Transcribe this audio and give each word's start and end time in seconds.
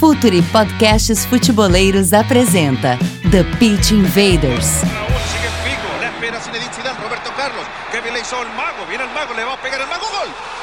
Futuri 0.00 0.40
Podcasts 0.40 1.26
Futeboleiros 1.26 2.14
apresenta 2.14 2.96
The 3.30 3.44
Pitch 3.58 3.90
Invaders. 3.90 4.80
Roberto 7.02 7.30
Carlos, 7.36 7.66
que 7.92 8.00
el 8.42 8.48
mago, 8.56 8.86
viene 8.88 9.04
el 9.04 9.10
mago, 9.10 9.34
le 9.34 9.44
va 9.44 9.52
a 9.52 9.60
pegar 9.60 9.78
el 9.78 9.86
mago, 9.88 10.06
gol. 10.06 10.59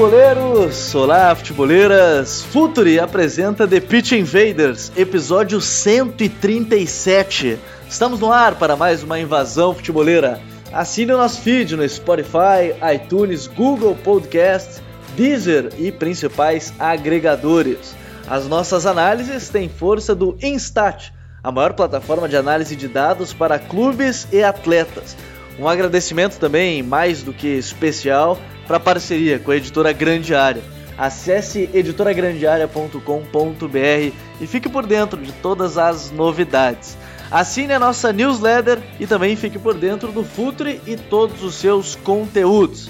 Futeboleiros! 0.00 0.94
Olá, 0.94 1.34
futeboleiras! 1.34 2.42
Futuri 2.42 2.98
apresenta 2.98 3.68
The 3.68 3.80
Pitch 3.80 4.12
Invaders, 4.12 4.90
episódio 4.96 5.60
137. 5.60 7.58
Estamos 7.86 8.18
no 8.18 8.32
ar 8.32 8.54
para 8.54 8.76
mais 8.76 9.02
uma 9.02 9.20
invasão 9.20 9.74
futeboleira. 9.74 10.40
Assine 10.72 11.12
o 11.12 11.18
nosso 11.18 11.42
feed 11.42 11.76
no 11.76 11.86
Spotify, 11.86 12.72
iTunes, 12.94 13.46
Google 13.46 13.94
Podcast, 13.94 14.80
Deezer 15.18 15.70
e 15.76 15.92
principais 15.92 16.72
agregadores. 16.78 17.94
As 18.26 18.48
nossas 18.48 18.86
análises 18.86 19.50
têm 19.50 19.68
força 19.68 20.14
do 20.14 20.34
Instat, 20.40 21.12
a 21.44 21.52
maior 21.52 21.74
plataforma 21.74 22.26
de 22.26 22.38
análise 22.38 22.74
de 22.74 22.88
dados 22.88 23.34
para 23.34 23.58
clubes 23.58 24.26
e 24.32 24.42
atletas. 24.42 25.14
Um 25.60 25.68
agradecimento 25.68 26.38
também, 26.38 26.82
mais 26.82 27.22
do 27.22 27.34
que 27.34 27.46
especial, 27.46 28.38
para 28.66 28.78
a 28.78 28.80
parceria 28.80 29.38
com 29.38 29.50
a 29.50 29.56
editora 29.56 29.92
Grande 29.92 30.34
Área. 30.34 30.62
Acesse 30.96 31.68
editoragrandearea.com.br 31.74 34.14
e 34.40 34.46
fique 34.46 34.70
por 34.70 34.86
dentro 34.86 35.20
de 35.20 35.32
todas 35.32 35.76
as 35.76 36.10
novidades. 36.10 36.96
Assine 37.30 37.74
a 37.74 37.78
nossa 37.78 38.10
newsletter 38.10 38.78
e 38.98 39.06
também 39.06 39.36
fique 39.36 39.58
por 39.58 39.74
dentro 39.74 40.10
do 40.10 40.24
Futre 40.24 40.80
e 40.86 40.96
todos 40.96 41.42
os 41.42 41.56
seus 41.56 41.94
conteúdos. 41.94 42.88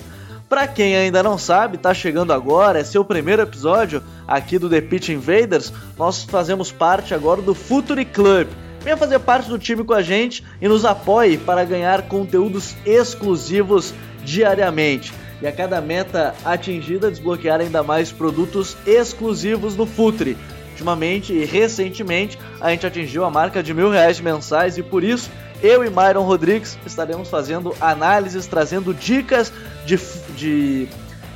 Para 0.49 0.69
quem 0.69 0.95
ainda 0.95 1.25
não 1.25 1.37
sabe, 1.37 1.77
está 1.77 1.93
chegando 1.93 2.33
agora, 2.33 2.79
é 2.79 2.85
seu 2.85 3.05
primeiro 3.05 3.43
episódio 3.43 4.01
aqui 4.29 4.61
do 4.61 4.71
The 4.71 4.81
Pitch 4.81 5.09
Invaders, 5.09 5.73
nós 5.99 6.23
fazemos 6.23 6.71
parte 6.71 7.15
agora 7.15 7.43
do 7.43 7.53
Futuri 7.53 8.05
Club. 8.05 8.47
Venha 8.83 8.97
fazer 8.97 9.19
parte 9.19 9.49
do 9.49 9.59
time 9.59 9.85
com 9.85 9.93
a 9.93 10.03
gente 10.03 10.43
e 10.61 10.67
nos 10.67 10.85
apoie 10.85 11.37
para 11.37 11.65
ganhar 11.65 12.03
conteúdos 12.03 12.75
exclusivos 12.85 13.93
diariamente. 14.25 15.13
E 15.43 15.47
a 15.47 15.53
cada 15.53 15.81
meta 15.81 16.35
atingida, 16.45 17.11
desbloquear 17.11 17.61
ainda 17.61 17.83
mais 17.83 18.11
produtos 18.11 18.77
exclusivos 18.87 19.75
do 19.75 19.87
Futre. 19.87 20.37
Ultimamente 20.71 21.33
e 21.33 21.45
recentemente, 21.45 22.39
a 22.59 22.71
gente 22.71 22.87
atingiu 22.87 23.25
a 23.25 23.31
marca 23.31 23.63
de 23.63 23.75
mil 23.75 23.91
reais 23.91 24.19
mensais 24.19 24.79
e 24.79 24.83
por 24.83 25.05
isso 25.05 25.31
eu 25.63 25.85
e 25.85 25.91
Myron 25.91 26.25
Rodrigues 26.25 26.79
estaremos 26.87 27.29
fazendo 27.29 27.75
análises, 27.81 28.47
trazendo 28.47 28.95
dicas 28.95 29.53
de, 29.85 29.99
de 30.35 30.89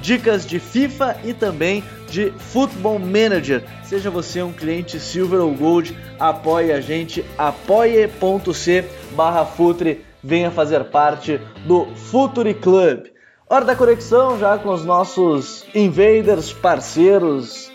dicas 0.05 0.45
de 0.45 0.61
FIFA 0.61 1.17
e 1.25 1.33
também 1.33 1.83
de 2.11 2.31
Football 2.33 2.99
Manager. 2.99 3.65
Seja 3.85 4.11
você 4.11 4.43
um 4.43 4.53
cliente 4.53 5.01
Silver 5.01 5.41
ou 5.41 5.55
Gold, 5.55 5.97
apoie 6.21 6.73
a 6.73 6.81
gente, 6.81 7.25
apoie.c 7.39 8.85
barra 9.13 9.47
Futre, 9.47 10.05
venha 10.23 10.51
fazer 10.51 10.85
parte 10.85 11.41
do 11.65 11.87
Futuri 11.97 12.53
Club. 12.53 13.07
Hora 13.49 13.65
da 13.65 13.75
conexão 13.75 14.39
já 14.39 14.59
com 14.59 14.69
os 14.69 14.85
nossos 14.85 15.65
invaders, 15.75 16.53
parceiros, 16.53 17.73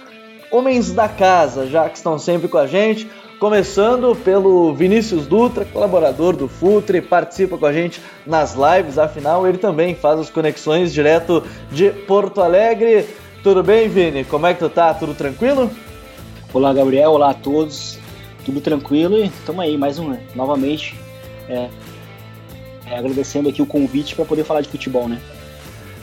homens 0.52 0.92
da 0.92 1.10
casa, 1.10 1.66
já 1.66 1.90
que 1.90 1.98
estão 1.98 2.20
sempre 2.20 2.48
com 2.48 2.60
a 2.60 2.68
gente. 2.68 3.10
Começando 3.40 4.18
pelo 4.18 4.74
Vinícius 4.74 5.26
Dutra, 5.26 5.64
colaborador 5.64 6.36
do 6.36 6.50
Futre, 6.50 7.02
participa 7.02 7.58
com 7.58 7.66
a 7.66 7.72
gente 7.72 8.02
nas 8.26 8.54
lives, 8.54 8.98
afinal 8.98 9.48
ele 9.48 9.58
também 9.58 9.96
faz 9.96 10.20
as 10.20 10.30
conexões 10.30 10.92
direto 10.92 11.42
de 11.72 11.90
Porto 11.90 12.42
Alegre. 12.42 13.08
Tudo 13.42 13.64
bem, 13.64 13.88
Vini? 13.88 14.26
Como 14.26 14.46
é 14.46 14.54
que 14.54 14.60
tu 14.60 14.70
tá? 14.70 14.94
Tudo 14.94 15.14
tranquilo? 15.14 15.72
Olá, 16.54 16.74
Gabriel. 16.74 17.12
Olá 17.12 17.30
a 17.30 17.34
todos. 17.34 17.98
Tudo 18.44 18.60
tranquilo 18.60 19.16
e 19.16 19.28
estamos 19.28 19.64
aí 19.64 19.78
mais 19.78 19.98
um, 20.00 20.18
novamente, 20.36 21.00
é, 21.48 21.70
é, 22.88 22.98
agradecendo 22.98 23.48
aqui 23.48 23.62
o 23.62 23.66
convite 23.66 24.16
para 24.16 24.26
poder 24.26 24.44
falar 24.44 24.60
de 24.60 24.68
futebol, 24.68 25.08
né? 25.08 25.22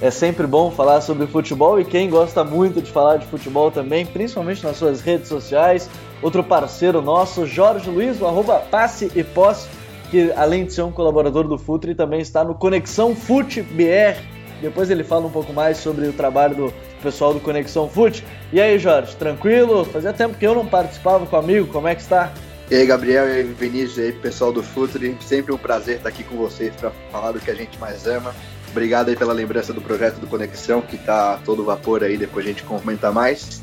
É 0.01 0.11
sempre 0.11 0.47
bom 0.47 0.71
falar 0.71 1.03
sobre 1.03 1.27
futebol 1.27 1.79
e 1.79 1.85
quem 1.85 2.09
gosta 2.09 2.45
muito 2.45 2.81
de 2.81 2.91
falar 2.91 3.19
de 3.19 3.27
futebol 3.27 3.71
também, 3.71 4.07
principalmente 4.07 4.65
nas 4.65 4.77
suas 4.79 5.03
redes 5.03 5.29
sociais. 5.29 5.91
Outro 6.23 6.43
parceiro 6.43 7.03
nosso, 7.03 7.47
Jorge 7.47 7.91
Luiz, 7.91 8.21
o 8.21 8.27
arroba 8.27 8.59
Passe 8.59 9.11
e 9.15 9.23
Posse, 9.23 9.69
que 10.11 10.33
além 10.33 10.65
de 10.65 10.73
ser 10.73 10.83
um 10.83 10.93
colaborador 10.93 11.47
do 11.47 11.59
Futre, 11.59 11.95
também 11.95 12.21
está 12.21 12.43
no 12.43 12.55
Conexão 12.55 13.15
Fute 13.15 13.63
BR. 13.63 14.21
Depois 14.61 14.91
ele 14.91 15.05
fala 15.05 15.27
um 15.27 15.31
pouco 15.31 15.53
mais 15.53 15.77
sobre 15.77 16.07
o 16.07 16.13
trabalho 16.13 16.55
do 16.55 16.75
pessoal 17.03 17.35
do 17.35 17.41
Conexão 17.41 17.89
Fute. 17.89 18.25
E 18.53 18.61
aí, 18.61 18.79
Jorge, 18.79 19.15
tranquilo? 19.17 19.85
Fazia 19.85 20.13
tempo 20.13 20.39
que 20.39 20.47
eu 20.47 20.55
não 20.55 20.67
participava 20.67 21.27
com 21.27 21.37
amigo, 21.37 21.67
como 21.67 21.87
é 21.87 21.95
que 21.95 22.01
está? 22.01 22.33
E 22.71 22.75
aí, 22.75 22.87
Gabriel, 22.87 23.29
e 23.29 23.33
aí, 23.33 23.43
Vinícius, 23.43 23.99
e 23.99 24.03
aí, 24.03 24.13
pessoal 24.13 24.53
do 24.53 24.63
Futre, 24.63 25.17
sempre 25.21 25.53
um 25.53 25.59
prazer 25.59 25.99
estar 25.99 26.09
aqui 26.09 26.25
com 26.25 26.37
vocês 26.37 26.75
para 26.75 26.91
falar 27.13 27.33
do 27.33 27.41
que 27.41 27.51
a 27.51 27.55
gente 27.55 27.79
mais 27.79 28.07
ama. 28.07 28.35
Obrigado 28.71 29.09
aí 29.09 29.17
pela 29.17 29.33
lembrança 29.33 29.73
do 29.73 29.81
projeto 29.81 30.17
do 30.17 30.27
Conexão, 30.27 30.81
que 30.81 30.99
tá 30.99 31.39
todo 31.45 31.65
vapor 31.65 32.03
aí, 32.03 32.17
depois 32.17 32.45
a 32.45 32.49
gente 32.49 32.63
comenta 32.63 33.13
mais. 33.13 33.63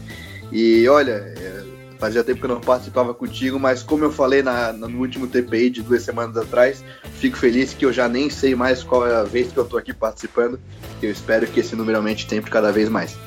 E 0.51 0.87
olha, 0.87 1.33
é, 1.37 1.63
fazia 2.03 2.21
tempo 2.21 2.39
que 2.39 2.45
eu 2.45 2.49
não 2.49 2.59
participava 2.59 3.13
contigo, 3.13 3.57
mas 3.57 3.81
como 3.81 4.03
eu 4.03 4.11
falei 4.11 4.43
na, 4.43 4.73
no 4.73 4.99
último 4.99 5.25
TPI 5.25 5.69
de 5.69 5.81
duas 5.81 6.03
semanas 6.03 6.35
atrás, 6.35 6.83
fico 7.13 7.37
feliz 7.37 7.73
que 7.73 7.85
eu 7.85 7.93
já 7.93 8.09
nem 8.09 8.29
sei 8.29 8.53
mais 8.55 8.83
qual 8.83 9.07
é 9.07 9.15
a 9.15 9.23
vez 9.23 9.53
que 9.53 9.57
eu 9.57 9.63
tô 9.63 9.77
aqui 9.77 9.93
participando. 9.93 10.59
Eu 11.01 11.09
espero 11.09 11.47
que 11.47 11.61
esse 11.61 11.77
número 11.77 11.97
aumente 11.97 12.27
sempre 12.27 12.51
cada 12.51 12.73
vez 12.73 12.89
mais. 12.89 13.17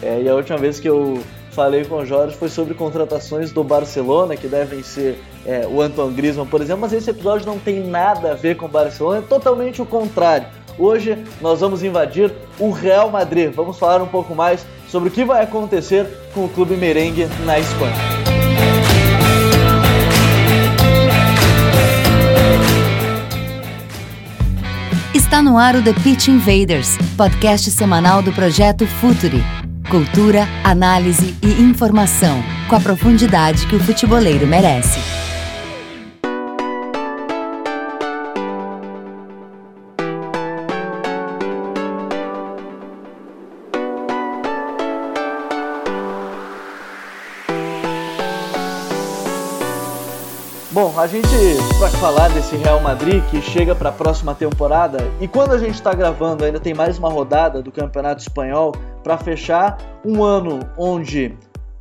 É, 0.00 0.22
e 0.22 0.28
a 0.28 0.34
última 0.36 0.56
vez 0.58 0.78
que 0.78 0.88
eu 0.88 1.20
falei 1.50 1.84
com 1.86 1.96
o 1.96 2.06
Jorge 2.06 2.36
foi 2.36 2.48
sobre 2.48 2.72
contratações 2.72 3.50
do 3.50 3.64
Barcelona, 3.64 4.36
que 4.36 4.46
devem 4.46 4.80
ser 4.80 5.18
é, 5.44 5.66
o 5.66 5.82
Antoine 5.82 6.14
Griezmann, 6.14 6.46
por 6.46 6.60
exemplo, 6.60 6.82
mas 6.82 6.92
esse 6.92 7.10
episódio 7.10 7.46
não 7.46 7.58
tem 7.58 7.84
nada 7.84 8.30
a 8.30 8.34
ver 8.36 8.56
com 8.56 8.66
o 8.66 8.68
Barcelona, 8.68 9.18
é 9.18 9.22
totalmente 9.22 9.82
o 9.82 9.86
contrário. 9.86 10.46
Hoje 10.78 11.18
nós 11.40 11.58
vamos 11.58 11.82
invadir 11.82 12.32
o 12.60 12.70
Real 12.70 13.10
Madrid. 13.10 13.52
Vamos 13.52 13.76
falar 13.76 14.00
um 14.00 14.06
pouco 14.06 14.36
mais 14.36 14.64
sobre 14.88 15.08
o 15.08 15.12
que 15.12 15.24
vai 15.24 15.42
acontecer 15.42 16.06
com 16.34 16.44
o 16.44 16.48
clube 16.48 16.76
merengue 16.76 17.26
na 17.44 17.58
Espanha. 17.58 17.94
Está 25.14 25.42
no 25.42 25.58
ar 25.58 25.76
o 25.76 25.82
The 25.82 25.92
Pitch 25.92 26.28
Invaders, 26.28 26.96
podcast 27.16 27.70
semanal 27.70 28.22
do 28.22 28.32
projeto 28.32 28.86
Futuri. 28.86 29.42
Cultura, 29.90 30.46
análise 30.64 31.36
e 31.42 31.62
informação, 31.62 32.42
com 32.68 32.76
a 32.76 32.80
profundidade 32.80 33.66
que 33.66 33.76
o 33.76 33.80
futeboleiro 33.80 34.46
merece. 34.46 35.17
A 50.98 51.06
gente 51.06 51.28
vai 51.78 51.90
falar 51.92 52.28
desse 52.30 52.56
Real 52.56 52.80
Madrid 52.80 53.22
que 53.30 53.40
chega 53.40 53.72
para 53.72 53.90
a 53.90 53.92
próxima 53.92 54.34
temporada 54.34 54.98
e 55.20 55.28
quando 55.28 55.52
a 55.52 55.58
gente 55.58 55.74
está 55.74 55.94
gravando 55.94 56.44
ainda 56.44 56.58
tem 56.58 56.74
mais 56.74 56.98
uma 56.98 57.08
rodada 57.08 57.62
do 57.62 57.70
Campeonato 57.70 58.20
Espanhol 58.20 58.74
para 59.04 59.16
fechar 59.16 59.78
um 60.04 60.24
ano 60.24 60.58
onde 60.76 61.38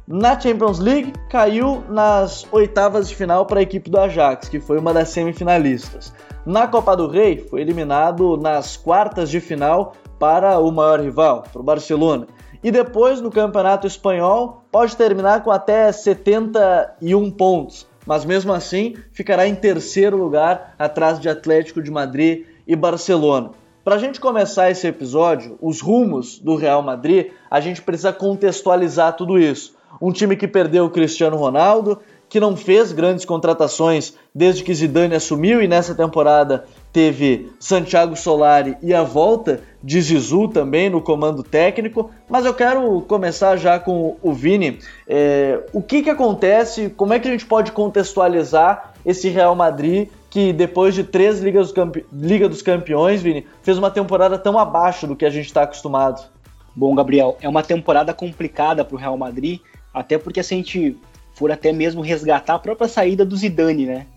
na 0.08 0.40
Champions 0.40 0.78
League 0.78 1.14
caiu 1.32 1.84
nas 1.90 2.46
oitavas 2.52 3.10
de 3.10 3.16
final 3.16 3.48
para 3.48 3.60
a 3.60 3.64
equipe 3.64 3.90
do 3.90 4.00
Ajax, 4.00 4.50
que 4.50 4.60
foi 4.60 4.78
uma 4.78 4.94
das 4.94 5.10
semifinalistas. 5.10 6.14
Na 6.46 6.68
Copa 6.68 6.96
do 6.96 7.08
Rei 7.08 7.40
foi 7.40 7.62
eliminado 7.62 8.38
nas 8.38 8.78
quartas 8.78 9.32
de 9.32 9.42
final 9.42 9.94
para 10.20 10.60
o 10.60 10.72
maior 10.72 11.00
rival, 11.00 11.44
para 11.52 11.60
o 11.60 11.66
Barcelona. 11.66 12.28
E 12.64 12.70
depois 12.70 13.20
no 13.20 13.32
Campeonato 13.32 13.88
Espanhol 13.88 14.64
pode 14.72 14.96
terminar 14.96 15.44
com 15.44 15.50
até 15.50 15.92
71 15.92 17.32
pontos 17.32 17.88
mas 18.08 18.24
mesmo 18.26 18.54
assim 18.54 18.96
ficará 19.12 19.48
em 19.48 19.54
terceiro 19.54 20.18
lugar 20.18 20.74
atrás 20.80 21.20
de 21.20 21.28
Atlético 21.28 21.84
de 21.84 21.92
Madrid 21.92 22.46
e 22.66 22.76
Barcelona. 22.76 23.52
Para 23.84 23.96
a 23.96 24.00
gente 24.00 24.20
começar 24.20 24.72
esse 24.72 24.88
episódio, 24.88 25.58
os 25.62 25.82
rumos 25.82 26.40
do 26.40 26.56
Real 26.56 26.82
Madrid, 26.82 27.28
a 27.52 27.60
gente 27.60 27.82
precisa 27.82 28.12
contextualizar 28.12 29.16
tudo 29.16 29.38
isso. 29.38 29.76
Um 30.02 30.12
time 30.12 30.36
que 30.36 30.48
perdeu 30.48 30.86
o 30.86 30.90
Cristiano 30.90 31.38
Ronaldo, 31.38 32.00
que 32.30 32.40
não 32.40 32.56
fez 32.56 32.92
grandes 32.92 33.26
contratações 33.26 34.14
desde 34.34 34.64
que 34.64 34.74
Zidane 34.74 35.16
assumiu 35.16 35.62
e 35.62 35.68
nessa 35.68 35.96
temporada 35.96 36.66
teve 36.92 37.52
Santiago 37.60 38.16
Solari 38.16 38.76
e 38.82 38.94
a 38.94 39.04
volta 39.04 39.62
de 39.84 40.02
Zizou 40.02 40.48
também 40.48 40.90
no 40.90 41.02
comando 41.02 41.44
técnico. 41.44 42.12
Mas 42.30 42.46
eu 42.46 42.54
quero 42.54 43.02
começar 43.02 43.56
já 43.56 43.80
com 43.80 44.18
o 44.22 44.34
Vini. 44.34 44.80
É, 45.08 45.64
o 45.72 45.82
que, 45.82 46.02
que 46.02 46.10
acontece? 46.10 46.90
Como 46.90 47.14
é 47.14 47.20
que 47.20 47.28
a 47.28 47.32
gente 47.32 47.46
pode 47.46 47.72
contextualizar 47.72 48.94
esse 49.06 49.30
Real 49.30 49.56
Madrid 49.56 50.10
que 50.30 50.52
depois 50.52 50.94
de 50.94 51.04
três 51.04 51.40
Ligas 51.40 51.72
do 51.72 52.06
Liga 52.12 52.50
dos 52.50 52.62
Campeões, 52.62 53.22
Vini, 53.22 53.48
fez 53.62 53.78
uma 53.78 53.90
temporada 53.90 54.38
tão 54.38 54.60
abaixo 54.60 55.08
do 55.08 55.16
que 55.16 55.26
a 55.26 55.30
gente 55.30 55.46
está 55.46 55.64
acostumado? 55.64 56.28
Bom, 56.76 56.94
Gabriel, 56.94 57.38
é 57.42 57.50
uma 57.50 57.64
temporada 57.64 58.14
complicada 58.14 58.84
para 58.84 58.96
o 58.96 59.00
Real 59.00 59.18
Madrid, 59.18 59.60
até 59.94 60.18
porque 60.18 60.44
se 60.44 60.54
a 60.54 60.58
gente 60.58 60.98
for 61.38 61.52
até 61.52 61.72
mesmo 61.72 62.02
resgatar 62.02 62.56
a 62.56 62.60
própria 62.60 62.88
saída 62.88 63.24
do 63.24 63.38
Zidane, 63.38 63.86
né? 63.86 64.08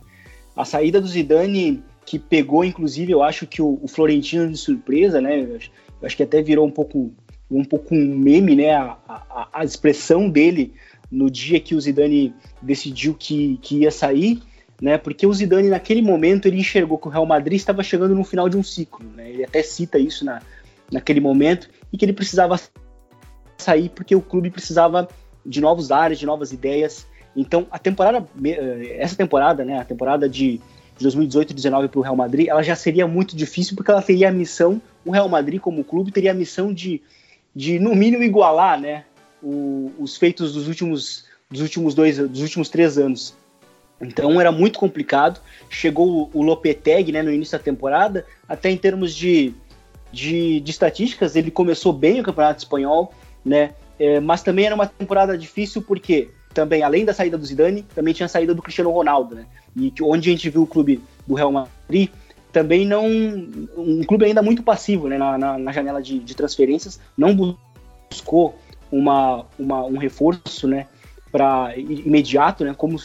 A 0.57 0.65
saída 0.65 1.01
do 1.01 1.07
Zidane 1.07 1.85
que 2.07 2.19
pegou, 2.19 2.65
inclusive, 2.65 3.13
eu 3.13 3.23
acho 3.23 3.47
que 3.47 3.61
o, 3.61 3.79
o 3.83 3.87
Florentino 3.87 4.51
de 4.51 4.57
surpresa, 4.57 5.21
né? 5.21 5.43
Eu 5.43 5.57
acho, 5.57 5.71
eu 6.01 6.07
acho, 6.07 6.17
que 6.17 6.23
até 6.23 6.41
virou 6.41 6.67
um 6.67 6.71
pouco 6.71 7.13
um 7.51 7.65
pouco 7.65 7.95
um 7.95 8.17
meme, 8.17 8.57
né? 8.57 8.75
A, 8.75 8.97
a, 9.07 9.49
a, 9.53 9.65
expressão 9.65 10.31
dele 10.31 10.73
no 11.11 11.31
dia 11.31 11.61
que 11.61 11.75
o 11.75 11.81
Zidane 11.81 12.35
decidiu 12.63 13.15
que, 13.15 13.59
que 13.61 13.81
ia 13.81 13.91
sair, 13.91 14.41
né? 14.81 14.97
Porque 14.97 15.27
o 15.27 15.35
Zidane 15.35 15.69
naquele 15.69 16.01
momento 16.01 16.47
ele 16.47 16.59
enxergou 16.59 16.97
que 16.97 17.07
o 17.07 17.11
Real 17.11 17.27
Madrid 17.27 17.59
estava 17.59 17.83
chegando 17.83 18.15
no 18.15 18.25
final 18.25 18.49
de 18.49 18.57
um 18.57 18.63
ciclo, 18.63 19.05
né? 19.15 19.29
Ele 19.29 19.45
até 19.45 19.63
cita 19.63 19.99
isso 19.99 20.25
na, 20.25 20.41
naquele 20.91 21.21
momento 21.21 21.69
e 21.93 21.99
que 21.99 22.05
ele 22.07 22.15
precisava 22.15 22.59
sair 23.59 23.91
porque 23.91 24.17
o 24.17 24.23
clube 24.23 24.51
precisava 24.51 25.07
de 25.45 25.61
novos 25.61 25.91
ares, 25.91 26.19
de 26.19 26.25
novas 26.25 26.51
ideias 26.51 27.07
então, 27.35 27.67
a 27.71 27.79
temporada, 27.79 28.27
eh, 28.45 28.97
essa 28.99 29.15
temporada, 29.15 29.65
né, 29.65 29.79
a 29.79 29.85
temporada 29.85 30.29
de 30.29 30.61
2018 31.01 31.51
e 31.51 31.55
2019 31.55 31.89
para 31.89 31.99
o 32.01 32.03
Real 32.03 32.17
Madrid, 32.17 32.49
ela 32.49 32.63
já 32.63 32.75
seria 32.77 33.07
muito 33.07 33.37
difícil 33.37 33.77
porque 33.77 33.91
ela 33.91 34.03
teria 34.03 34.29
a 34.29 34.33
missão, 34.33 34.81
o 35.05 35.11
Real 35.11 35.29
Madrid 35.29 35.61
como 35.61 35.85
clube 35.85 36.11
teria 36.11 36.33
a 36.33 36.35
missão 36.35 36.73
de, 36.75 37.01
de 37.55 37.79
no 37.79 37.95
mínimo 37.95 38.23
igualar, 38.23 38.81
né, 38.81 39.05
o, 39.43 39.93
os 39.99 40.17
feitos 40.17 40.53
dos 40.53 40.69
últimos, 40.69 41.25
dos 41.51 41.61
últimos 41.61 41.95
dois, 41.95 42.19
dos 42.19 42.43
últimos 42.43 42.69
três 42.69 42.99
anos. 42.99 43.35
Então 44.01 44.41
era 44.41 44.51
muito 44.51 44.79
complicado. 44.79 45.41
Chegou 45.69 46.31
o 46.33 46.43
Lopetegui, 46.43 47.13
né, 47.13 47.23
no 47.23 47.33
início 47.33 47.57
da 47.57 47.63
temporada, 47.63 48.27
até 48.49 48.71
em 48.71 48.77
termos 48.77 49.15
de, 49.15 49.55
de, 50.13 50.61
de 50.61 50.71
estatísticas, 50.71 51.37
ele 51.37 51.51
começou 51.51 51.93
bem 51.93 52.21
o 52.21 52.25
campeonato 52.25 52.59
espanhol, 52.59 53.13
né, 53.45 53.73
é, 53.99 54.19
mas 54.19 54.43
também 54.43 54.65
era 54.65 54.75
uma 54.75 54.87
temporada 54.87 55.37
difícil 55.37 55.83
porque 55.83 56.31
também, 56.53 56.83
além 56.83 57.05
da 57.05 57.15
saída 57.15 57.39
do 57.39 57.47
Zidane, 57.47 57.83
também 57.95 58.13
tinha 58.13 58.27
a 58.27 58.29
saída 58.29 58.55
do 58.55 58.63
Cristiano 58.63 58.91
Ronaldo, 58.91 59.35
né? 59.35 59.47
E 59.77 59.93
onde 60.03 60.29
a 60.29 60.33
gente 60.33 60.51
viu 60.51 60.63
o 60.63 60.67
clube 60.67 61.01
do 61.27 61.35
Real 61.35 61.53
Madrid 61.53 62.11
também 62.53 62.85
não. 62.85 63.07
Um 63.07 64.03
clube 64.05 64.25
ainda 64.25 64.43
muito 64.43 64.63
passivo 64.63 65.09
né, 65.09 65.17
na, 65.17 65.39
na, 65.39 65.59
na 65.59 65.73
janela 65.73 66.03
de, 66.03 66.19
de, 66.19 66.35
transferências, 66.35 67.01
não 67.17 67.57
buscou 68.11 68.59
uma, 68.91 69.47
uma, 69.59 69.85
um 69.85 69.97
reforço 69.97 70.67
né, 70.67 70.87
para 71.31 71.75
imediato, 71.77 72.65
né, 72.65 72.75
como 72.77 72.99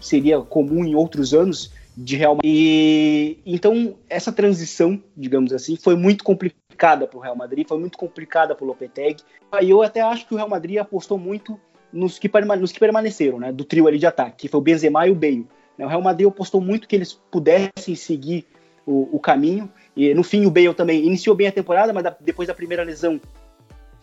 seria 0.00 0.40
comum 0.40 0.84
em 0.84 0.94
outros 0.94 1.34
anos 1.34 1.72
de 1.96 2.16
Real 2.16 2.36
Madrid. 2.36 2.52
E, 2.54 3.38
então, 3.44 3.96
essa 4.08 4.30
transição, 4.30 5.02
digamos 5.16 5.52
assim, 5.52 5.76
foi 5.76 5.96
muito 5.96 6.22
complicada 6.22 7.06
para 7.06 7.18
o 7.18 7.20
Real 7.20 7.36
Madrid, 7.36 7.66
foi 7.66 7.78
muito 7.78 7.96
complicada 7.96 8.54
para 8.54 8.64
o 8.64 8.68
Lopetegui. 8.68 9.22
E 9.60 9.70
eu 9.70 9.82
até 9.82 10.00
acho 10.00 10.26
que 10.26 10.34
o 10.34 10.36
Real 10.36 10.48
Madrid 10.48 10.76
apostou 10.76 11.18
muito 11.18 11.58
nos 11.92 12.18
que, 12.18 12.30
nos 12.58 12.72
que 12.72 12.80
permaneceram, 12.80 13.38
né, 13.38 13.52
do 13.52 13.64
trio 13.64 13.86
ali 13.86 13.98
de 13.98 14.06
ataque, 14.06 14.36
que 14.42 14.48
foi 14.48 14.60
o 14.60 14.62
Benzema 14.62 15.06
e 15.06 15.10
o 15.10 15.14
Bale. 15.14 15.46
Né, 15.78 15.84
o 15.84 15.88
Real 15.88 16.02
Madrid 16.02 16.28
apostou 16.28 16.60
muito 16.60 16.88
que 16.88 16.96
eles 16.96 17.12
pudessem 17.30 17.94
seguir 17.94 18.46
o, 18.86 19.16
o, 19.16 19.18
caminho, 19.18 19.70
e 19.96 20.14
no 20.14 20.22
fim 20.22 20.46
o 20.46 20.50
Bale 20.50 20.74
também 20.74 21.04
iniciou 21.04 21.34
bem 21.34 21.48
a 21.48 21.52
temporada, 21.52 21.92
mas 21.92 22.04
depois 22.20 22.48
da 22.48 22.54
primeira 22.54 22.82
lesão 22.82 23.20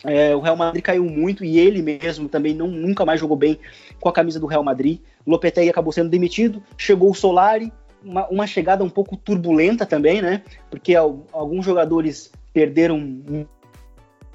é, 0.04 0.36
o 0.36 0.40
Real 0.40 0.56
Madrid 0.56 0.82
caiu 0.82 1.04
muito 1.04 1.44
e 1.44 1.58
ele 1.58 1.80
mesmo 1.80 2.28
também 2.28 2.54
não, 2.54 2.68
nunca 2.68 3.04
mais 3.06 3.18
jogou 3.18 3.36
bem 3.36 3.58
com 3.98 4.08
a 4.08 4.12
camisa 4.12 4.38
do 4.38 4.46
Real 4.46 4.62
Madrid. 4.62 5.00
Lopetegui 5.26 5.70
acabou 5.70 5.92
sendo 5.92 6.10
demitido, 6.10 6.62
chegou 6.76 7.10
o 7.10 7.14
Solari, 7.14 7.72
uma, 8.04 8.28
uma 8.28 8.46
chegada 8.46 8.84
um 8.84 8.90
pouco 8.90 9.16
turbulenta 9.16 9.86
também, 9.86 10.20
né? 10.20 10.42
Porque 10.70 10.94
alguns 10.94 11.64
jogadores 11.64 12.30
perderam 12.52 13.46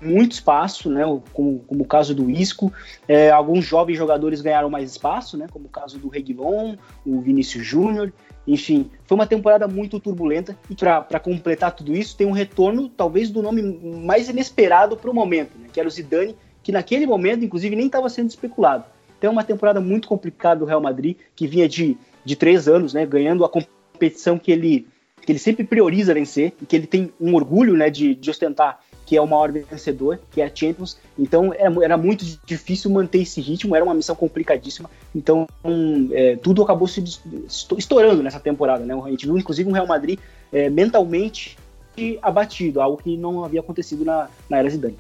muito 0.02 0.34
espaço, 0.34 0.90
né, 0.90 1.04
como, 1.34 1.60
como 1.60 1.84
o 1.84 1.88
caso 1.88 2.14
do 2.16 2.30
Isco. 2.30 2.72
É, 3.08 3.30
alguns 3.30 3.66
jovens 3.66 3.98
jogadores 3.98 4.42
ganharam 4.42 4.70
mais 4.70 4.92
espaço, 4.92 5.38
né, 5.38 5.48
como 5.52 5.66
o 5.66 5.70
caso 5.70 5.98
do 5.98 6.08
Reguilon, 6.08 6.76
o 7.06 7.20
Vinícius 7.20 7.66
Júnior. 7.66 8.14
Enfim, 8.48 8.90
foi 9.06 9.16
uma 9.16 9.28
temporada 9.28 9.68
muito 9.68 10.00
turbulenta 10.00 10.58
e 10.70 10.76
para 10.76 11.20
completar 11.20 11.76
tudo 11.76 11.96
isso 11.96 12.18
tem 12.18 12.26
um 12.26 12.32
retorno 12.32 12.90
talvez 12.90 13.30
do 13.30 13.44
nome 13.44 13.62
mais 13.62 14.28
inesperado 14.28 14.98
para 14.98 15.12
o 15.12 15.14
momento, 15.14 15.52
né, 15.58 15.68
que 15.72 15.80
era 15.80 15.88
o 15.88 15.92
Zidane, 15.92 16.36
que 16.64 16.72
naquele 16.72 17.06
momento 17.06 17.46
inclusive 17.46 17.76
nem 17.76 17.86
estava 17.86 18.10
sendo 18.10 18.30
especulado. 18.30 18.86
Então 19.18 19.30
é 19.30 19.32
uma 19.32 19.44
temporada 19.44 19.82
muito 19.82 20.08
complicada 20.08 20.62
do 20.62 20.66
Real 20.66 20.82
Madrid, 20.82 21.18
que 21.36 21.46
vinha 21.46 21.68
de, 21.68 21.98
de 22.24 22.36
três 22.36 22.68
anos, 22.68 22.94
né, 22.94 23.06
ganhando 23.06 23.44
a 23.44 23.50
competição 23.50 24.40
que 24.40 24.52
ele, 24.52 24.88
que 25.22 25.32
ele 25.32 25.40
sempre 25.40 25.66
prioriza 25.66 26.14
vencer 26.14 26.54
e 26.62 26.66
que 26.66 26.76
ele 26.76 26.88
tem 26.88 27.12
um 27.20 27.36
orgulho 27.36 27.76
né, 27.76 27.90
de, 27.90 28.16
de 28.16 28.30
ostentar 28.30 28.80
que 29.10 29.18
é 29.18 29.22
o 29.22 29.26
maior 29.26 29.52
vencedor, 29.52 30.20
que 30.32 30.40
é 30.40 30.46
a 30.46 30.52
Champions. 30.54 30.96
Então 31.18 31.52
era, 31.52 31.84
era 31.84 31.98
muito 31.98 32.24
difícil 32.46 32.92
manter 32.92 33.24
esse 33.24 33.42
ritmo, 33.42 33.76
era 33.76 33.84
uma 33.84 33.96
missão 33.96 34.16
complicadíssima. 34.16 34.88
Então 35.16 35.48
é, 36.12 36.36
tudo 36.36 36.62
acabou 36.62 36.88
se 36.88 37.04
estourando 37.76 38.22
nessa 38.22 38.40
temporada. 38.40 38.86
Né? 38.86 38.94
A 38.94 39.10
gente 39.10 39.26
viu 39.26 39.36
inclusive 39.36 39.68
um 39.68 39.74
Real 39.74 39.88
Madrid 39.88 40.20
é, 40.54 40.70
mentalmente 40.70 41.58
abatido, 42.22 42.80
algo 42.80 43.02
que 43.02 43.18
não 43.18 43.44
havia 43.44 43.62
acontecido 43.62 44.06
na, 44.06 44.30
na 44.48 44.60
era 44.60 44.70
Zidane. 44.70 44.96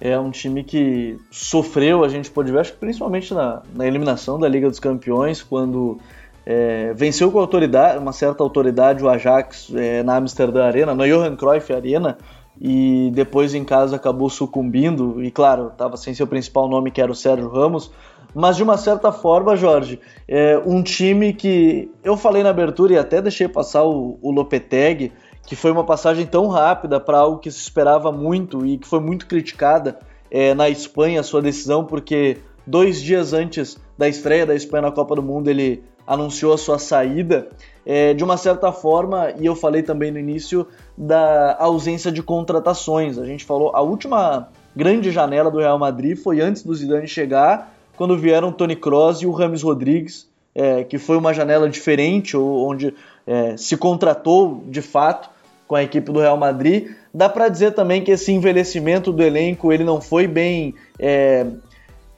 É 0.00 0.18
um 0.18 0.32
time 0.32 0.64
que 0.64 1.16
sofreu, 1.30 2.02
a 2.02 2.08
gente 2.08 2.32
pode 2.32 2.50
ver, 2.50 2.58
acho 2.58 2.72
que 2.72 2.78
principalmente 2.78 3.32
na, 3.32 3.62
na 3.72 3.86
eliminação 3.86 4.40
da 4.40 4.48
Liga 4.48 4.68
dos 4.68 4.80
Campeões, 4.80 5.40
quando 5.40 6.00
é, 6.44 6.92
venceu 6.94 7.30
com 7.30 7.38
autoridade, 7.38 7.98
uma 7.98 8.12
certa 8.12 8.42
autoridade 8.42 9.04
o 9.04 9.08
Ajax 9.08 9.70
é, 9.72 10.02
na 10.02 10.16
Amsterdã 10.16 10.64
Arena, 10.64 10.94
na 10.96 11.06
Johan 11.06 11.36
Cruyff 11.36 11.72
Arena, 11.72 12.18
e 12.60 13.10
depois 13.14 13.54
em 13.54 13.64
casa 13.64 13.96
acabou 13.96 14.28
sucumbindo, 14.28 15.22
e 15.22 15.30
claro, 15.30 15.68
estava 15.68 15.96
sem 15.96 16.12
seu 16.12 16.26
principal 16.26 16.68
nome 16.68 16.90
que 16.90 17.00
era 17.00 17.10
o 17.10 17.14
Sérgio 17.14 17.48
Ramos, 17.48 17.90
mas 18.34 18.56
de 18.56 18.62
uma 18.62 18.76
certa 18.76 19.10
forma, 19.10 19.56
Jorge, 19.56 19.98
é 20.28 20.60
um 20.64 20.82
time 20.82 21.32
que 21.32 21.90
eu 22.04 22.16
falei 22.16 22.42
na 22.42 22.50
abertura 22.50 22.92
e 22.92 22.98
até 22.98 23.22
deixei 23.22 23.48
passar 23.48 23.84
o, 23.84 24.18
o 24.20 24.30
Lopetegui, 24.30 25.12
que 25.46 25.56
foi 25.56 25.70
uma 25.70 25.84
passagem 25.84 26.26
tão 26.26 26.46
rápida 26.46 27.00
para 27.00 27.18
algo 27.18 27.38
que 27.38 27.50
se 27.50 27.58
esperava 27.58 28.12
muito 28.12 28.64
e 28.66 28.76
que 28.78 28.86
foi 28.86 29.00
muito 29.00 29.26
criticada 29.26 29.98
é, 30.30 30.54
na 30.54 30.68
Espanha, 30.68 31.20
a 31.20 31.24
sua 31.24 31.42
decisão, 31.42 31.84
porque 31.84 32.38
dois 32.66 33.00
dias 33.00 33.32
antes 33.32 33.78
da 33.98 34.06
estreia 34.06 34.46
da 34.46 34.54
Espanha 34.54 34.82
na 34.82 34.92
Copa 34.92 35.16
do 35.16 35.22
Mundo 35.22 35.48
ele 35.48 35.82
anunciou 36.06 36.52
a 36.52 36.58
sua 36.58 36.78
saída, 36.78 37.48
é, 37.84 38.14
de 38.14 38.22
uma 38.22 38.36
certa 38.36 38.72
forma, 38.72 39.32
e 39.38 39.46
eu 39.46 39.56
falei 39.56 39.82
também 39.82 40.10
no 40.10 40.18
início, 40.18 40.66
da 40.96 41.56
ausência 41.58 42.12
de 42.12 42.22
contratações. 42.22 43.18
A 43.18 43.24
gente 43.24 43.44
falou, 43.44 43.70
a 43.74 43.80
última 43.80 44.48
grande 44.74 45.10
janela 45.10 45.50
do 45.50 45.58
Real 45.58 45.78
Madrid 45.78 46.16
foi 46.16 46.40
antes 46.40 46.62
do 46.62 46.74
Zidane 46.74 47.08
chegar, 47.08 47.74
quando 47.96 48.16
vieram 48.16 48.52
Tony 48.52 48.76
Kroos 48.76 49.20
e 49.22 49.26
o 49.26 49.32
Rames 49.32 49.62
Rodrigues, 49.62 50.28
é, 50.54 50.84
que 50.84 50.98
foi 50.98 51.16
uma 51.16 51.32
janela 51.32 51.68
diferente, 51.68 52.36
onde 52.36 52.94
é, 53.26 53.56
se 53.56 53.76
contratou 53.76 54.64
de 54.66 54.82
fato 54.82 55.30
com 55.66 55.74
a 55.74 55.82
equipe 55.82 56.10
do 56.10 56.18
Real 56.18 56.36
Madrid. 56.36 56.88
Dá 57.14 57.28
para 57.28 57.48
dizer 57.48 57.72
também 57.72 58.02
que 58.02 58.10
esse 58.10 58.32
envelhecimento 58.32 59.12
do 59.12 59.22
elenco 59.22 59.72
ele 59.72 59.84
não 59.84 60.00
foi 60.00 60.26
bem 60.26 60.74
é, 60.98 61.46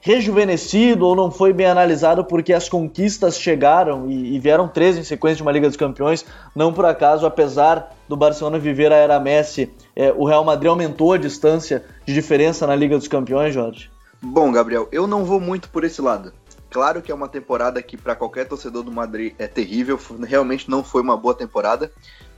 rejuvenescido 0.02 1.06
ou 1.06 1.14
não 1.14 1.30
foi 1.30 1.52
bem 1.52 1.66
analisado 1.66 2.24
porque 2.24 2.52
as 2.52 2.68
conquistas 2.68 3.38
chegaram 3.38 4.10
e, 4.10 4.34
e, 4.34 4.38
vieram 4.40 4.66
três 4.66 4.98
em 4.98 5.04
sequência 5.04 5.36
de 5.36 5.42
uma 5.42 5.52
Liga 5.52 5.68
dos 5.68 5.76
Campeões. 5.76 6.24
Não 6.54 6.72
por 6.72 6.84
acaso, 6.84 7.24
apesar 7.24 7.96
do 8.08 8.16
Barcelona 8.16 8.58
viver 8.58 8.92
a 8.92 8.96
era 8.96 9.20
Messi, 9.20 9.72
é, 9.94 10.12
o 10.12 10.24
Real 10.24 10.44
Madrid 10.44 10.68
aumentou 10.68 11.12
a 11.12 11.16
distância 11.18 11.84
de 12.04 12.12
diferença 12.12 12.66
na 12.66 12.74
Liga 12.74 12.98
dos 12.98 13.06
Campeões, 13.06 13.54
Jorge? 13.54 13.90
Bom, 14.20 14.50
Gabriel, 14.50 14.88
eu 14.90 15.06
não 15.06 15.24
vou 15.24 15.38
muito 15.38 15.68
por 15.68 15.84
esse 15.84 16.02
lado. 16.02 16.32
Claro 16.68 17.00
que 17.00 17.12
é 17.12 17.14
uma 17.14 17.28
temporada 17.28 17.80
que 17.80 17.96
para 17.96 18.16
qualquer 18.16 18.48
torcedor 18.48 18.82
do 18.82 18.90
Madrid 18.90 19.34
é 19.38 19.46
terrível, 19.46 19.98
realmente 20.26 20.68
não 20.68 20.82
foi 20.82 21.00
uma 21.00 21.16
boa 21.16 21.34
temporada. 21.34 21.92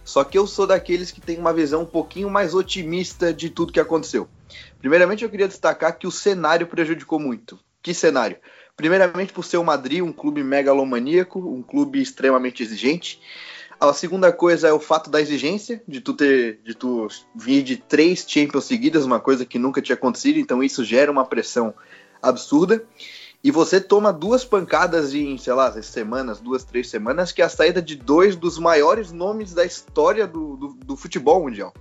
Só 0.04 0.22
que 0.22 0.36
eu 0.36 0.46
sou 0.46 0.66
daqueles 0.66 1.10
que 1.10 1.20
tem 1.20 1.38
uma 1.38 1.52
visão 1.52 1.82
um 1.82 1.86
pouquinho 1.86 2.28
mais 2.28 2.54
otimista 2.54 3.32
de 3.32 3.48
tudo 3.48 3.72
que 3.72 3.80
aconteceu. 3.80 4.28
Primeiramente, 4.84 5.24
eu 5.24 5.30
queria 5.30 5.48
destacar 5.48 5.98
que 5.98 6.06
o 6.06 6.10
cenário 6.10 6.66
prejudicou 6.66 7.18
muito. 7.18 7.58
Que 7.82 7.94
cenário? 7.94 8.36
Primeiramente, 8.76 9.32
por 9.32 9.42
ser 9.42 9.56
o 9.56 9.64
Madrid 9.64 10.02
um 10.02 10.12
clube 10.12 10.44
megalomaníaco, 10.44 11.38
um 11.38 11.62
clube 11.62 12.02
extremamente 12.02 12.62
exigente. 12.62 13.18
A 13.80 13.90
segunda 13.94 14.30
coisa 14.30 14.68
é 14.68 14.72
o 14.74 14.78
fato 14.78 15.08
da 15.08 15.22
exigência, 15.22 15.82
de 15.88 16.02
tu 16.02 16.12
ter, 16.12 16.60
de 16.62 16.74
tu 16.74 17.08
vir 17.34 17.62
de 17.62 17.78
três 17.78 18.26
Champions 18.28 18.66
seguidas, 18.66 19.06
uma 19.06 19.18
coisa 19.18 19.46
que 19.46 19.58
nunca 19.58 19.80
tinha 19.80 19.96
acontecido, 19.96 20.38
então 20.38 20.62
isso 20.62 20.84
gera 20.84 21.10
uma 21.10 21.24
pressão 21.24 21.72
absurda. 22.22 22.84
e 23.42 23.50
você 23.50 23.80
toma 23.80 24.12
duas 24.12 24.44
pancadas 24.44 25.14
em, 25.14 25.38
sei 25.38 25.54
lá, 25.54 25.72
semanas, 25.80 26.40
duas, 26.40 26.62
três 26.62 26.90
semanas, 26.90 27.32
que 27.32 27.40
é 27.40 27.44
a 27.46 27.48
saída 27.48 27.80
de 27.80 27.96
dois 27.96 28.36
dos 28.36 28.58
maiores 28.58 29.12
nomes 29.12 29.54
da 29.54 29.64
história 29.64 30.26
do, 30.26 30.58
do, 30.58 30.68
do 30.74 30.94
futebol 30.94 31.42
mundial. 31.42 31.72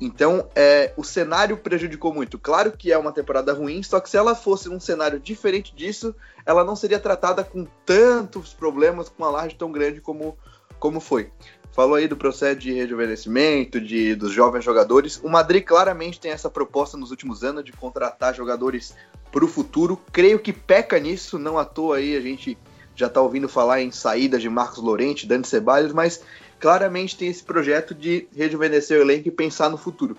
Então, 0.00 0.48
é, 0.54 0.92
o 0.96 1.04
cenário 1.04 1.56
prejudicou 1.56 2.12
muito. 2.12 2.38
Claro 2.38 2.72
que 2.72 2.92
é 2.92 2.98
uma 2.98 3.12
temporada 3.12 3.52
ruim, 3.52 3.82
só 3.82 4.00
que 4.00 4.10
se 4.10 4.16
ela 4.16 4.34
fosse 4.34 4.68
um 4.68 4.80
cenário 4.80 5.20
diferente 5.20 5.74
disso, 5.74 6.14
ela 6.44 6.64
não 6.64 6.74
seria 6.74 6.98
tratada 6.98 7.44
com 7.44 7.66
tantos 7.86 8.52
problemas, 8.52 9.08
com 9.08 9.22
uma 9.22 9.30
laje 9.30 9.54
tão 9.54 9.70
grande 9.70 10.00
como, 10.00 10.36
como 10.78 11.00
foi. 11.00 11.30
Falou 11.72 11.96
aí 11.96 12.06
do 12.06 12.16
processo 12.16 12.60
de 12.60 12.72
rejuvenescimento, 12.72 13.80
de, 13.80 14.14
dos 14.14 14.32
jovens 14.32 14.64
jogadores. 14.64 15.20
O 15.22 15.28
Madrid 15.28 15.64
claramente 15.64 16.20
tem 16.20 16.30
essa 16.30 16.48
proposta 16.48 16.96
nos 16.96 17.10
últimos 17.10 17.42
anos 17.42 17.64
de 17.64 17.72
contratar 17.72 18.34
jogadores 18.34 18.94
para 19.32 19.44
o 19.44 19.48
futuro. 19.48 20.00
Creio 20.12 20.38
que 20.38 20.52
peca 20.52 20.98
nisso, 21.00 21.38
não 21.38 21.58
à 21.58 21.64
toa 21.64 21.96
aí 21.96 22.16
a 22.16 22.20
gente 22.20 22.56
já 22.94 23.08
está 23.08 23.20
ouvindo 23.20 23.48
falar 23.48 23.82
em 23.82 23.90
saídas 23.90 24.40
de 24.40 24.48
Marcos 24.48 24.78
Lorente, 24.78 25.26
Dani 25.26 25.44
Ceballos, 25.44 25.92
mas 25.92 26.22
claramente 26.58 27.16
tem 27.16 27.28
esse 27.28 27.42
projeto 27.42 27.94
de 27.94 28.26
rejuvenescer 28.34 28.98
o 28.98 29.02
elenco 29.02 29.28
e 29.28 29.30
pensar 29.30 29.68
no 29.68 29.76
futuro. 29.76 30.16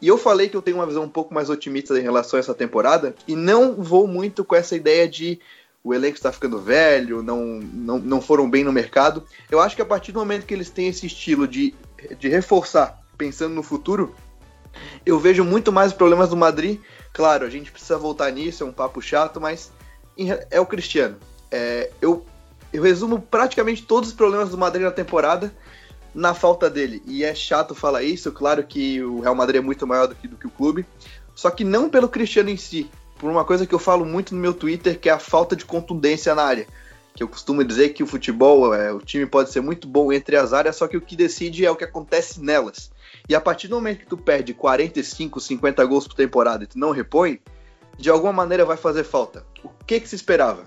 E 0.00 0.08
eu 0.08 0.16
falei 0.16 0.48
que 0.48 0.56
eu 0.56 0.62
tenho 0.62 0.78
uma 0.78 0.86
visão 0.86 1.02
um 1.02 1.08
pouco 1.08 1.34
mais 1.34 1.50
otimista 1.50 1.98
em 1.98 2.02
relação 2.02 2.38
a 2.38 2.40
essa 2.40 2.54
temporada 2.54 3.14
e 3.28 3.36
não 3.36 3.74
vou 3.74 4.06
muito 4.06 4.44
com 4.44 4.56
essa 4.56 4.74
ideia 4.74 5.06
de 5.06 5.38
o 5.82 5.94
elenco 5.94 6.16
está 6.16 6.30
ficando 6.30 6.58
velho, 6.58 7.22
não, 7.22 7.44
não, 7.60 7.98
não 7.98 8.20
foram 8.20 8.48
bem 8.48 8.64
no 8.64 8.72
mercado. 8.72 9.24
Eu 9.50 9.60
acho 9.60 9.74
que 9.74 9.82
a 9.82 9.86
partir 9.86 10.12
do 10.12 10.20
momento 10.20 10.46
que 10.46 10.52
eles 10.52 10.70
têm 10.70 10.88
esse 10.88 11.06
estilo 11.06 11.48
de, 11.48 11.74
de 12.18 12.28
reforçar, 12.28 13.00
pensando 13.16 13.54
no 13.54 13.62
futuro, 13.62 14.14
eu 15.04 15.18
vejo 15.18 15.42
muito 15.42 15.72
mais 15.72 15.92
problemas 15.92 16.28
do 16.28 16.36
Madrid. 16.36 16.78
Claro, 17.12 17.46
a 17.46 17.50
gente 17.50 17.72
precisa 17.72 17.98
voltar 17.98 18.30
nisso, 18.30 18.62
é 18.62 18.66
um 18.66 18.72
papo 18.72 19.00
chato, 19.00 19.40
mas 19.40 19.72
é 20.50 20.60
o 20.60 20.66
Cristiano. 20.66 21.16
É, 21.50 21.90
eu, 22.00 22.24
eu 22.72 22.82
resumo 22.82 23.20
praticamente 23.20 23.82
todos 23.82 24.10
os 24.10 24.14
problemas 24.14 24.50
do 24.50 24.58
Madrid 24.58 24.84
na 24.84 24.90
temporada 24.90 25.52
na 26.14 26.34
falta 26.34 26.68
dele. 26.68 27.02
E 27.06 27.24
é 27.24 27.34
chato 27.34 27.74
falar 27.74 28.02
isso, 28.02 28.32
claro 28.32 28.64
que 28.64 29.02
o 29.02 29.20
Real 29.20 29.34
Madrid 29.34 29.60
é 29.60 29.64
muito 29.64 29.86
maior 29.86 30.06
do 30.06 30.14
que, 30.14 30.28
do 30.28 30.36
que 30.36 30.46
o 30.46 30.50
clube, 30.50 30.86
só 31.34 31.50
que 31.50 31.64
não 31.64 31.88
pelo 31.88 32.08
Cristiano 32.08 32.50
em 32.50 32.56
si, 32.56 32.90
por 33.18 33.30
uma 33.30 33.44
coisa 33.44 33.66
que 33.66 33.74
eu 33.74 33.78
falo 33.78 34.04
muito 34.04 34.34
no 34.34 34.40
meu 34.40 34.54
Twitter, 34.54 34.98
que 34.98 35.08
é 35.08 35.12
a 35.12 35.18
falta 35.18 35.54
de 35.54 35.64
contundência 35.64 36.34
na 36.34 36.42
área. 36.42 36.66
Que 37.14 37.22
eu 37.22 37.28
costumo 37.28 37.64
dizer 37.64 37.90
que 37.90 38.02
o 38.02 38.06
futebol, 38.06 38.72
é, 38.74 38.92
o 38.92 39.00
time 39.00 39.26
pode 39.26 39.50
ser 39.50 39.60
muito 39.60 39.86
bom 39.86 40.12
entre 40.12 40.36
as 40.36 40.52
áreas, 40.52 40.76
só 40.76 40.86
que 40.86 40.96
o 40.96 41.00
que 41.00 41.16
decide 41.16 41.66
é 41.66 41.70
o 41.70 41.76
que 41.76 41.84
acontece 41.84 42.40
nelas. 42.40 42.90
E 43.28 43.34
a 43.34 43.40
partir 43.40 43.68
do 43.68 43.74
momento 43.74 44.00
que 44.00 44.06
tu 44.06 44.16
perde 44.16 44.54
45, 44.54 45.40
50 45.40 45.84
gols 45.84 46.06
por 46.06 46.14
temporada 46.14 46.64
e 46.64 46.66
tu 46.66 46.78
não 46.78 46.92
repõe, 46.92 47.40
de 47.98 48.08
alguma 48.08 48.32
maneira 48.32 48.64
vai 48.64 48.76
fazer 48.76 49.04
falta. 49.04 49.44
O 49.62 49.68
que, 49.84 50.00
que 50.00 50.08
se 50.08 50.16
esperava? 50.16 50.64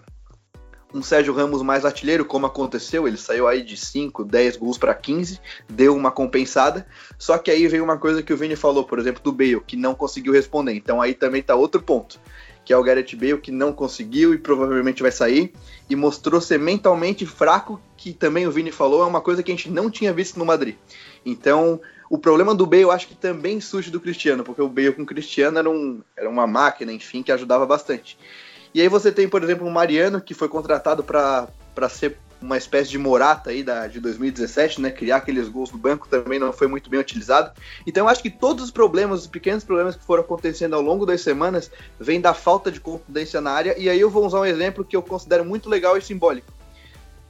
Um 0.94 1.02
Sérgio 1.02 1.34
Ramos 1.34 1.62
mais 1.62 1.86
artilheiro, 1.86 2.24
como 2.24 2.46
aconteceu, 2.46 3.08
ele 3.08 3.18
saiu 3.18 3.48
aí 3.48 3.64
de 3.64 3.76
5, 3.76 4.24
10 4.24 4.58
gols 4.58 4.78
para 4.78 4.94
15, 4.94 5.40
deu 5.68 5.96
uma 5.96 6.12
compensada. 6.12 6.86
Só 7.18 7.38
que 7.38 7.50
aí 7.50 7.68
veio 7.68 7.84
uma 7.84 7.98
coisa 7.98 8.22
que 8.22 8.32
o 8.32 8.38
Vini 8.38 8.56
falou, 8.56 8.84
por 8.84 9.00
exemplo, 9.00 9.24
do 9.24 9.32
Bale, 9.32 9.62
que 9.62 9.76
não 9.76 9.96
conseguiu 9.96 10.32
responder. 10.32 10.74
Então 10.74 11.02
aí 11.02 11.14
também 11.14 11.42
tá 11.42 11.56
outro 11.56 11.82
ponto, 11.82 12.20
que 12.64 12.72
é 12.72 12.78
o 12.78 12.84
Gareth 12.84 13.16
Bale 13.16 13.40
que 13.40 13.52
não 13.52 13.74
conseguiu 13.74 14.34
e 14.34 14.38
provavelmente 14.38 15.02
vai 15.02 15.12
sair 15.12 15.52
e 15.90 15.96
mostrou 15.96 16.40
ser 16.40 16.60
mentalmente 16.60 17.26
fraco, 17.26 17.82
que 17.98 18.14
também 18.14 18.46
o 18.46 18.52
Vini 18.52 18.72
falou, 18.72 19.02
é 19.04 19.06
uma 19.06 19.22
coisa 19.22 19.42
que 19.42 19.52
a 19.52 19.56
gente 19.56 19.70
não 19.70 19.90
tinha 19.90 20.14
visto 20.14 20.38
no 20.38 20.46
Madrid. 20.46 20.76
Então, 21.26 21.82
o 22.10 22.18
problema 22.18 22.54
do 22.54 22.68
Bale 22.68 22.84
eu 22.84 22.92
acho 22.92 23.08
que 23.08 23.16
também 23.16 23.60
surge 23.60 23.90
do 23.90 24.00
Cristiano, 24.00 24.44
porque 24.44 24.62
o 24.62 24.70
Bale 24.70 24.94
com 24.94 25.02
o 25.02 25.06
Cristiano 25.06 25.58
era, 25.58 25.70
um, 25.70 26.02
era 26.16 26.30
uma 26.30 26.46
máquina, 26.46 26.92
enfim, 26.92 27.24
que 27.24 27.32
ajudava 27.32 27.66
bastante. 27.66 28.18
E 28.74 28.82
aí 28.82 28.88
você 28.88 29.12
tem, 29.12 29.28
por 29.28 29.44
exemplo, 29.44 29.68
o 29.68 29.72
Mariano, 29.72 30.20
que 30.20 30.34
foi 30.34 30.50
contratado 30.50 31.04
para 31.04 31.48
ser 31.90 32.18
uma 32.42 32.58
espécie 32.58 32.90
de 32.90 32.98
Morata 32.98 33.52
aí 33.52 33.64
da, 33.64 33.88
de 33.88 34.00
2017, 34.00 34.82
né? 34.82 34.92
Criar 34.92 35.18
aqueles 35.18 35.48
gols 35.48 35.72
no 35.72 35.78
banco 35.78 36.08
também 36.10 36.40
não 36.40 36.52
foi 36.52 36.68
muito 36.68 36.90
bem 36.90 37.00
utilizado. 37.00 37.52
Então 37.88 38.06
eu 38.06 38.10
acho 38.10 38.22
que 38.22 38.30
todos 38.30 38.66
os 38.66 38.72
problemas, 38.72 39.22
os 39.22 39.28
pequenos 39.28 39.64
problemas 39.64 39.96
que 39.96 40.04
foram 40.04 40.24
acontecendo 40.24 40.76
ao 40.76 40.82
longo 40.82 41.06
das 41.06 41.22
semanas, 41.22 41.72
vêm 42.00 42.20
da 42.20 42.34
falta 42.34 42.70
de 42.70 42.82
contundência 42.82 43.40
na 43.40 43.52
área. 43.52 43.80
E 43.80 43.90
aí 43.90 44.00
eu 44.00 44.10
vou 44.10 44.26
usar 44.26 44.42
um 44.42 44.46
exemplo 44.46 44.84
que 44.84 44.96
eu 44.96 45.02
considero 45.02 45.46
muito 45.46 45.70
legal 45.70 45.98
e 45.98 46.02
simbólico. 46.02 46.52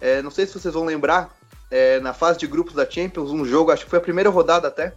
É, 0.02 0.22
não 0.22 0.32
sei 0.32 0.48
se 0.48 0.54
vocês 0.54 0.74
vão 0.74 0.86
lembrar, 0.86 1.34
é, 1.70 2.00
na 2.00 2.14
fase 2.14 2.40
de 2.40 2.48
grupos 2.48 2.74
da 2.74 2.90
Champions, 2.90 3.32
um 3.32 3.46
jogo, 3.46 3.72
acho 3.72 3.86
que 3.86 3.90
foi 3.90 4.00
a 4.00 4.02
primeira 4.02 4.30
rodada 4.30 4.68
até, 4.68 4.94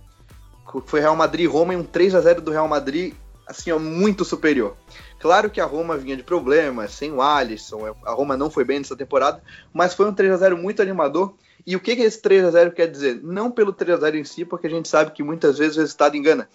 foi 0.86 1.00
Real 1.00 1.14
Madrid 1.14 1.44
e 1.44 1.46
Roma, 1.46 1.72
e 1.72 1.76
um 1.76 1.84
3 1.84 2.14
a 2.14 2.20
0 2.20 2.40
do 2.42 2.50
Real 2.50 2.66
Madrid, 2.66 3.14
assim, 3.46 3.70
ó, 3.70 3.78
muito 3.78 4.24
superior. 4.24 4.76
Claro 5.18 5.50
que 5.50 5.61
a 5.61 5.64
Roma 5.64 5.96
vinha 5.96 6.16
de 6.16 6.23
problemas, 6.23 6.92
sem 6.92 7.12
o 7.12 7.23
Alisson, 7.23 7.94
a 8.04 8.12
Roma 8.12 8.37
não 8.37 8.50
foi 8.50 8.64
bem 8.64 8.78
nessa 8.78 8.96
temporada, 8.96 9.42
mas 9.73 9.94
foi 9.94 10.06
um 10.06 10.14
3 10.14 10.32
a 10.32 10.37
0 10.37 10.58
muito 10.58 10.82
animador. 10.82 11.35
E 11.66 11.75
o 11.75 11.80
que, 11.80 11.96
que 11.96 12.02
esse 12.02 12.20
3 12.20 12.44
a 12.44 12.50
0 12.50 12.73
quer 12.73 12.90
dizer? 12.90 13.20
Não 13.23 13.50
pelo 13.50 13.73
3 13.73 13.99
a 13.99 14.00
0 14.02 14.18
em 14.18 14.25
si, 14.25 14.44
porque 14.44 14.66
a 14.66 14.70
gente 14.70 14.88
sabe 14.88 15.11
que 15.12 15.23
muitas 15.23 15.58
vezes 15.58 15.76
o 15.76 15.80
resultado 15.80 16.16
engana, 16.16 16.49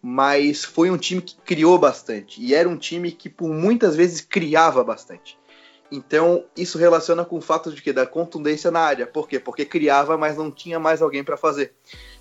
mas 0.00 0.64
foi 0.64 0.90
um 0.90 0.96
time 0.96 1.20
que 1.20 1.36
criou 1.44 1.78
bastante 1.78 2.40
e 2.40 2.54
era 2.54 2.68
um 2.68 2.76
time 2.76 3.10
que 3.10 3.28
por 3.28 3.48
muitas 3.48 3.96
vezes 3.96 4.20
criava 4.20 4.84
bastante. 4.84 5.38
Então, 5.90 6.44
isso 6.56 6.78
relaciona 6.78 7.24
com 7.24 7.36
o 7.36 7.40
fato 7.40 7.72
de 7.72 7.80
que 7.80 7.92
da 7.92 8.06
contundência 8.06 8.70
na 8.70 8.80
área. 8.80 9.06
Por 9.06 9.28
quê? 9.28 9.38
Porque 9.38 9.64
criava, 9.64 10.16
mas 10.16 10.36
não 10.36 10.50
tinha 10.50 10.78
mais 10.78 11.00
alguém 11.00 11.22
para 11.22 11.36
fazer. 11.36 11.72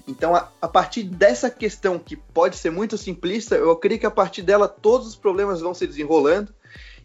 Então, 0.07 0.35
a, 0.35 0.49
a, 0.61 0.67
partir 0.67 1.03
dessa 1.03 1.49
questão, 1.49 1.97
que 1.97 2.15
pode 2.15 2.57
ser 2.57 2.69
muito 2.69 2.97
simplista, 2.97 3.55
eu 3.55 3.75
creio 3.75 3.99
que 3.99 4.05
a 4.05 4.11
partir 4.11 4.41
dela 4.41 4.67
todos 4.67 5.07
os 5.07 5.15
problemas 5.15 5.61
vão 5.61 5.73
se 5.73 5.87
desenrolando. 5.87 6.53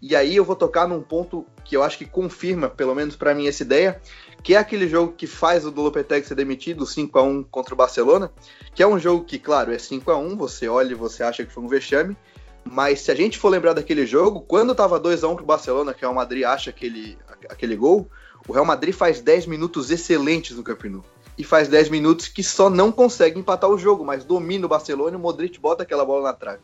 E 0.00 0.14
aí 0.14 0.36
eu 0.36 0.44
vou 0.44 0.56
tocar 0.56 0.86
num 0.86 1.02
ponto 1.02 1.44
que 1.64 1.76
eu 1.76 1.82
acho 1.82 1.98
que 1.98 2.04
confirma, 2.04 2.68
pelo 2.68 2.94
menos 2.94 3.16
para 3.16 3.34
mim, 3.34 3.48
essa 3.48 3.62
ideia, 3.62 4.00
que 4.42 4.54
é 4.54 4.58
aquele 4.58 4.88
jogo 4.88 5.12
que 5.12 5.26
faz 5.26 5.64
o 5.64 5.70
do 5.70 5.82
Lopetegui 5.82 6.26
ser 6.26 6.36
demitido, 6.36 6.86
5 6.86 7.18
a 7.18 7.22
1 7.22 7.42
contra 7.44 7.74
o 7.74 7.76
Barcelona, 7.76 8.32
que 8.74 8.82
é 8.82 8.86
um 8.86 8.98
jogo 8.98 9.24
que, 9.24 9.38
claro, 9.38 9.72
é 9.72 9.78
5 9.78 10.10
a 10.10 10.16
1 10.16 10.36
você 10.36 10.68
olha 10.68 10.92
e 10.92 10.94
você 10.94 11.22
acha 11.22 11.44
que 11.44 11.52
foi 11.52 11.62
um 11.62 11.68
vexame, 11.68 12.16
mas 12.64 13.00
se 13.00 13.10
a 13.10 13.14
gente 13.14 13.38
for 13.38 13.48
lembrar 13.48 13.72
daquele 13.72 14.06
jogo, 14.06 14.40
quando 14.40 14.74
tava 14.74 15.00
2 15.00 15.24
a 15.24 15.28
1 15.28 15.36
pro 15.36 15.44
Barcelona, 15.44 15.92
que 15.92 15.98
o 15.98 16.08
Real 16.08 16.14
Madrid 16.14 16.44
acha 16.44 16.70
aquele, 16.70 17.18
aquele 17.48 17.74
gol, 17.74 18.08
o 18.46 18.52
Real 18.52 18.64
Madrid 18.64 18.94
faz 18.94 19.20
10 19.20 19.46
minutos 19.46 19.90
excelentes 19.90 20.56
no 20.56 20.62
Camp 20.62 20.84
Nou 20.84 21.04
e 21.38 21.44
faz 21.44 21.68
10 21.68 21.88
minutos 21.88 22.26
que 22.26 22.42
só 22.42 22.68
não 22.68 22.90
consegue 22.90 23.38
empatar 23.38 23.70
o 23.70 23.78
jogo, 23.78 24.04
mas 24.04 24.24
domina 24.24 24.66
o 24.66 24.68
Barcelona 24.68 25.12
e 25.12 25.16
o 25.16 25.20
Modric 25.20 25.58
bota 25.60 25.84
aquela 25.84 26.04
bola 26.04 26.24
na 26.24 26.32
trave. 26.32 26.62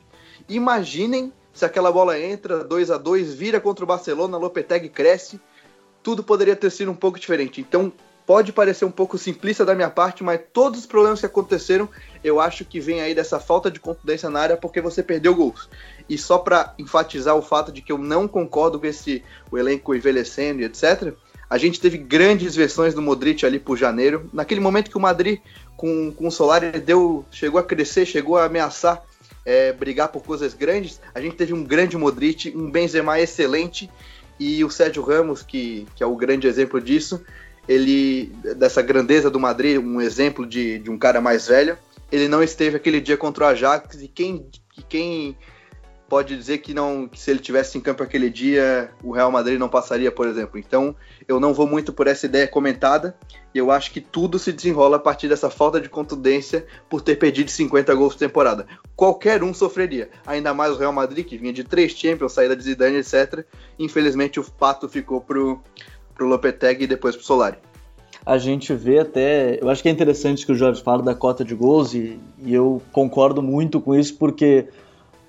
Imaginem 0.49 1.33
se 1.53 1.65
aquela 1.65 1.93
bola 1.93 2.19
entra 2.19 2.65
2 2.65 2.91
a 2.91 2.99
2 2.99 3.33
vira 3.33 3.61
contra 3.61 3.85
o 3.85 3.87
Barcelona, 3.87 4.37
Lopetegui 4.37 4.89
cresce, 4.89 5.41
tudo 6.03 6.25
poderia 6.25 6.57
ter 6.57 6.71
sido 6.71 6.91
um 6.91 6.97
pouco 6.97 7.19
diferente. 7.19 7.61
Então, 7.61 7.93
pode 8.27 8.53
parecer 8.53 8.85
um 8.85 8.91
pouco 8.91 9.17
simplista 9.17 9.65
da 9.65 9.75
minha 9.75 9.91
parte, 9.91 10.25
mas 10.25 10.41
todos 10.53 10.81
os 10.81 10.87
problemas 10.87 11.21
que 11.21 11.27
aconteceram, 11.27 11.89
eu 12.23 12.41
acho 12.41 12.65
que 12.65 12.81
vem 12.81 13.01
aí 13.01 13.15
dessa 13.15 13.39
falta 13.39 13.71
de 13.71 13.79
contundência 13.79 14.29
na 14.29 14.41
área 14.41 14.57
porque 14.57 14.81
você 14.81 15.03
perdeu 15.03 15.35
gols. 15.35 15.69
E 16.09 16.19
só 16.19 16.39
para 16.39 16.75
enfatizar 16.79 17.37
o 17.37 17.43
fato 17.43 17.71
de 17.71 17.81
que 17.81 17.93
eu 17.93 17.99
não 17.99 18.27
concordo 18.27 18.81
com 18.81 18.87
esse 18.87 19.23
o 19.51 19.57
elenco 19.57 19.95
envelhecendo 19.95 20.61
e 20.61 20.65
etc, 20.65 21.15
a 21.49 21.59
gente 21.59 21.81
teve 21.81 21.99
grandes 21.99 22.55
versões 22.55 22.95
do 22.95 23.03
Modric 23.03 23.45
ali 23.45 23.59
por 23.59 23.77
janeiro. 23.77 24.29
Naquele 24.33 24.61
momento 24.61 24.91
que 24.91 24.97
o 24.97 25.01
Madrid, 25.01 25.41
com, 25.77 26.13
com 26.13 26.29
o 26.29 26.31
Solari, 26.31 26.81
deu, 26.81 27.25
chegou 27.31 27.61
a 27.61 27.63
crescer, 27.63 28.07
chegou 28.07 28.37
a 28.37 28.45
ameaçar 28.45 29.03
é, 29.45 29.73
brigar 29.73 30.09
por 30.09 30.23
coisas 30.23 30.55
grandes, 30.55 31.01
a 31.15 31.21
gente 31.21 31.37
teve 31.37 31.53
um 31.53 31.63
grande 31.63 31.97
Modric, 31.97 32.57
um 32.57 32.71
Benzema 32.71 33.21
excelente 33.21 33.91
e 34.41 34.65
o 34.65 34.71
Sérgio 34.71 35.03
Ramos, 35.03 35.43
que, 35.43 35.87
que 35.95 36.03
é 36.03 36.07
o 36.07 36.17
grande 36.17 36.47
exemplo 36.47 36.81
disso, 36.81 37.23
ele 37.69 38.33
dessa 38.57 38.83
grandeza 38.83 39.31
do 39.31 39.39
Madrid, 39.39 39.79
um 39.79 40.01
exemplo 40.01 40.47
de, 40.47 40.79
de 40.79 40.91
um 40.91 40.99
cara 40.99 41.21
mais 41.21 41.47
velho, 41.47 41.79
ele 42.11 42.29
não 42.29 42.43
esteve 42.43 42.77
aquele 42.77 43.01
dia 43.01 43.17
contra 43.17 43.45
o 43.45 43.49
Ajax 43.49 44.01
e 44.01 44.09
quem, 44.09 44.47
quem 44.89 45.37
pode 46.09 46.37
dizer 46.37 46.59
que 46.59 46.75
não 46.75 47.09
que 47.09 47.19
se 47.19 47.31
ele 47.31 47.41
tivesse 47.41 47.77
em 47.77 47.81
campo 47.81 48.03
aquele 48.03 48.31
dia, 48.31 48.91
o 49.03 49.13
Real 49.13 49.31
Madrid 49.31 49.59
não 49.59 49.69
passaria, 49.69 50.11
por 50.13 50.27
exemplo. 50.27 50.59
Então, 50.59 50.95
eu 51.27 51.41
não 51.41 51.55
vou 51.55 51.67
muito 51.67 51.93
por 51.93 52.07
essa 52.07 52.27
ideia 52.27 52.47
comentada. 52.47 53.17
Eu 53.55 53.71
acho 53.71 53.91
que 53.91 54.01
tudo 54.01 54.39
se 54.39 54.53
desenrola 54.53 54.97
a 54.97 55.01
partir 55.01 55.29
dessa 55.29 55.49
falta 55.49 55.81
de 55.81 55.89
contundência 55.89 56.67
por 56.89 57.01
ter 57.01 57.17
perdido 57.17 57.51
50 57.51 57.95
gols 57.95 58.15
por 58.15 58.19
temporada. 58.19 58.67
Qualquer 58.97 59.43
um 59.43 59.55
sofreria. 59.55 60.11
Ainda 60.27 60.53
mais 60.53 60.73
o 60.73 60.79
Real 60.79 60.93
Madrid, 60.93 61.25
que 61.25 61.39
vinha 61.39 61.53
de 61.53 61.65
três 61.65 61.93
Champions, 61.93 62.33
saída 62.33 62.57
de 62.57 62.63
Zidane, 62.63 62.97
etc. 62.97 63.45
Infelizmente, 63.79 64.41
o 64.41 64.45
pato 64.45 64.89
ficou 64.89 65.21
pro, 65.21 65.63
pro 66.15 66.27
Lopetegui 66.27 66.85
e 66.85 66.89
depois 66.89 67.17
pro 67.17 67.25
Solari 67.25 67.59
a 68.27 68.39
gente 68.39 68.73
vê 68.73 69.01
até. 69.01 69.59
Eu 69.61 69.69
acho 69.69 69.83
que 69.83 69.89
é 69.89 69.93
interessante 69.93 70.47
que 70.47 70.53
o 70.53 70.55
Jorge 70.55 70.83
fala 70.83 71.03
da 71.03 71.15
cota 71.15 71.45
de 71.45 71.55
gols 71.55 71.95
e, 71.95 72.19
e, 72.43 72.55
eu 72.55 72.81
concordo 72.91 73.43
muito 73.43 73.81
com 73.81 73.95
isso, 73.95 74.17
porque 74.17 74.69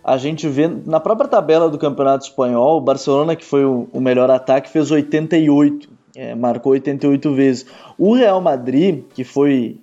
a 0.06 0.18
gente 0.18 0.48
vê 0.48 0.68
na 0.68 1.00
própria 1.00 1.28
tabela 1.28 1.68
do 1.68 1.80
Campeonato 1.80 2.26
Espanhol, 2.26 2.78
o 2.78 2.82
Barcelona, 2.82 3.36
que 3.36 3.44
foi 3.44 3.66
o, 3.66 3.90
melhor 3.96 4.30
ataque, 4.30 4.70
fez 4.70 4.92
88, 4.92 5.90
é, 6.16 6.36
marcou 6.36 6.74
88 6.74 7.34
vezes. 7.34 7.66
O 7.98 8.14
Real 8.14 8.40
Madrid, 8.40 9.04
que 9.16 9.24
foi 9.24 9.80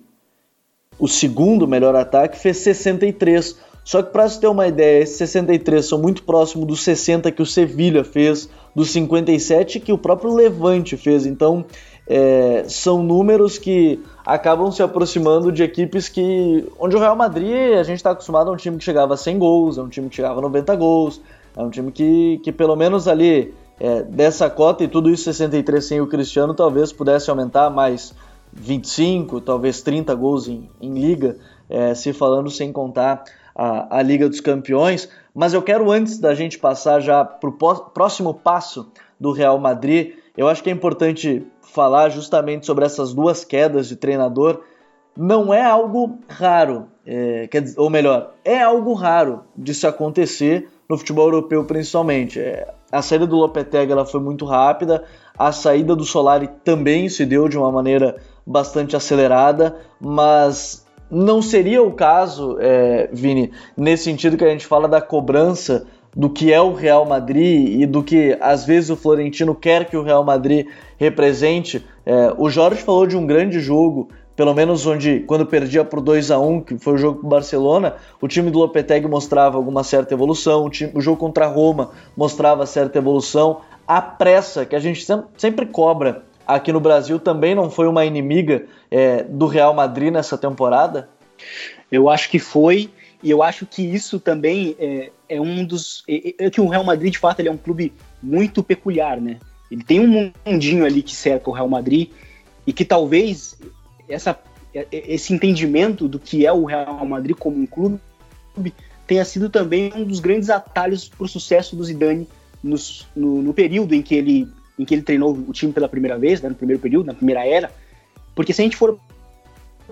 o 0.97 1.09
segundo 1.09 1.67
melhor 1.67 1.93
ataque, 1.93 2.39
fez 2.39 2.55
63. 2.59 3.59
Só 3.83 4.01
que 4.01 4.13
para 4.13 4.29
você 4.29 4.39
ter 4.39 4.47
uma 4.47 4.65
ideia, 4.65 5.03
esses 5.03 5.17
63 5.17 5.85
são 5.85 6.01
muito 6.01 6.23
próximos 6.23 6.65
dos 6.67 6.83
60 6.83 7.29
que 7.29 7.41
o 7.41 7.45
Sevilha 7.45 8.05
fez, 8.05 8.47
dos 8.73 8.91
57 8.91 9.81
que 9.81 9.91
o 9.91 9.97
próprio 9.97 10.33
Levante 10.33 10.95
fez. 10.95 11.25
Então, 11.25 11.65
é, 12.15 12.65
são 12.69 13.01
números 13.01 13.57
que 13.57 13.99
acabam 14.23 14.71
se 14.71 14.83
aproximando 14.83 15.51
de 15.51 15.63
equipes 15.63 16.07
que. 16.07 16.63
onde 16.79 16.95
o 16.95 16.99
Real 16.99 17.15
Madrid, 17.15 17.75
a 17.75 17.81
gente 17.81 17.97
está 17.97 18.11
acostumado 18.11 18.51
a 18.51 18.53
um 18.53 18.55
time 18.55 18.77
que 18.77 18.83
chegava 18.83 19.15
a 19.15 19.17
100 19.17 19.39
gols, 19.39 19.77
é 19.79 19.81
um 19.81 19.89
time 19.89 20.09
que 20.09 20.15
chegava 20.17 20.37
a 20.37 20.41
90 20.43 20.75
gols, 20.75 21.19
é 21.57 21.63
um 21.63 21.71
time 21.71 21.91
que, 21.91 22.39
que 22.43 22.51
pelo 22.51 22.75
menos 22.75 23.07
ali 23.07 23.51
é, 23.79 24.03
dessa 24.03 24.47
cota 24.47 24.83
e 24.83 24.87
tudo 24.87 25.09
isso 25.09 25.23
63 25.23 25.83
sem 25.83 26.01
o 26.01 26.05
Cristiano 26.05 26.53
talvez 26.53 26.93
pudesse 26.93 27.31
aumentar 27.31 27.71
mais 27.71 28.13
25, 28.51 29.41
talvez 29.41 29.81
30 29.81 30.13
gols 30.13 30.47
em, 30.47 30.69
em 30.79 30.93
liga, 30.93 31.37
é, 31.67 31.95
se 31.95 32.13
falando 32.13 32.51
sem 32.51 32.71
contar 32.71 33.23
a, 33.55 33.97
a 33.97 34.03
Liga 34.03 34.29
dos 34.29 34.39
Campeões. 34.39 35.09
Mas 35.33 35.55
eu 35.55 35.63
quero, 35.63 35.89
antes 35.89 36.19
da 36.19 36.35
gente 36.35 36.59
passar 36.59 36.99
já 36.99 37.25
para 37.25 37.49
o 37.49 37.53
próximo 37.53 38.35
passo 38.35 38.91
do 39.19 39.31
Real 39.31 39.57
Madrid, 39.57 40.21
eu 40.35 40.47
acho 40.47 40.63
que 40.63 40.69
é 40.69 40.73
importante 40.73 41.45
falar 41.61 42.09
justamente 42.09 42.65
sobre 42.65 42.85
essas 42.85 43.13
duas 43.13 43.45
quedas 43.45 43.87
de 43.87 43.95
treinador. 43.95 44.61
Não 45.15 45.53
é 45.53 45.63
algo 45.63 46.17
raro, 46.27 46.87
é, 47.05 47.47
dizer, 47.61 47.79
ou 47.79 47.89
melhor, 47.89 48.33
é 48.43 48.61
algo 48.61 48.93
raro 48.93 49.43
de 49.55 49.73
se 49.73 49.85
acontecer 49.85 50.69
no 50.89 50.97
futebol 50.97 51.27
europeu 51.27 51.63
principalmente. 51.65 52.39
É, 52.39 52.67
a 52.91 53.01
saída 53.01 53.27
do 53.27 53.35
Lopetegui 53.35 53.91
ela 53.91 54.05
foi 54.05 54.19
muito 54.19 54.45
rápida, 54.45 55.03
a 55.37 55.51
saída 55.51 55.95
do 55.95 56.03
Solari 56.03 56.49
também 56.63 57.09
se 57.09 57.25
deu 57.25 57.47
de 57.47 57.57
uma 57.57 57.71
maneira 57.71 58.17
bastante 58.45 58.95
acelerada, 58.95 59.77
mas 59.99 60.85
não 61.09 61.41
seria 61.43 61.83
o 61.83 61.93
caso, 61.93 62.57
é, 62.59 63.07
Vini, 63.13 63.51
nesse 63.77 64.05
sentido 64.05 64.35
que 64.35 64.43
a 64.43 64.49
gente 64.49 64.65
fala 64.65 64.87
da 64.87 64.99
cobrança 64.99 65.85
do 66.15 66.29
que 66.29 66.53
é 66.53 66.61
o 66.61 66.73
Real 66.73 67.05
Madrid 67.05 67.81
e 67.81 67.85
do 67.85 68.03
que 68.03 68.37
às 68.39 68.65
vezes 68.65 68.89
o 68.89 68.95
Florentino 68.95 69.55
quer 69.55 69.85
que 69.85 69.97
o 69.97 70.03
Real 70.03 70.23
Madrid 70.23 70.67
represente. 70.97 71.85
É, 72.05 72.33
o 72.37 72.49
Jorge 72.49 72.81
falou 72.81 73.07
de 73.07 73.17
um 73.17 73.25
grande 73.25 73.59
jogo, 73.59 74.09
pelo 74.35 74.53
menos 74.53 74.85
onde 74.85 75.21
quando 75.21 75.45
perdia 75.45 75.83
por 75.83 76.01
2 76.01 76.31
a 76.31 76.39
1 76.39 76.61
que 76.61 76.77
foi 76.77 76.93
o 76.93 76.97
jogo 76.97 77.21
com 77.21 77.27
o 77.27 77.29
Barcelona, 77.29 77.95
o 78.21 78.27
time 78.27 78.51
do 78.51 78.59
Lopetegui 78.59 79.07
mostrava 79.07 79.57
alguma 79.57 79.83
certa 79.83 80.13
evolução, 80.13 80.65
o, 80.65 80.69
time, 80.69 80.91
o 80.93 81.01
jogo 81.01 81.17
contra 81.17 81.45
a 81.45 81.49
Roma 81.49 81.91
mostrava 82.15 82.65
certa 82.65 82.99
evolução. 82.99 83.61
A 83.87 84.01
pressa 84.01 84.65
que 84.65 84.75
a 84.75 84.79
gente 84.79 85.05
sempre 85.37 85.65
cobra 85.65 86.23
aqui 86.47 86.71
no 86.71 86.79
Brasil 86.79 87.19
também 87.19 87.55
não 87.55 87.69
foi 87.69 87.87
uma 87.87 88.05
inimiga 88.05 88.65
é, 88.91 89.23
do 89.23 89.47
Real 89.47 89.73
Madrid 89.73 90.11
nessa 90.11 90.37
temporada? 90.37 91.09
Eu 91.91 92.09
acho 92.09 92.29
que 92.29 92.39
foi, 92.39 92.89
e 93.23 93.31
eu 93.31 93.41
acho 93.41 93.65
que 93.65 93.81
isso 93.81 94.19
também 94.19 94.75
é, 94.77 95.09
é 95.29 95.39
um 95.39 95.63
dos. 95.63 96.03
É, 96.09 96.45
é, 96.45 96.49
que 96.49 96.59
o 96.59 96.67
Real 96.67 96.83
Madrid, 96.83 97.13
de 97.13 97.17
fato, 97.17 97.39
ele 97.39 97.47
é 97.47 97.51
um 97.51 97.57
clube 97.57 97.93
muito 98.21 98.61
peculiar, 98.61 99.19
né? 99.19 99.39
Ele 99.71 99.81
tem 99.81 100.01
um 100.01 100.31
mundinho 100.45 100.85
ali 100.85 101.01
que 101.01 101.15
cerca 101.15 101.49
o 101.49 101.53
Real 101.53 101.69
Madrid 101.69 102.09
e 102.67 102.73
que 102.73 102.83
talvez 102.83 103.57
essa, 104.09 104.37
é, 104.75 104.85
é, 104.91 105.13
esse 105.13 105.33
entendimento 105.33 106.05
do 106.07 106.19
que 106.19 106.45
é 106.45 106.51
o 106.51 106.65
Real 106.65 107.05
Madrid 107.05 107.35
como 107.35 107.57
um 107.57 107.65
clube 107.65 107.99
tenha 109.07 109.23
sido 109.23 109.49
também 109.49 109.91
um 109.95 110.03
dos 110.03 110.19
grandes 110.19 110.49
atalhos 110.49 111.07
para 111.07 111.23
o 111.23 111.27
sucesso 111.27 111.75
do 111.77 111.83
Zidane 111.83 112.27
nos, 112.61 113.07
no, 113.15 113.41
no, 113.41 113.53
período 113.53 113.95
em 113.95 114.01
que 114.01 114.15
ele 114.15 114.47
em 114.77 114.85
que 114.85 114.93
ele 114.93 115.01
treinou 115.01 115.33
o 115.33 115.51
time 115.53 115.71
pela 115.71 115.87
primeira 115.87 116.17
vez, 116.17 116.41
né, 116.41 116.49
no 116.49 116.55
primeiro 116.55 116.81
período, 116.81 117.05
na 117.05 117.13
primeira 117.13 117.45
era, 117.45 117.71
porque 118.35 118.53
se 118.53 118.61
a 118.61 118.63
gente 118.63 118.75
for 118.75 118.99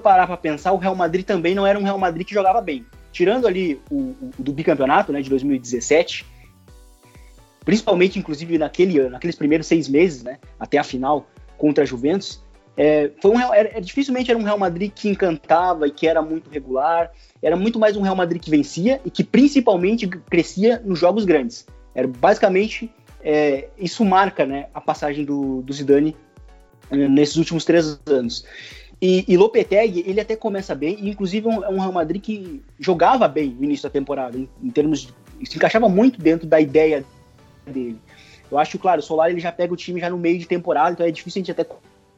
parar 0.01 0.25
para 0.25 0.37
pensar, 0.37 0.71
o 0.71 0.77
Real 0.77 0.95
Madrid 0.95 1.25
também 1.25 1.53
não 1.53 1.65
era 1.65 1.77
um 1.77 1.83
Real 1.83 1.97
Madrid 1.97 2.25
que 2.25 2.33
jogava 2.33 2.61
bem. 2.61 2.85
Tirando 3.11 3.47
ali 3.47 3.79
o, 3.89 4.15
o 4.21 4.31
do 4.39 4.53
bicampeonato, 4.53 5.11
né, 5.11 5.21
de 5.21 5.29
2017, 5.29 6.25
principalmente, 7.65 8.17
inclusive, 8.17 8.57
naquele, 8.57 9.09
naqueles 9.09 9.35
primeiros 9.35 9.67
seis 9.67 9.87
meses, 9.87 10.23
né, 10.23 10.39
até 10.59 10.77
a 10.77 10.83
final 10.83 11.27
contra 11.57 11.83
a 11.83 11.87
Juventus, 11.87 12.41
é, 12.77 13.11
foi 13.21 13.31
um, 13.31 13.53
era, 13.53 13.81
dificilmente 13.81 14.31
era 14.31 14.39
um 14.39 14.43
Real 14.43 14.57
Madrid 14.57 14.91
que 14.93 15.09
encantava 15.09 15.87
e 15.87 15.91
que 15.91 16.07
era 16.07 16.21
muito 16.21 16.49
regular, 16.49 17.11
era 17.41 17.55
muito 17.55 17.77
mais 17.77 17.97
um 17.97 18.01
Real 18.01 18.15
Madrid 18.15 18.41
que 18.41 18.49
vencia 18.49 19.01
e 19.05 19.11
que 19.11 19.23
principalmente 19.23 20.07
crescia 20.07 20.81
nos 20.83 20.97
jogos 20.97 21.25
grandes. 21.25 21.65
Era 21.93 22.07
basicamente 22.07 22.91
é, 23.23 23.69
isso 23.77 24.03
marca 24.05 24.45
né, 24.45 24.67
a 24.73 24.81
passagem 24.81 25.25
do, 25.25 25.61
do 25.61 25.73
Zidane 25.73 26.15
é, 26.89 26.95
nesses 27.07 27.35
últimos 27.35 27.65
três 27.65 27.99
anos. 28.05 28.45
E, 29.01 29.25
e 29.27 29.35
Lopetegui, 29.35 30.03
ele 30.05 30.21
até 30.21 30.35
começa 30.35 30.75
bem, 30.75 30.95
e 30.99 31.09
inclusive 31.09 31.47
é 31.47 31.49
um, 31.49 31.75
um 31.75 31.79
Real 31.79 31.91
Madrid 31.91 32.21
que 32.21 32.61
jogava 32.79 33.27
bem 33.27 33.49
no 33.49 33.63
início 33.63 33.83
da 33.83 33.89
temporada, 33.89 34.37
em, 34.37 34.47
em, 34.61 34.69
termos 34.69 35.01
de, 35.01 35.49
se 35.49 35.57
encaixava 35.57 35.89
muito 35.89 36.21
dentro 36.21 36.45
da 36.45 36.61
ideia 36.61 37.03
dele. 37.65 37.97
Eu 38.51 38.59
acho, 38.59 38.77
claro, 38.77 38.99
o 38.99 39.03
Solar 39.03 39.31
ele 39.31 39.39
já 39.39 39.51
pega 39.51 39.73
o 39.73 39.77
time 39.77 39.99
já 39.99 40.09
no 40.09 40.17
meio 40.17 40.37
de 40.37 40.47
temporada, 40.47 40.91
então 40.91 41.05
é 41.05 41.09
difícil 41.09 41.39
a 41.39 41.41
gente 41.41 41.51
até 41.51 41.65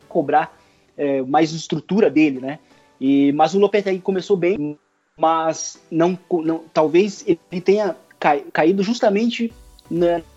cobrar 0.10 0.60
é, 0.98 1.22
mais 1.22 1.54
estrutura 1.54 2.10
dele, 2.10 2.42
né? 2.42 2.60
E, 3.00 3.32
mas 3.32 3.54
o 3.54 3.60
Lopetegui 3.60 4.02
começou 4.02 4.36
bem, 4.36 4.78
mas 5.18 5.82
não, 5.90 6.20
não 6.44 6.64
talvez 6.74 7.24
ele 7.26 7.62
tenha 7.62 7.96
caído 8.52 8.84
justamente 8.84 9.54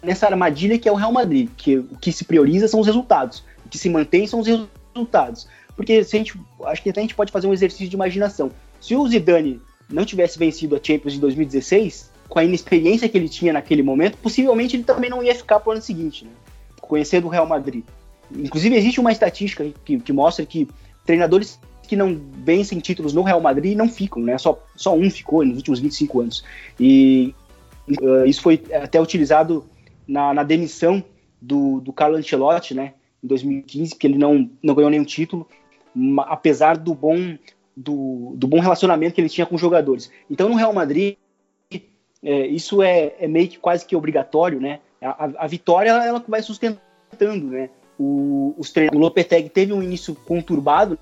nessa 0.02 0.26
armadilha 0.26 0.78
que 0.78 0.88
é 0.88 0.92
o 0.92 0.96
Real 0.96 1.12
Madrid, 1.12 1.48
que 1.56 1.78
o 1.78 1.96
que 2.00 2.12
se 2.12 2.24
prioriza 2.24 2.68
são 2.68 2.80
os 2.80 2.86
resultados, 2.86 3.44
o 3.64 3.68
que 3.68 3.78
se 3.78 3.88
mantém 3.88 4.26
são 4.26 4.40
os 4.40 4.46
resultados. 4.46 5.48
Porque 5.76 6.02
se 6.02 6.16
a 6.16 6.18
gente, 6.18 6.40
acho 6.64 6.82
que 6.82 6.90
até 6.90 7.00
a 7.00 7.02
gente 7.02 7.14
pode 7.14 7.30
fazer 7.30 7.46
um 7.46 7.52
exercício 7.52 7.88
de 7.88 7.94
imaginação. 7.94 8.50
Se 8.80 8.96
o 8.96 9.06
Zidane 9.06 9.60
não 9.88 10.04
tivesse 10.04 10.38
vencido 10.38 10.74
a 10.74 10.80
Champions 10.82 11.14
de 11.14 11.20
2016, 11.20 12.10
com 12.28 12.38
a 12.38 12.44
inexperiência 12.44 13.08
que 13.08 13.16
ele 13.16 13.28
tinha 13.28 13.52
naquele 13.52 13.82
momento, 13.82 14.16
possivelmente 14.18 14.76
ele 14.76 14.82
também 14.82 15.10
não 15.10 15.22
ia 15.22 15.34
ficar 15.34 15.60
para 15.60 15.70
o 15.70 15.72
ano 15.72 15.82
seguinte, 15.82 16.24
né? 16.24 16.30
conhecendo 16.80 17.26
o 17.26 17.30
Real 17.30 17.46
Madrid. 17.46 17.84
Inclusive 18.34 18.74
existe 18.74 18.98
uma 18.98 19.12
estatística 19.12 19.64
que, 19.84 20.00
que 20.00 20.12
mostra 20.12 20.44
que 20.44 20.68
treinadores 21.04 21.60
que 21.82 21.94
não 21.94 22.20
vencem 22.44 22.80
títulos 22.80 23.12
no 23.12 23.22
Real 23.22 23.40
Madrid 23.40 23.76
não 23.76 23.88
ficam, 23.88 24.20
né? 24.22 24.36
Só, 24.38 24.60
só 24.74 24.94
um 24.96 25.08
ficou 25.08 25.44
nos 25.44 25.58
últimos 25.58 25.78
25 25.78 26.20
anos. 26.20 26.44
E 26.80 27.32
Uh, 27.88 28.26
isso 28.26 28.42
foi 28.42 28.62
até 28.72 29.00
utilizado 29.00 29.64
na, 30.06 30.34
na 30.34 30.42
demissão 30.42 31.02
do, 31.40 31.80
do 31.80 31.92
Carlo 31.92 32.16
Ancelotti, 32.16 32.74
né, 32.74 32.94
em 33.22 33.26
2015, 33.28 33.90
porque 33.90 34.06
ele 34.06 34.18
não, 34.18 34.50
não 34.62 34.74
ganhou 34.74 34.90
nenhum 34.90 35.04
título, 35.04 35.48
apesar 36.26 36.76
do 36.76 36.94
bom, 36.94 37.36
do, 37.76 38.34
do 38.36 38.46
bom 38.46 38.60
relacionamento 38.60 39.14
que 39.14 39.20
ele 39.20 39.28
tinha 39.28 39.46
com 39.46 39.54
os 39.54 39.60
jogadores. 39.60 40.10
Então, 40.30 40.48
no 40.48 40.54
Real 40.54 40.72
Madrid, 40.72 41.16
é, 42.22 42.46
isso 42.46 42.82
é, 42.82 43.14
é, 43.18 43.28
meio 43.28 43.48
que 43.48 43.58
quase 43.58 43.86
que 43.86 43.96
obrigatório, 43.96 44.60
né? 44.60 44.80
A, 45.00 45.44
a 45.44 45.46
vitória 45.46 45.90
ela 45.90 46.22
vai 46.26 46.42
sustentando, 46.42 47.46
né? 47.46 47.70
O, 47.98 48.54
os 48.58 48.72
o 48.92 48.98
Lopetegui 48.98 49.48
teve 49.48 49.72
um 49.72 49.82
início 49.82 50.14
conturbado, 50.14 50.98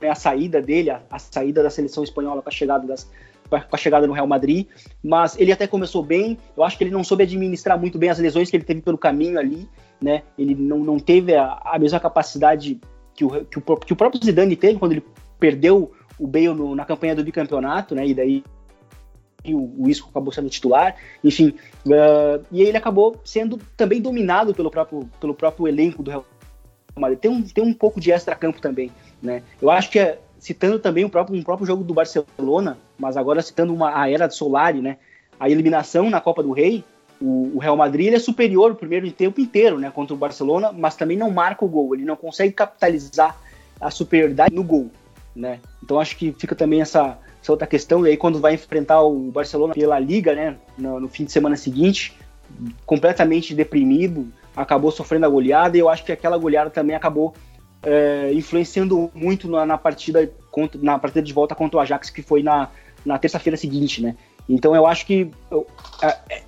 né? 0.00 0.10
a 0.10 0.14
saída 0.14 0.60
dele, 0.60 0.90
a, 0.90 1.02
a 1.10 1.18
saída 1.18 1.62
da 1.62 1.70
seleção 1.70 2.04
espanhola 2.04 2.40
para 2.40 2.52
a 2.52 2.54
chegada 2.54 2.86
das, 2.86 3.10
com 3.48 3.56
a 3.56 3.78
chegada 3.78 4.06
no 4.06 4.12
Real 4.12 4.26
Madrid, 4.26 4.66
mas 5.02 5.38
ele 5.38 5.50
até 5.50 5.66
começou 5.66 6.02
bem. 6.02 6.38
Eu 6.56 6.62
acho 6.62 6.76
que 6.76 6.84
ele 6.84 6.90
não 6.90 7.02
soube 7.02 7.24
administrar 7.24 7.78
muito 7.78 7.98
bem 7.98 8.10
as 8.10 8.18
lesões 8.18 8.50
que 8.50 8.56
ele 8.56 8.64
teve 8.64 8.82
pelo 8.82 8.98
caminho 8.98 9.38
ali, 9.38 9.68
né? 10.00 10.22
Ele 10.36 10.54
não, 10.54 10.78
não 10.78 10.98
teve 10.98 11.34
a, 11.34 11.60
a 11.64 11.78
mesma 11.78 11.98
capacidade 11.98 12.78
que 13.18 13.24
o, 13.24 13.44
que, 13.44 13.58
o, 13.58 13.76
que 13.76 13.92
o 13.92 13.96
próprio 13.96 14.24
Zidane 14.24 14.54
teve 14.54 14.78
quando 14.78 14.92
ele 14.92 15.04
perdeu 15.40 15.92
o 16.16 16.26
Bale 16.26 16.48
no, 16.48 16.76
na 16.76 16.84
campanha 16.84 17.16
do 17.16 17.24
bicampeonato, 17.24 17.92
né? 17.92 18.06
E 18.06 18.14
daí 18.14 18.44
o, 19.44 19.84
o 19.84 19.88
Isco 19.88 20.08
acabou 20.08 20.32
sendo 20.32 20.48
titular, 20.48 20.94
enfim, 21.22 21.54
uh, 21.86 22.44
e 22.52 22.62
ele 22.62 22.76
acabou 22.76 23.20
sendo 23.24 23.58
também 23.76 24.00
dominado 24.00 24.54
pelo 24.54 24.70
próprio, 24.70 25.08
pelo 25.20 25.34
próprio 25.34 25.66
elenco 25.66 26.00
do 26.00 26.10
Real 26.10 26.24
Madrid. 26.96 27.18
Tem 27.18 27.30
um, 27.30 27.42
tem 27.42 27.64
um 27.64 27.74
pouco 27.74 28.00
de 28.00 28.12
extra-campo 28.12 28.60
também, 28.60 28.92
né? 29.20 29.42
Eu 29.60 29.68
acho 29.68 29.90
que 29.90 29.98
é, 29.98 30.20
citando 30.38 30.78
também 30.78 31.04
o 31.04 31.10
próprio, 31.10 31.36
um 31.36 31.42
próprio 31.42 31.66
jogo 31.66 31.82
do 31.82 31.94
Barcelona, 31.94 32.78
mas 32.96 33.16
agora 33.16 33.42
citando 33.42 33.74
uma, 33.74 34.00
a 34.00 34.08
era 34.08 34.28
de 34.28 34.36
Solari, 34.36 34.80
né? 34.80 34.98
A 35.40 35.50
eliminação 35.50 36.08
na 36.08 36.20
Copa 36.20 36.40
do 36.42 36.52
Rei, 36.52 36.84
o, 37.20 37.56
o 37.56 37.58
Real 37.58 37.76
Madrid 37.76 38.12
é 38.12 38.18
superior 38.18 38.72
o 38.72 38.74
primeiro 38.74 39.10
tempo 39.10 39.40
inteiro, 39.40 39.78
né? 39.78 39.90
Contra 39.90 40.14
o 40.14 40.16
Barcelona, 40.18 40.72
mas 40.72 40.96
também 40.96 41.16
não 41.16 41.30
marca 41.30 41.64
o 41.64 41.68
gol, 41.68 41.94
ele 41.94 42.04
não 42.04 42.16
consegue 42.16 42.52
capitalizar 42.52 43.36
a 43.80 43.90
superioridade 43.90 44.54
no 44.54 44.62
gol, 44.62 44.90
né? 45.34 45.60
Então 45.82 46.00
acho 46.00 46.16
que 46.16 46.34
fica 46.38 46.54
também 46.54 46.80
essa, 46.80 47.18
essa 47.42 47.52
outra 47.52 47.66
questão, 47.66 48.06
e 48.06 48.10
aí 48.10 48.16
quando 48.16 48.40
vai 48.40 48.54
enfrentar 48.54 49.02
o 49.02 49.30
Barcelona 49.30 49.74
pela 49.74 49.98
Liga, 49.98 50.34
né? 50.34 50.56
No, 50.76 51.00
no 51.00 51.08
fim 51.08 51.24
de 51.24 51.32
semana 51.32 51.56
seguinte, 51.56 52.16
completamente 52.86 53.54
deprimido, 53.54 54.28
acabou 54.56 54.90
sofrendo 54.90 55.26
a 55.26 55.28
goleada, 55.28 55.76
e 55.76 55.80
eu 55.80 55.88
acho 55.88 56.04
que 56.04 56.12
aquela 56.12 56.38
goleada 56.38 56.70
também 56.70 56.96
acabou 56.96 57.34
é, 57.82 58.32
influenciando 58.32 59.10
muito 59.14 59.48
na, 59.48 59.64
na, 59.64 59.78
partida 59.78 60.30
contra, 60.50 60.80
na 60.82 60.98
partida 60.98 61.22
de 61.22 61.32
volta 61.32 61.54
contra 61.54 61.78
o 61.78 61.80
Ajax, 61.80 62.10
que 62.10 62.22
foi 62.22 62.42
na, 62.42 62.68
na 63.04 63.18
terça-feira 63.18 63.56
seguinte, 63.56 64.02
né? 64.02 64.16
Então 64.48 64.74
eu 64.74 64.86
acho 64.86 65.04
que 65.04 65.30
eu, 65.50 65.66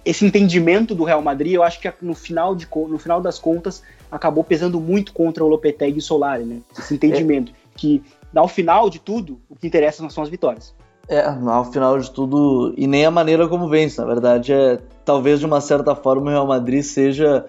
esse 0.05 0.25
entendimento 0.25 0.95
do 0.95 1.05
Real 1.05 1.21
Madrid, 1.21 1.53
eu 1.53 1.63
acho 1.63 1.79
que 1.81 1.93
no 2.01 2.15
final, 2.15 2.55
de, 2.55 2.67
no 2.89 2.99
final 2.99 3.21
das 3.21 3.39
contas 3.39 3.83
acabou 4.11 4.43
pesando 4.43 4.81
muito 4.81 5.13
contra 5.13 5.45
o 5.45 5.49
Lopetegui 5.49 5.97
e 5.97 5.99
o 5.99 6.03
Solari, 6.03 6.45
né? 6.45 6.61
Esse 6.79 6.95
entendimento 6.95 7.53
é. 7.53 7.55
que 7.77 8.03
ao 8.35 8.49
final 8.49 8.89
de 8.89 8.99
tudo 8.99 9.39
o 9.49 9.57
que 9.57 9.67
interessa 9.67 10.09
são 10.09 10.23
as 10.23 10.31
vitórias. 10.31 10.75
É, 11.09 11.27
ao 11.27 11.65
final 11.73 11.99
de 11.99 12.09
tudo, 12.11 12.73
e 12.77 12.87
nem 12.87 13.05
a 13.05 13.11
maneira 13.11 13.49
como 13.49 13.69
vence, 13.69 14.01
na 14.01 14.07
verdade, 14.07 14.53
é 14.53 14.79
talvez 15.05 15.41
de 15.41 15.47
uma 15.47 15.61
certa 15.61 15.95
forma 15.95 16.27
o 16.27 16.29
Real 16.29 16.47
Madrid 16.47 16.83
seja, 16.83 17.47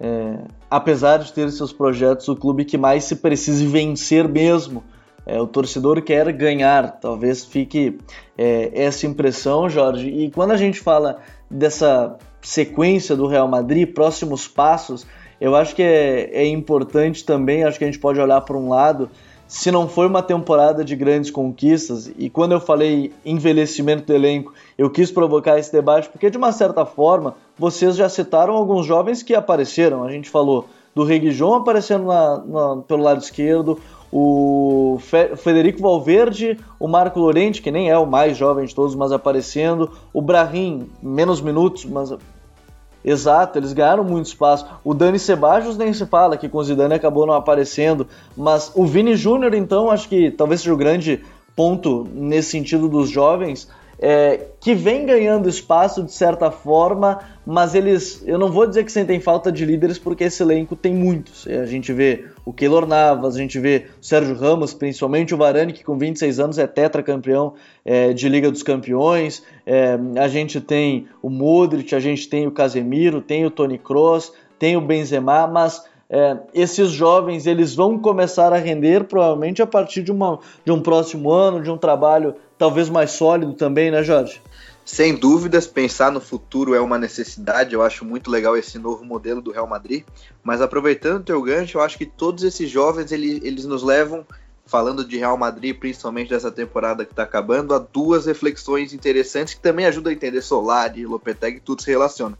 é, 0.00 0.38
apesar 0.68 1.18
de 1.18 1.32
ter 1.32 1.48
seus 1.52 1.72
projetos, 1.72 2.26
o 2.26 2.34
clube 2.34 2.64
que 2.64 2.76
mais 2.76 3.04
se 3.04 3.16
precise 3.16 3.64
vencer 3.64 4.28
mesmo. 4.28 4.82
É, 5.26 5.40
o 5.40 5.46
torcedor 5.46 6.00
quer 6.02 6.32
ganhar, 6.32 7.00
talvez 7.00 7.44
fique 7.44 7.98
é, 8.38 8.70
essa 8.72 9.06
impressão, 9.06 9.68
Jorge. 9.68 10.08
E 10.08 10.30
quando 10.30 10.52
a 10.52 10.56
gente 10.56 10.80
fala 10.80 11.18
dessa 11.50 12.16
sequência 12.40 13.16
do 13.16 13.26
Real 13.26 13.48
Madrid, 13.48 13.92
próximos 13.92 14.46
passos, 14.46 15.04
eu 15.40 15.56
acho 15.56 15.74
que 15.74 15.82
é, 15.82 16.30
é 16.32 16.46
importante 16.46 17.24
também, 17.24 17.64
acho 17.64 17.76
que 17.76 17.84
a 17.84 17.88
gente 17.88 17.98
pode 17.98 18.20
olhar 18.20 18.40
para 18.40 18.56
um 18.56 18.68
lado 18.68 19.10
se 19.48 19.70
não 19.70 19.88
foi 19.88 20.06
uma 20.06 20.22
temporada 20.22 20.84
de 20.84 20.96
grandes 20.96 21.30
conquistas, 21.30 22.10
e 22.18 22.28
quando 22.28 22.52
eu 22.52 22.60
falei 22.60 23.12
envelhecimento 23.24 24.04
do 24.04 24.12
elenco, 24.12 24.52
eu 24.76 24.90
quis 24.90 25.10
provocar 25.10 25.58
esse 25.58 25.72
debate 25.72 26.08
porque, 26.08 26.28
de 26.28 26.36
uma 26.36 26.50
certa 26.50 26.84
forma, 26.84 27.36
vocês 27.56 27.96
já 27.96 28.08
citaram 28.08 28.54
alguns 28.54 28.84
jovens 28.86 29.22
que 29.22 29.34
apareceram. 29.34 30.02
A 30.02 30.10
gente 30.10 30.28
falou 30.28 30.68
do 30.94 31.04
Reguijon 31.04 31.54
aparecendo 31.54 32.06
na, 32.06 32.38
na, 32.38 32.82
pelo 32.82 33.02
lado 33.02 33.22
esquerdo, 33.22 33.78
o 34.12 34.98
Fe, 35.00 35.36
Federico 35.36 35.80
Valverde, 35.80 36.58
o 36.78 36.88
Marco 36.88 37.18
Lorente, 37.18 37.60
que 37.60 37.70
nem 37.70 37.90
é 37.90 37.98
o 37.98 38.06
mais 38.06 38.36
jovem 38.36 38.64
de 38.64 38.74
todos, 38.74 38.94
mas 38.94 39.12
aparecendo, 39.12 39.90
o 40.12 40.22
Brahim, 40.22 40.88
menos 41.02 41.40
minutos, 41.40 41.84
mas 41.84 42.12
Exato, 43.06 43.56
eles 43.56 43.72
ganharam 43.72 44.02
muito 44.02 44.26
espaço. 44.26 44.66
O 44.82 44.92
Dani 44.92 45.16
Ceballos 45.16 45.78
nem 45.78 45.92
se 45.92 46.04
fala, 46.06 46.36
que 46.36 46.48
com 46.48 46.58
o 46.58 46.64
Zidane 46.64 46.94
acabou 46.94 47.24
não 47.24 47.34
aparecendo. 47.34 48.08
Mas 48.36 48.72
o 48.74 48.84
Vini 48.84 49.14
Júnior, 49.14 49.54
então, 49.54 49.92
acho 49.92 50.08
que 50.08 50.28
talvez 50.28 50.60
seja 50.60 50.74
o 50.74 50.76
grande 50.76 51.22
ponto 51.54 52.04
nesse 52.12 52.50
sentido 52.50 52.88
dos 52.88 53.08
jovens 53.08 53.68
é, 53.98 54.48
que 54.60 54.74
vem 54.74 55.06
ganhando 55.06 55.48
espaço 55.48 56.02
de 56.02 56.12
certa 56.12 56.50
forma, 56.50 57.20
mas 57.46 57.74
eles, 57.74 58.22
eu 58.26 58.38
não 58.38 58.50
vou 58.50 58.66
dizer 58.66 58.84
que 58.84 58.92
sentem 58.92 59.20
falta 59.20 59.50
de 59.50 59.64
líderes, 59.64 59.98
porque 59.98 60.24
esse 60.24 60.42
elenco 60.42 60.76
tem 60.76 60.92
muitos. 60.92 61.46
A 61.46 61.66
gente 61.66 61.92
vê 61.92 62.24
o 62.44 62.52
Keylor 62.52 62.86
Navas, 62.86 63.36
a 63.36 63.38
gente 63.38 63.58
vê 63.58 63.86
o 64.00 64.04
Sérgio 64.04 64.34
Ramos, 64.34 64.74
principalmente 64.74 65.34
o 65.34 65.38
Varane, 65.38 65.72
que 65.72 65.84
com 65.84 65.96
26 65.96 66.40
anos 66.40 66.58
é 66.58 66.66
tetracampeão 66.66 67.54
é, 67.84 68.12
de 68.12 68.28
Liga 68.28 68.50
dos 68.50 68.62
Campeões, 68.62 69.42
é, 69.64 69.98
a 70.18 70.28
gente 70.28 70.60
tem 70.60 71.08
o 71.22 71.30
Modric, 71.30 71.94
a 71.94 72.00
gente 72.00 72.28
tem 72.28 72.46
o 72.46 72.50
Casemiro, 72.50 73.20
tem 73.20 73.46
o 73.46 73.50
Toni 73.50 73.78
Kroos, 73.78 74.32
tem 74.58 74.76
o 74.76 74.80
Benzema, 74.80 75.46
mas 75.46 75.84
é, 76.08 76.36
esses 76.54 76.90
jovens 76.90 77.46
eles 77.46 77.74
vão 77.74 77.98
começar 77.98 78.52
a 78.52 78.58
render 78.58 79.04
provavelmente 79.04 79.60
a 79.60 79.66
partir 79.66 80.02
de, 80.02 80.12
uma, 80.12 80.38
de 80.64 80.70
um 80.70 80.80
próximo 80.80 81.30
ano, 81.30 81.62
de 81.62 81.70
um 81.70 81.76
trabalho 81.76 82.34
talvez 82.56 82.88
mais 82.88 83.10
sólido 83.12 83.52
também, 83.54 83.90
né, 83.90 84.02
Jorge? 84.02 84.40
Sem 84.84 85.16
dúvidas, 85.16 85.66
pensar 85.66 86.12
no 86.12 86.20
futuro 86.20 86.72
é 86.72 86.80
uma 86.80 86.96
necessidade. 86.96 87.74
Eu 87.74 87.82
acho 87.82 88.04
muito 88.04 88.30
legal 88.30 88.56
esse 88.56 88.78
novo 88.78 89.04
modelo 89.04 89.42
do 89.42 89.50
Real 89.50 89.66
Madrid. 89.66 90.04
Mas 90.44 90.60
aproveitando 90.60 91.20
o 91.20 91.24
teu 91.24 91.42
gancho, 91.42 91.78
eu 91.78 91.82
acho 91.82 91.98
que 91.98 92.06
todos 92.06 92.44
esses 92.44 92.70
jovens 92.70 93.10
eles, 93.10 93.42
eles 93.42 93.64
nos 93.64 93.82
levam, 93.82 94.24
falando 94.64 95.04
de 95.04 95.16
Real 95.16 95.36
Madrid, 95.36 95.76
principalmente 95.76 96.30
dessa 96.30 96.52
temporada 96.52 97.04
que 97.04 97.10
está 97.10 97.24
acabando, 97.24 97.74
a 97.74 97.80
duas 97.80 98.26
reflexões 98.26 98.94
interessantes 98.94 99.54
que 99.54 99.60
também 99.60 99.86
ajudam 99.86 100.12
a 100.12 100.14
entender 100.14 100.40
Solari, 100.40 101.04
Lopetegui, 101.04 101.58
tudo 101.58 101.82
se 101.82 101.90
relaciona. 101.90 102.38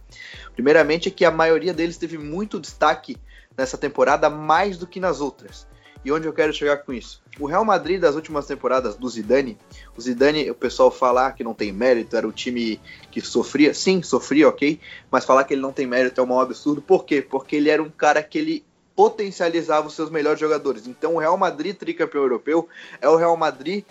Primeiramente 0.55 1.09
é 1.09 1.11
que 1.11 1.25
a 1.25 1.33
maioria 1.33 1.75
deles 1.75 1.97
teve 1.97 2.17
muito 2.17 2.61
destaque 2.61 3.17
nessa 3.57 3.79
temporada 3.79 4.29
mais 4.29 4.79
do 4.79 4.87
que 4.87 5.01
nas 5.01 5.21
outras. 5.21 5.67
E 6.05 6.13
onde 6.13 6.27
eu 6.27 6.33
quero 6.33 6.53
chegar 6.53 6.77
com 6.79 6.93
isso? 6.93 7.21
O 7.41 7.47
Real 7.47 7.65
Madrid 7.65 8.01
das 8.01 8.15
últimas 8.15 8.47
temporadas 8.47 8.95
do 8.95 9.09
Zidane, 9.09 9.59
o 9.97 10.01
Zidane, 10.01 10.49
o 10.49 10.55
pessoal 10.55 10.89
falar 10.89 11.33
que 11.33 11.43
não 11.43 11.53
tem 11.53 11.73
mérito, 11.73 12.17
era 12.17 12.29
o 12.29 12.33
time 12.33 12.81
que 13.11 13.21
sofria, 13.21 13.75
sim, 13.75 14.01
sofria, 14.03 14.49
ok, 14.49 14.79
mas 15.11 15.25
falar 15.25 15.43
que 15.43 15.55
ele 15.55 15.61
não 15.61 15.73
tem 15.73 15.85
mérito 15.85 16.21
é 16.21 16.25
um 16.25 16.39
absurdo. 16.39 16.81
Por 16.81 17.05
quê? 17.05 17.21
Porque 17.21 17.57
ele 17.57 17.71
era 17.71 17.83
um 17.83 17.91
cara 17.91 18.23
que 18.23 18.39
ele 18.39 18.65
potencializava 18.95 19.89
os 19.89 19.95
seus 19.95 20.09
melhores 20.09 20.39
jogadores. 20.39 20.87
Então 20.87 21.17
o 21.17 21.19
Real 21.19 21.37
Madrid, 21.37 21.77
tricampeão 21.77 22.23
europeu, 22.23 22.69
é 23.01 23.09
o 23.09 23.17
Real 23.17 23.37
Madrid 23.37 23.85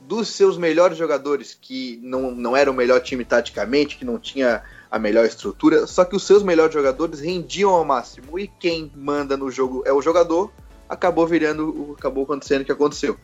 dos 0.00 0.28
seus 0.30 0.58
melhores 0.58 0.98
jogadores, 0.98 1.56
que 1.58 2.00
não, 2.02 2.32
não 2.32 2.56
era 2.56 2.70
o 2.70 2.74
melhor 2.74 3.00
time 3.00 3.24
taticamente, 3.24 3.96
que 3.96 4.04
não 4.04 4.18
tinha 4.18 4.64
a 4.92 4.98
melhor 4.98 5.24
estrutura, 5.24 5.86
só 5.86 6.04
que 6.04 6.14
os 6.14 6.22
seus 6.22 6.42
melhores 6.42 6.74
jogadores 6.74 7.18
rendiam 7.18 7.70
ao 7.70 7.82
máximo. 7.82 8.38
E 8.38 8.46
quem 8.46 8.92
manda 8.94 9.38
no 9.38 9.50
jogo 9.50 9.82
é 9.86 9.92
o 9.92 10.02
jogador, 10.02 10.52
acabou 10.86 11.26
virando, 11.26 11.96
acabou 11.98 12.24
acontecendo 12.24 12.60
o 12.60 12.64
que 12.66 12.72
aconteceu. 12.72 13.16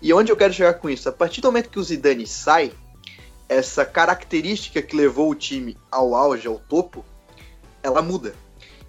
E 0.00 0.10
onde 0.14 0.32
eu 0.32 0.36
quero 0.38 0.54
chegar 0.54 0.72
com 0.72 0.88
isso? 0.88 1.06
A 1.06 1.12
partir 1.12 1.42
do 1.42 1.48
momento 1.48 1.68
que 1.68 1.78
o 1.78 1.82
Zidane 1.82 2.26
sai, 2.26 2.72
essa 3.46 3.84
característica 3.84 4.80
que 4.80 4.96
levou 4.96 5.30
o 5.30 5.34
time 5.34 5.76
ao 5.90 6.14
auge, 6.14 6.48
ao 6.48 6.58
topo, 6.58 7.04
ela 7.82 8.00
muda. 8.00 8.34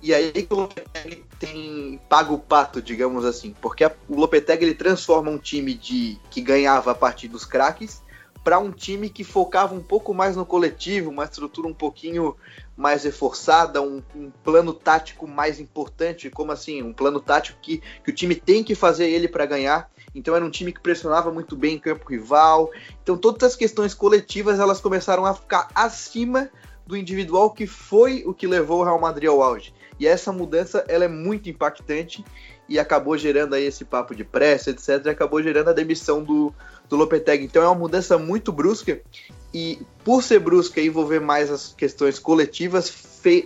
E 0.01 0.13
aí 0.13 0.31
que 0.31 0.53
o 0.53 0.59
Lopetegui 0.61 1.25
tem 1.37 1.99
paga 2.07 2.31
o 2.31 2.39
pato, 2.39 2.81
digamos 2.81 3.25
assim, 3.25 3.53
porque 3.61 3.83
a, 3.83 3.91
o 4.07 4.15
Lopetegui 4.15 4.63
ele 4.63 4.75
transforma 4.75 5.29
um 5.29 5.37
time 5.37 5.73
de 5.73 6.17
que 6.29 6.39
ganhava 6.39 6.91
a 6.91 6.95
partir 6.95 7.27
dos 7.27 7.43
craques 7.43 8.01
para 8.47 8.59
um 8.59 8.71
time 8.71 9.09
que 9.09 9.25
focava 9.25 9.75
um 9.75 9.83
pouco 9.83 10.13
mais 10.13 10.37
no 10.37 10.45
coletivo, 10.45 11.09
uma 11.09 11.25
estrutura 11.25 11.67
um 11.67 11.73
pouquinho 11.73 12.33
mais 12.77 13.03
reforçada, 13.03 13.81
um, 13.81 14.01
um, 14.15 14.31
plano 14.41 14.73
tático 14.73 15.27
mais 15.27 15.59
importante, 15.59 16.29
como 16.29 16.53
assim, 16.53 16.81
um 16.81 16.93
plano 16.93 17.19
tático 17.19 17.59
que, 17.61 17.81
que 18.05 18.09
o 18.09 18.13
time 18.13 18.35
tem 18.35 18.63
que 18.63 18.73
fazer 18.73 19.09
ele 19.09 19.27
para 19.27 19.45
ganhar. 19.45 19.91
Então 20.15 20.33
era 20.33 20.45
um 20.45 20.49
time 20.49 20.71
que 20.71 20.79
pressionava 20.79 21.29
muito 21.29 21.57
bem 21.57 21.75
em 21.75 21.77
campo 21.77 22.09
rival. 22.09 22.71
Então 23.03 23.17
todas 23.17 23.43
as 23.43 23.55
questões 23.57 23.93
coletivas 23.93 24.61
elas 24.61 24.79
começaram 24.79 25.25
a 25.25 25.33
ficar 25.33 25.67
acima 25.75 26.49
do 26.85 26.95
individual, 26.95 27.51
que 27.51 27.67
foi 27.67 28.23
o 28.25 28.33
que 28.33 28.47
levou 28.47 28.79
o 28.79 28.83
Real 28.85 29.01
Madrid 29.01 29.27
ao 29.27 29.43
auge. 29.43 29.73
E 29.99 30.07
essa 30.07 30.31
mudança 30.31 30.85
ela 30.87 31.03
é 31.03 31.09
muito 31.09 31.49
impactante 31.49 32.23
e 32.69 32.79
acabou 32.79 33.17
gerando 33.17 33.55
aí 33.55 33.65
esse 33.65 33.83
papo 33.83 34.15
de 34.15 34.23
pressa, 34.23 34.69
etc. 34.69 35.05
E 35.05 35.09
acabou 35.09 35.41
gerando 35.41 35.69
a 35.69 35.73
demissão 35.73 36.23
do, 36.23 36.53
do 36.89 36.95
Lopetegui. 36.95 37.45
Então 37.45 37.61
é 37.61 37.65
uma 37.65 37.75
mudança 37.75 38.17
muito 38.17 38.51
brusca 38.51 39.01
e 39.53 39.79
por 40.03 40.23
ser 40.23 40.39
brusca 40.39 40.79
e 40.79 40.87
envolver 40.87 41.19
mais 41.19 41.49
as 41.51 41.73
questões 41.73 42.19
coletivas, 42.19 42.89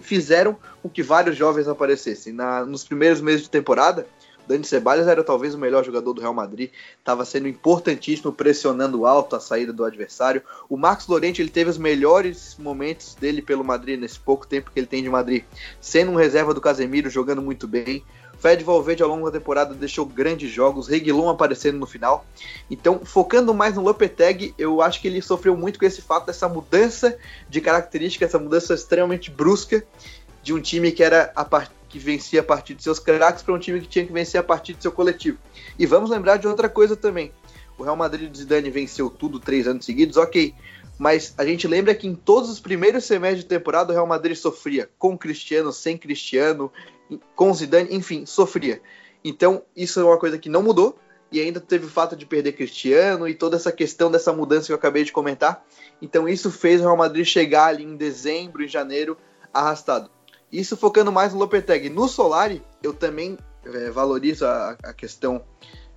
fizeram 0.01 0.57
com 0.81 0.89
que 0.89 1.01
vários 1.01 1.37
jovens 1.37 1.67
aparecessem. 1.67 2.33
Na, 2.33 2.65
nos 2.65 2.83
primeiros 2.83 3.21
meses 3.21 3.43
de 3.43 3.49
temporada, 3.49 4.05
Dani 4.47 4.65
Ceballos 4.65 5.07
era 5.07 5.23
talvez 5.23 5.55
o 5.55 5.57
melhor 5.57 5.83
jogador 5.83 6.13
do 6.13 6.21
Real 6.21 6.33
Madrid, 6.33 6.71
estava 6.99 7.23
sendo 7.23 7.47
importantíssimo, 7.47 8.31
pressionando 8.31 9.05
alto 9.05 9.35
a 9.35 9.39
saída 9.39 9.71
do 9.71 9.85
adversário. 9.85 10.41
O 10.67 10.75
Marcos 10.75 11.07
Lorente 11.07 11.41
ele 11.41 11.49
teve 11.49 11.69
os 11.69 11.77
melhores 11.77 12.57
momentos 12.59 13.15
dele 13.15 13.41
pelo 13.41 13.63
Madrid 13.63 13.99
nesse 13.99 14.19
pouco 14.19 14.45
tempo 14.45 14.71
que 14.71 14.79
ele 14.79 14.87
tem 14.87 15.03
de 15.03 15.09
Madrid, 15.09 15.43
sendo 15.79 16.11
um 16.11 16.15
reserva 16.15 16.53
do 16.53 16.61
Casemiro, 16.61 17.09
jogando 17.09 17.41
muito 17.41 17.67
bem. 17.67 18.03
Fred 18.41 18.63
Valverde 18.63 19.03
ao 19.03 19.09
longo 19.09 19.29
da 19.29 19.37
temporada 19.37 19.75
deixou 19.75 20.03
grandes 20.03 20.51
jogos, 20.51 20.87
Reguilon 20.87 21.29
aparecendo 21.29 21.77
no 21.77 21.85
final. 21.85 22.25
Então, 22.71 23.01
focando 23.05 23.53
mais 23.53 23.75
no 23.75 23.83
Lopetegui, 23.83 24.55
eu 24.57 24.81
acho 24.81 24.99
que 24.99 25.07
ele 25.07 25.21
sofreu 25.21 25.55
muito 25.55 25.77
com 25.77 25.85
esse 25.85 26.01
fato 26.01 26.25
dessa 26.25 26.49
mudança 26.49 27.15
de 27.47 27.61
característica, 27.61 28.25
essa 28.25 28.39
mudança 28.39 28.73
extremamente 28.73 29.29
brusca 29.29 29.85
de 30.41 30.55
um 30.55 30.59
time 30.59 30.91
que 30.91 31.03
era 31.03 31.31
a 31.35 31.45
que 31.87 31.99
vencia 31.99 32.41
a 32.41 32.43
partir 32.43 32.73
de 32.73 32.81
seus 32.81 32.97
craques 32.97 33.43
para 33.43 33.53
um 33.53 33.59
time 33.59 33.79
que 33.79 33.87
tinha 33.87 34.05
que 34.05 34.13
vencer 34.13 34.39
a 34.39 34.43
partir 34.43 34.73
do 34.73 34.81
seu 34.81 34.91
coletivo. 34.91 35.37
E 35.77 35.85
vamos 35.85 36.09
lembrar 36.09 36.37
de 36.37 36.47
outra 36.47 36.67
coisa 36.67 36.95
também. 36.95 37.31
O 37.77 37.83
Real 37.83 37.95
Madrid 37.95 38.31
do 38.31 38.37
Zidane 38.37 38.71
venceu 38.71 39.09
tudo 39.09 39.39
três 39.39 39.67
anos 39.67 39.85
seguidos, 39.85 40.17
ok. 40.17 40.55
Mas 40.97 41.33
a 41.37 41.45
gente 41.45 41.67
lembra 41.67 41.93
que 41.93 42.07
em 42.07 42.15
todos 42.15 42.49
os 42.49 42.59
primeiros 42.59 43.03
semestres 43.03 43.43
de 43.43 43.49
temporada 43.49 43.91
o 43.91 43.93
Real 43.93 44.07
Madrid 44.07 44.35
sofria 44.35 44.89
com 44.97 45.17
Cristiano, 45.17 45.71
sem 45.73 45.97
Cristiano, 45.97 46.71
com 47.35 47.53
Zidane, 47.53 47.95
enfim, 47.95 48.25
sofria. 48.25 48.81
Então, 49.23 49.63
isso 49.75 49.99
é 49.99 50.03
uma 50.03 50.17
coisa 50.17 50.37
que 50.37 50.49
não 50.49 50.63
mudou 50.63 50.97
e 51.31 51.39
ainda 51.39 51.59
teve 51.59 51.85
o 51.85 51.89
fato 51.89 52.15
de 52.15 52.25
perder 52.25 52.51
Cristiano 52.53 53.27
e 53.27 53.33
toda 53.33 53.55
essa 53.55 53.71
questão 53.71 54.11
dessa 54.11 54.33
mudança 54.33 54.67
que 54.67 54.73
eu 54.73 54.77
acabei 54.77 55.03
de 55.03 55.11
comentar. 55.11 55.63
Então, 56.01 56.27
isso 56.27 56.51
fez 56.51 56.81
o 56.81 56.83
Real 56.83 56.97
Madrid 56.97 57.25
chegar 57.25 57.67
ali 57.67 57.83
em 57.83 57.95
dezembro, 57.95 58.63
em 58.63 58.67
janeiro, 58.67 59.17
arrastado. 59.53 60.09
Isso 60.51 60.75
focando 60.75 61.11
mais 61.11 61.33
no 61.33 61.39
Lopetegui. 61.39 61.89
No 61.89 62.07
Solari, 62.09 62.61
eu 62.83 62.93
também 62.93 63.37
é, 63.63 63.89
valorizo 63.89 64.45
a, 64.45 64.75
a, 64.83 64.93
questão 64.93 65.41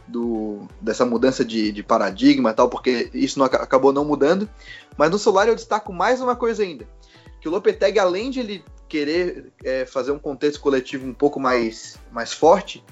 do, 0.06 0.68
dessa 0.80 1.04
mudança 1.04 1.44
de, 1.44 1.72
de 1.72 1.82
paradigma 1.82 2.52
tal, 2.52 2.68
porque 2.68 3.10
isso 3.12 3.38
não, 3.38 3.46
acabou 3.46 3.92
não 3.92 4.04
mudando. 4.04 4.48
Mas 4.96 5.10
no 5.10 5.18
Solari 5.18 5.50
eu 5.50 5.56
destaco 5.56 5.92
mais 5.92 6.20
uma 6.20 6.36
coisa 6.36 6.62
ainda. 6.62 6.86
Que 7.40 7.48
o 7.48 7.50
Lopetegui, 7.50 7.98
além 7.98 8.30
de 8.30 8.38
ele 8.38 8.64
querer 8.88 9.52
é, 9.64 9.86
fazer 9.86 10.12
um 10.12 10.18
contexto 10.18 10.60
coletivo 10.60 11.06
um 11.06 11.14
pouco 11.14 11.40
mais, 11.40 11.98
mais 12.12 12.32
forte, 12.32 12.84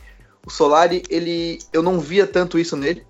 o 0.45 0.51
Solari, 0.51 1.03
ele, 1.09 1.59
eu 1.73 1.83
não 1.83 2.01
via 2.01 2.27
tanto 2.27 2.59
isso 2.59 2.77
nele. 2.77 3.07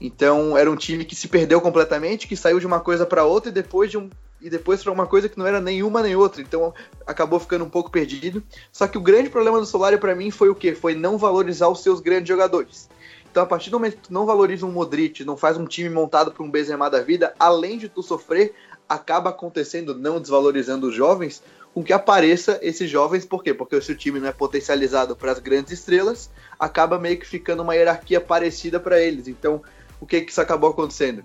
Então 0.00 0.56
era 0.56 0.70
um 0.70 0.76
time 0.76 1.04
que 1.04 1.14
se 1.14 1.28
perdeu 1.28 1.60
completamente, 1.60 2.26
que 2.26 2.36
saiu 2.36 2.58
de 2.58 2.66
uma 2.66 2.80
coisa 2.80 3.04
para 3.04 3.24
outra 3.24 3.50
e 3.50 3.52
depois 3.52 3.90
de 3.90 3.98
um 3.98 4.08
e 4.42 4.48
depois 4.48 4.82
para 4.82 4.90
uma 4.90 5.06
coisa 5.06 5.28
que 5.28 5.38
não 5.38 5.46
era 5.46 5.60
nenhuma 5.60 6.02
nem 6.02 6.16
outra. 6.16 6.40
Então 6.40 6.72
acabou 7.06 7.38
ficando 7.38 7.64
um 7.64 7.68
pouco 7.68 7.90
perdido. 7.90 8.42
Só 8.72 8.88
que 8.88 8.96
o 8.96 9.00
grande 9.00 9.28
problema 9.28 9.60
do 9.60 9.66
Solari 9.66 9.98
para 9.98 10.14
mim 10.14 10.30
foi 10.30 10.48
o 10.48 10.54
que? 10.54 10.74
Foi 10.74 10.94
não 10.94 11.18
valorizar 11.18 11.68
os 11.68 11.82
seus 11.82 12.00
grandes 12.00 12.28
jogadores. 12.28 12.88
Então, 13.30 13.42
a 13.44 13.46
partir 13.46 13.70
do 13.70 13.78
momento 13.78 13.96
que 13.96 14.08
tu 14.08 14.12
não 14.12 14.26
valoriza 14.26 14.66
um 14.66 14.72
Modric, 14.72 15.24
não 15.24 15.36
faz 15.36 15.56
um 15.56 15.64
time 15.64 15.88
montado 15.88 16.32
para 16.32 16.42
um 16.42 16.50
Benzema 16.50 16.90
da 16.90 17.00
vida, 17.00 17.32
além 17.38 17.78
de 17.78 17.88
tu 17.88 18.02
sofrer, 18.02 18.54
acaba 18.88 19.30
acontecendo, 19.30 19.94
não 19.94 20.20
desvalorizando 20.20 20.88
os 20.88 20.94
jovens, 20.94 21.40
com 21.74 21.84
que 21.84 21.92
apareça 21.92 22.58
esses 22.62 22.90
jovens, 22.90 23.24
por 23.24 23.42
quê? 23.42 23.54
Porque 23.54 23.80
se 23.80 23.92
o 23.92 23.96
time 23.96 24.18
não 24.18 24.28
é 24.28 24.32
potencializado 24.32 25.14
para 25.14 25.32
as 25.32 25.38
grandes 25.38 25.72
estrelas, 25.72 26.30
acaba 26.58 26.98
meio 26.98 27.18
que 27.18 27.26
ficando 27.26 27.62
uma 27.62 27.74
hierarquia 27.74 28.20
parecida 28.20 28.80
para 28.80 29.00
eles. 29.00 29.28
Então, 29.28 29.62
o 30.00 30.06
que 30.06 30.20
que 30.20 30.32
isso 30.32 30.40
acabou 30.40 30.70
acontecendo? 30.70 31.24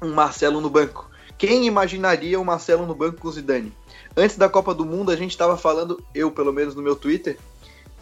Um 0.00 0.12
Marcelo 0.12 0.60
no 0.60 0.70
banco. 0.70 1.10
Quem 1.36 1.66
imaginaria 1.66 2.38
o 2.38 2.44
Marcelo 2.44 2.86
no 2.86 2.94
banco 2.94 3.18
com 3.18 3.28
o 3.28 3.32
Zidane? 3.32 3.72
Antes 4.16 4.36
da 4.36 4.48
Copa 4.48 4.72
do 4.74 4.84
Mundo, 4.84 5.10
a 5.10 5.16
gente 5.16 5.30
estava 5.30 5.56
falando, 5.56 6.02
eu 6.14 6.30
pelo 6.30 6.52
menos 6.52 6.74
no 6.74 6.82
meu 6.82 6.94
Twitter, 6.94 7.36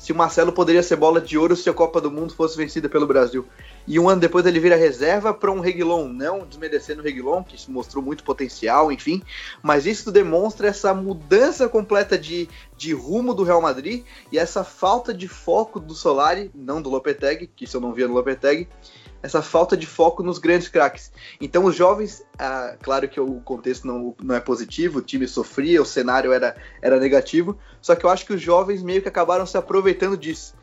se 0.01 0.13
o 0.13 0.17
Marcelo 0.17 0.51
poderia 0.51 0.83
ser 0.83 0.97
bola 0.97 1.21
de 1.21 1.37
ouro 1.37 1.55
se 1.55 1.69
a 1.69 1.75
Copa 1.75 2.01
do 2.01 2.11
Mundo 2.11 2.33
fosse 2.33 2.57
vencida 2.57 2.89
pelo 2.89 3.07
Brasil. 3.07 3.47
E 3.87 4.01
um 4.01 4.09
ano 4.09 4.19
depois 4.19 4.47
ele 4.47 4.59
vira 4.59 4.75
reserva 4.75 5.35
para 5.35 5.53
um 5.53 5.61
Reguilon, 5.61 6.09
não 6.09 6.47
desmerecendo 6.47 7.03
o 7.03 7.05
Reguilon, 7.05 7.45
que 7.45 7.71
mostrou 7.71 8.03
muito 8.03 8.25
potencial, 8.25 8.91
enfim, 8.91 9.23
mas 9.63 9.85
isso 9.85 10.11
demonstra 10.11 10.69
essa 10.69 10.95
mudança 10.95 11.69
completa 11.69 12.17
de, 12.17 12.49
de 12.79 12.95
rumo 12.95 13.35
do 13.35 13.45
Real 13.45 13.61
Madrid 13.61 14.03
e 14.33 14.39
essa 14.39 14.65
falta 14.65 15.13
de 15.13 15.29
foco 15.29 15.79
do 15.79 15.95
Solari, 15.95 16.51
não 16.55 16.81
do 16.81 16.89
Lopetegui, 16.89 17.51
que 17.55 17.65
isso 17.65 17.77
eu 17.77 17.81
não 17.83 17.93
via 17.93 18.09
no 18.09 18.15
Lopetegui, 18.15 18.69
essa 19.23 19.43
falta 19.43 19.77
de 19.77 19.87
foco 19.87 20.23
nos 20.23 20.39
grandes 20.39 20.69
craques. 20.69 21.13
Então 21.39 21.65
os 21.65 21.77
jovens, 21.77 22.25
ah, 22.39 22.75
claro 22.81 23.07
que 23.07 23.21
o 23.21 23.41
contexto 23.41 23.87
não, 23.87 24.15
não 24.23 24.35
é 24.35 24.41
positivo, 24.41 25.01
o 25.01 25.03
time 25.03 25.29
sofria, 25.29 25.83
o 25.83 25.85
cenário 25.85 26.33
era, 26.33 26.57
era 26.81 26.99
negativo, 26.99 27.59
só 27.81 27.95
que 27.95 28.05
eu 28.05 28.11
acho 28.11 28.27
que 28.27 28.33
os 28.33 28.41
jovens 28.41 28.83
meio 28.83 29.03
que 29.03 29.09
acabaram 29.09 29.47
se 29.47 29.57
aproveitando 29.57 30.17
disso. 30.17 30.55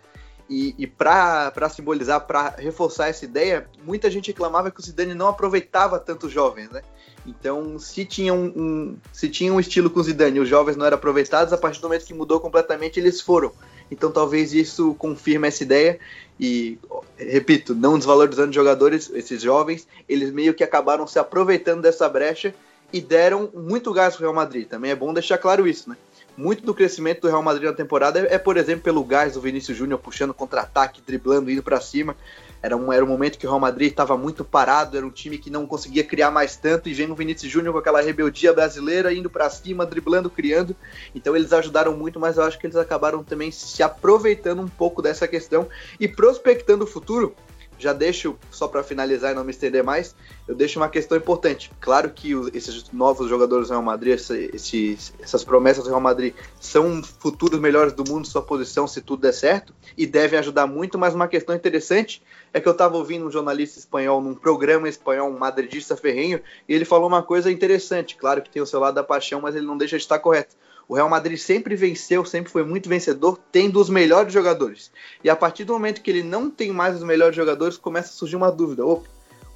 E, 0.50 0.74
e 0.78 0.88
para 0.88 1.70
simbolizar, 1.70 2.26
para 2.26 2.56
reforçar 2.58 3.10
essa 3.10 3.26
ideia, 3.26 3.68
muita 3.84 4.10
gente 4.10 4.28
reclamava 4.28 4.72
que 4.72 4.80
o 4.80 4.84
Zidane 4.84 5.14
não 5.14 5.28
aproveitava 5.28 6.00
tanto 6.00 6.28
os 6.28 6.32
jovens, 6.32 6.70
né? 6.70 6.82
Então, 7.26 7.78
se 7.78 8.06
tinha 8.06 8.34
um, 8.34 8.46
um, 8.56 8.98
se 9.12 9.28
tinha 9.28 9.54
um 9.54 9.60
estilo 9.60 9.90
com 9.90 10.00
o 10.00 10.04
Zidane 10.04 10.38
e 10.38 10.40
os 10.40 10.48
jovens 10.48 10.78
não 10.78 10.86
eram 10.86 10.96
aproveitados, 10.96 11.52
a 11.52 11.58
partir 11.58 11.82
do 11.82 11.88
momento 11.90 12.06
que 12.06 12.14
mudou 12.14 12.40
completamente, 12.40 12.98
eles 12.98 13.20
foram. 13.20 13.52
Então, 13.92 14.10
talvez 14.10 14.54
isso 14.54 14.94
confirme 14.96 15.50
essa 15.50 15.64
ideia 15.64 16.00
e, 16.40 16.80
repito, 17.18 17.76
não 17.76 17.98
desvalorizando 17.98 18.54
jogadores, 18.54 19.12
esses 19.14 19.42
jovens, 19.42 19.86
eles 20.08 20.32
meio 20.32 20.54
que 20.54 20.64
acabaram 20.64 21.06
se 21.06 21.20
aproveitando 21.20 21.82
dessa 21.82 22.08
brecha 22.08 22.56
e 22.94 23.02
deram 23.02 23.50
muito 23.54 23.92
gás 23.92 24.16
pro 24.16 24.24
Real 24.24 24.34
Madrid. 24.34 24.68
Também 24.68 24.92
é 24.92 24.96
bom 24.96 25.14
deixar 25.14 25.38
claro 25.38 25.68
isso, 25.68 25.90
né? 25.90 25.98
Muito 26.38 26.64
do 26.64 26.72
crescimento 26.72 27.22
do 27.22 27.28
Real 27.28 27.42
Madrid 27.42 27.68
na 27.68 27.74
temporada 27.74 28.20
é, 28.20 28.36
é 28.36 28.38
por 28.38 28.58
exemplo, 28.58 28.84
pelo 28.84 29.04
gás 29.04 29.34
do 29.34 29.42
Vinícius 29.42 29.76
Júnior 29.76 29.98
puxando 29.98 30.36
contra-ataque, 30.36 31.02
driblando, 31.02 31.50
indo 31.50 31.64
para 31.64 31.82
cima. 31.82 32.16
Era 32.62 32.78
um, 32.78 32.94
era 32.94 33.04
um 33.04 33.08
momento 33.08 33.40
que 33.40 33.48
o 33.48 33.50
Real 33.50 33.60
Madrid 33.60 33.90
estava 33.90 34.16
muito 34.16 34.46
parado, 34.46 34.96
era 34.96 35.06
um 35.06 35.10
time 35.10 35.40
que 35.40 35.50
não 35.50 35.66
conseguia 35.66 36.04
criar 36.04 36.30
mais 36.30 36.56
tanto, 36.56 36.90
e 36.90 36.94
vem 36.94 37.10
o 37.10 37.16
Vinícius 37.16 37.52
Júnior 37.52 37.74
com 37.74 37.80
aquela 37.80 38.02
rebeldia 38.02 38.54
brasileira, 38.54 39.12
indo 39.12 39.32
para 39.32 39.50
cima, 39.50 39.84
driblando, 39.84 40.30
criando. 40.30 40.76
Então 41.16 41.36
eles 41.36 41.52
ajudaram 41.52 41.98
muito, 41.98 42.20
mas 42.20 42.38
eu 42.38 42.44
acho 42.44 42.60
que 42.60 42.68
eles 42.68 42.76
acabaram 42.76 43.24
também 43.24 43.50
se 43.52 43.82
aproveitando 43.82 44.62
um 44.62 44.68
pouco 44.68 45.02
dessa 45.02 45.28
questão 45.28 45.68
e 46.00 46.08
prospectando 46.08 46.84
o 46.84 46.88
futuro 46.88 47.36
já 47.78 47.94
deixo, 47.94 48.38
só 48.50 48.68
para 48.68 48.84
finalizar 48.84 49.32
e 49.32 49.36
não 49.36 49.44
me 49.44 49.52
estender 49.52 49.84
mais, 49.84 50.16
eu 50.48 50.56
deixo 50.56 50.80
uma 50.80 50.90
questão 50.90 51.18
importante. 51.18 51.72
Claro 51.80 52.10
que 52.10 52.34
esses 52.54 52.92
novos 52.92 53.30
jogadores 53.30 53.68
do 53.68 53.72
Real 53.72 53.84
Madrid, 53.84 54.14
esses, 54.14 55.14
essas 55.20 55.44
promessas 55.44 55.84
do 55.84 55.90
Real 55.90 56.02
Madrid, 56.02 56.34
são 56.60 57.04
futuros 57.04 57.60
melhores 57.60 57.94
do 57.94 58.04
mundo, 58.08 58.28
sua 58.28 58.42
posição, 58.42 58.88
se 58.88 59.02
tudo 59.02 59.22
der 59.22 59.34
certo, 59.34 59.74
e 59.98 60.06
devem 60.06 60.40
ajudar 60.40 60.68
muito, 60.68 60.98
mas 60.98 61.14
uma 61.14 61.28
questão 61.28 61.56
interessante 61.56 62.22
é 62.54 62.60
que 62.60 62.68
eu 62.68 62.72
estava 62.72 62.98
ouvindo 62.98 63.26
um 63.26 63.32
jornalista 63.32 63.80
espanhol 63.80 64.22
num 64.22 64.34
programa 64.34 64.88
espanhol, 64.90 65.30
um 65.30 65.38
madridista 65.38 65.96
ferrenho, 65.96 66.42
e 66.68 66.74
ele 66.74 66.86
falou 66.86 67.08
uma 67.08 67.22
coisa 67.22 67.52
interessante. 67.52 68.16
Claro 68.16 68.42
que 68.42 68.50
tem 68.50 68.62
o 68.62 68.66
seu 68.66 68.80
lado 68.80 68.96
da 68.96 69.04
paixão, 69.04 69.42
mas 69.42 69.56
ele 69.56 69.66
não 69.66 69.78
deixa 69.78 69.98
de 69.98 70.04
estar 70.04 70.20
correto. 70.20 70.56
O 70.88 70.96
Real 70.96 71.10
Madrid 71.10 71.38
sempre 71.38 71.76
venceu, 71.76 72.24
sempre 72.24 72.52
foi 72.52 72.64
muito 72.64 72.88
vencedor, 72.88 73.38
tendo 73.52 73.80
os 73.80 73.90
melhores 73.90 74.32
jogadores. 74.32 74.90
E 75.24 75.30
a 75.30 75.36
partir 75.36 75.66
do 75.66 75.74
momento 75.74 76.02
que 76.02 76.10
ele 76.10 76.24
não 76.24 76.50
tem 76.50 76.72
mais 76.72 76.96
os 76.96 77.04
melhores 77.04 77.36
jogadores, 77.36 77.78
começa 77.78 78.10
a 78.10 78.14
surgir 78.14 78.38
uma 78.38 78.52
dúvida. 78.52 78.86
Opa, 78.86 79.08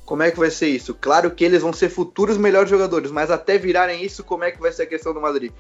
como 0.05 0.23
é 0.23 0.31
que 0.31 0.37
vai 0.37 0.51
ser 0.51 0.67
isso? 0.67 0.93
Claro 0.93 1.31
que 1.31 1.45
eles 1.45 1.61
vão 1.61 1.71
ser 1.71 1.89
futuros 1.89 2.37
melhores 2.37 2.69
jogadores, 2.69 3.11
mas 3.11 3.31
até 3.31 3.57
virarem 3.57 4.03
isso, 4.03 4.25
como 4.25 4.43
é 4.43 4.51
que 4.51 4.59
vai 4.59 4.71
ser 4.73 4.83
a 4.83 4.87
questão 4.87 5.13
do 5.13 5.21
Madrid? 5.21 5.53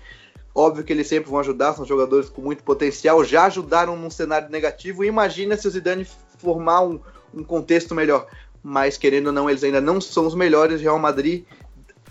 Óbvio 0.53 0.83
que 0.83 0.91
eles 0.91 1.07
sempre 1.07 1.29
vão 1.29 1.39
ajudar, 1.39 1.73
são 1.73 1.85
jogadores 1.85 2.27
com 2.27 2.41
muito 2.41 2.61
potencial, 2.63 3.23
já 3.23 3.45
ajudaram 3.45 3.95
num 3.95 4.09
cenário 4.09 4.49
negativo. 4.49 5.05
Imagina 5.05 5.55
se 5.55 5.65
o 5.67 5.71
Zidane 5.71 6.05
formar 6.37 6.81
um, 6.81 6.99
um 7.33 7.43
contexto 7.43 7.95
melhor. 7.95 8.27
Mas 8.61 8.97
querendo 8.97 9.27
ou 9.27 9.33
não, 9.33 9.49
eles 9.49 9.63
ainda 9.63 9.79
não 9.79 10.01
são 10.01 10.27
os 10.27 10.35
melhores. 10.35 10.81
Real 10.81 10.99
Madrid 10.99 11.45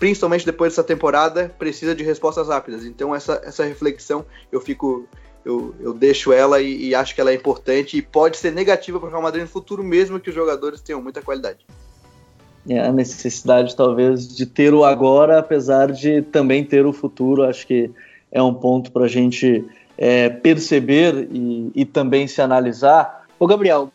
principalmente 0.01 0.43
depois 0.43 0.71
dessa 0.71 0.83
temporada, 0.83 1.53
precisa 1.59 1.93
de 1.93 2.03
respostas 2.03 2.47
rápidas. 2.47 2.87
Então 2.87 3.13
essa, 3.13 3.39
essa 3.45 3.63
reflexão 3.63 4.25
eu 4.51 4.59
fico 4.59 5.07
eu, 5.45 5.75
eu 5.79 5.93
deixo 5.93 6.33
ela 6.33 6.59
e, 6.59 6.87
e 6.87 6.95
acho 6.95 7.13
que 7.13 7.21
ela 7.21 7.29
é 7.29 7.35
importante 7.35 7.97
e 7.97 8.01
pode 8.01 8.37
ser 8.37 8.51
negativa 8.51 8.99
para 8.99 9.07
o 9.07 9.11
Real 9.11 9.21
Madrid 9.21 9.43
no 9.43 9.47
futuro, 9.47 9.83
mesmo 9.83 10.19
que 10.19 10.29
os 10.29 10.35
jogadores 10.35 10.81
tenham 10.81 11.03
muita 11.03 11.21
qualidade. 11.21 11.59
É 12.67 12.79
a 12.79 12.91
necessidade 12.91 13.75
talvez 13.75 14.27
de 14.27 14.47
ter 14.47 14.73
o 14.73 14.83
agora, 14.83 15.37
apesar 15.37 15.91
de 15.91 16.23
também 16.23 16.65
ter 16.65 16.83
o 16.83 16.91
futuro, 16.91 17.43
acho 17.43 17.67
que 17.67 17.91
é 18.31 18.41
um 18.41 18.55
ponto 18.55 18.91
para 18.91 19.05
a 19.05 19.07
gente 19.07 19.63
é, 19.99 20.29
perceber 20.29 21.27
e, 21.31 21.71
e, 21.75 21.85
também 21.85 22.25
se 22.25 22.41
analisar. 22.41 23.27
Ô 23.37 23.45
Gabriel, 23.45 23.91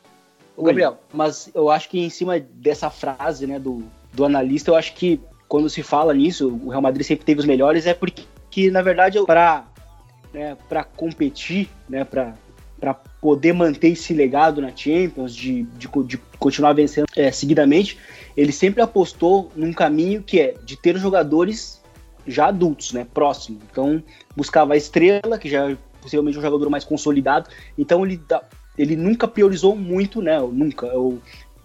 ô 0.56 0.62
Gabriel, 0.62 0.98
mas 1.12 1.50
eu 1.52 1.68
acho 1.68 1.88
que 1.88 1.98
em 1.98 2.10
cima 2.10 2.38
dessa 2.38 2.90
frase 2.90 3.44
né, 3.44 3.58
do, 3.58 3.82
do 4.12 4.24
analista, 4.24 4.70
eu 4.70 4.76
acho 4.76 4.94
que 4.94 5.20
quando 5.48 5.70
se 5.70 5.82
fala 5.82 6.12
nisso, 6.12 6.60
o 6.64 6.70
Real 6.70 6.82
Madrid 6.82 7.06
sempre 7.06 7.24
teve 7.24 7.40
os 7.40 7.46
melhores, 7.46 7.86
é 7.86 7.94
porque, 7.94 8.24
que, 8.50 8.70
na 8.70 8.82
verdade, 8.82 9.18
para 9.24 9.64
né, 10.32 10.56
competir, 10.96 11.68
né, 11.88 12.04
para 12.04 12.94
poder 13.20 13.52
manter 13.52 13.88
esse 13.88 14.12
legado 14.12 14.60
na 14.60 14.74
Champions, 14.74 15.34
de, 15.34 15.62
de, 15.62 15.88
de 16.04 16.18
continuar 16.38 16.72
vencendo 16.72 17.06
é, 17.16 17.30
seguidamente, 17.30 17.98
ele 18.36 18.52
sempre 18.52 18.82
apostou 18.82 19.50
num 19.54 19.72
caminho 19.72 20.22
que 20.22 20.40
é 20.40 20.54
de 20.64 20.76
ter 20.76 20.96
jogadores 20.98 21.80
já 22.26 22.48
adultos, 22.48 22.92
né, 22.92 23.06
próximos. 23.14 23.62
Então, 23.70 24.02
buscava 24.36 24.74
a 24.74 24.76
estrela, 24.76 25.38
que 25.38 25.48
já 25.48 25.70
é 25.70 25.76
possivelmente 26.02 26.38
um 26.38 26.42
jogador 26.42 26.68
mais 26.68 26.84
consolidado. 26.84 27.48
Então, 27.78 28.04
ele, 28.04 28.20
ele 28.76 28.96
nunca 28.96 29.28
priorizou 29.28 29.76
muito, 29.76 30.20
né, 30.20 30.38
nunca. 30.40 30.86
Ou, 30.86 31.20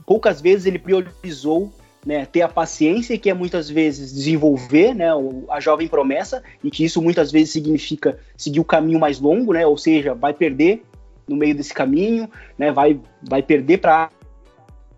poucas 0.06 0.40
vezes 0.40 0.66
ele 0.66 0.78
priorizou 0.78 1.72
né, 2.06 2.26
ter 2.26 2.42
a 2.42 2.50
paciência 2.50 3.18
que 3.18 3.30
é 3.30 3.34
muitas 3.34 3.70
vezes 3.70 4.14
desenvolver 4.14 4.94
né, 4.94 5.08
a 5.50 5.60
jovem 5.60 5.88
promessa 5.88 6.42
e 6.64 6.72
que 6.72 6.84
isso 6.84 7.02
muitas 7.02 7.32
vezes 7.32 7.52
significa 7.52 8.18
seguir 8.36 8.60
o 8.60 8.66
caminho 8.66 9.00
mais 9.00 9.20
longo, 9.20 9.54
né, 9.54 9.66
ou 9.66 9.78
seja, 9.78 10.14
vai 10.14 10.34
perder 10.34 10.84
no 11.28 11.36
meio 11.36 11.56
desse 11.56 11.74
caminho, 11.74 12.30
né, 12.58 12.72
vai, 12.72 13.00
vai 13.22 13.44
perder 13.44 13.78
para 13.78 14.10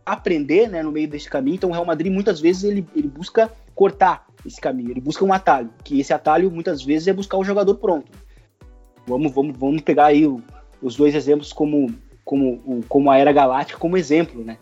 aprender 0.06 0.70
né, 0.70 0.82
no 0.82 0.92
meio 0.92 1.08
desse 1.08 1.30
caminho. 1.30 1.56
Então 1.56 1.70
o 1.70 1.74
Real 1.74 1.86
Madrid 1.86 2.12
muitas 2.12 2.40
vezes 2.40 2.64
ele, 2.64 2.86
ele 2.96 3.08
busca 3.08 3.52
cortar 3.76 4.26
esse 4.46 4.60
caminho, 4.60 4.92
ele 4.92 5.02
busca 5.02 5.24
um 5.24 5.34
atalho, 5.34 5.70
que 5.84 6.00
esse 6.00 6.14
atalho 6.14 6.52
muitas 6.52 6.84
vezes 6.84 7.08
é 7.08 7.14
buscar 7.14 7.38
o 7.38 7.44
jogador 7.44 7.76
pronto. 7.76 8.12
Vamos, 9.06 9.34
vamos, 9.34 9.58
vamos 9.58 9.82
pegar 9.82 10.08
aí 10.08 10.26
o, 10.26 10.42
os 10.82 10.96
dois 10.96 11.16
exemplos 11.16 11.52
como, 11.52 11.94
como, 12.24 12.84
como 12.88 13.12
a 13.12 13.18
Era 13.18 13.32
Galáctica 13.32 13.80
como 13.80 13.98
exemplo, 13.98 14.44
né? 14.44 14.58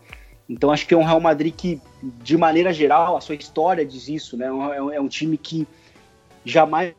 Então 0.52 0.70
acho 0.70 0.86
que 0.86 0.92
é 0.92 0.96
um 0.96 1.04
Real 1.04 1.20
Madrid 1.20 1.54
que, 1.56 1.80
de 2.02 2.36
maneira 2.36 2.72
geral, 2.72 3.16
a 3.16 3.20
sua 3.20 3.34
história 3.34 3.86
diz 3.86 4.06
isso, 4.08 4.36
né? 4.36 4.46
É 4.46 4.52
um, 4.52 4.90
é 4.92 5.00
um 5.00 5.08
time 5.08 5.38
que 5.38 5.66
jamais 6.44 6.94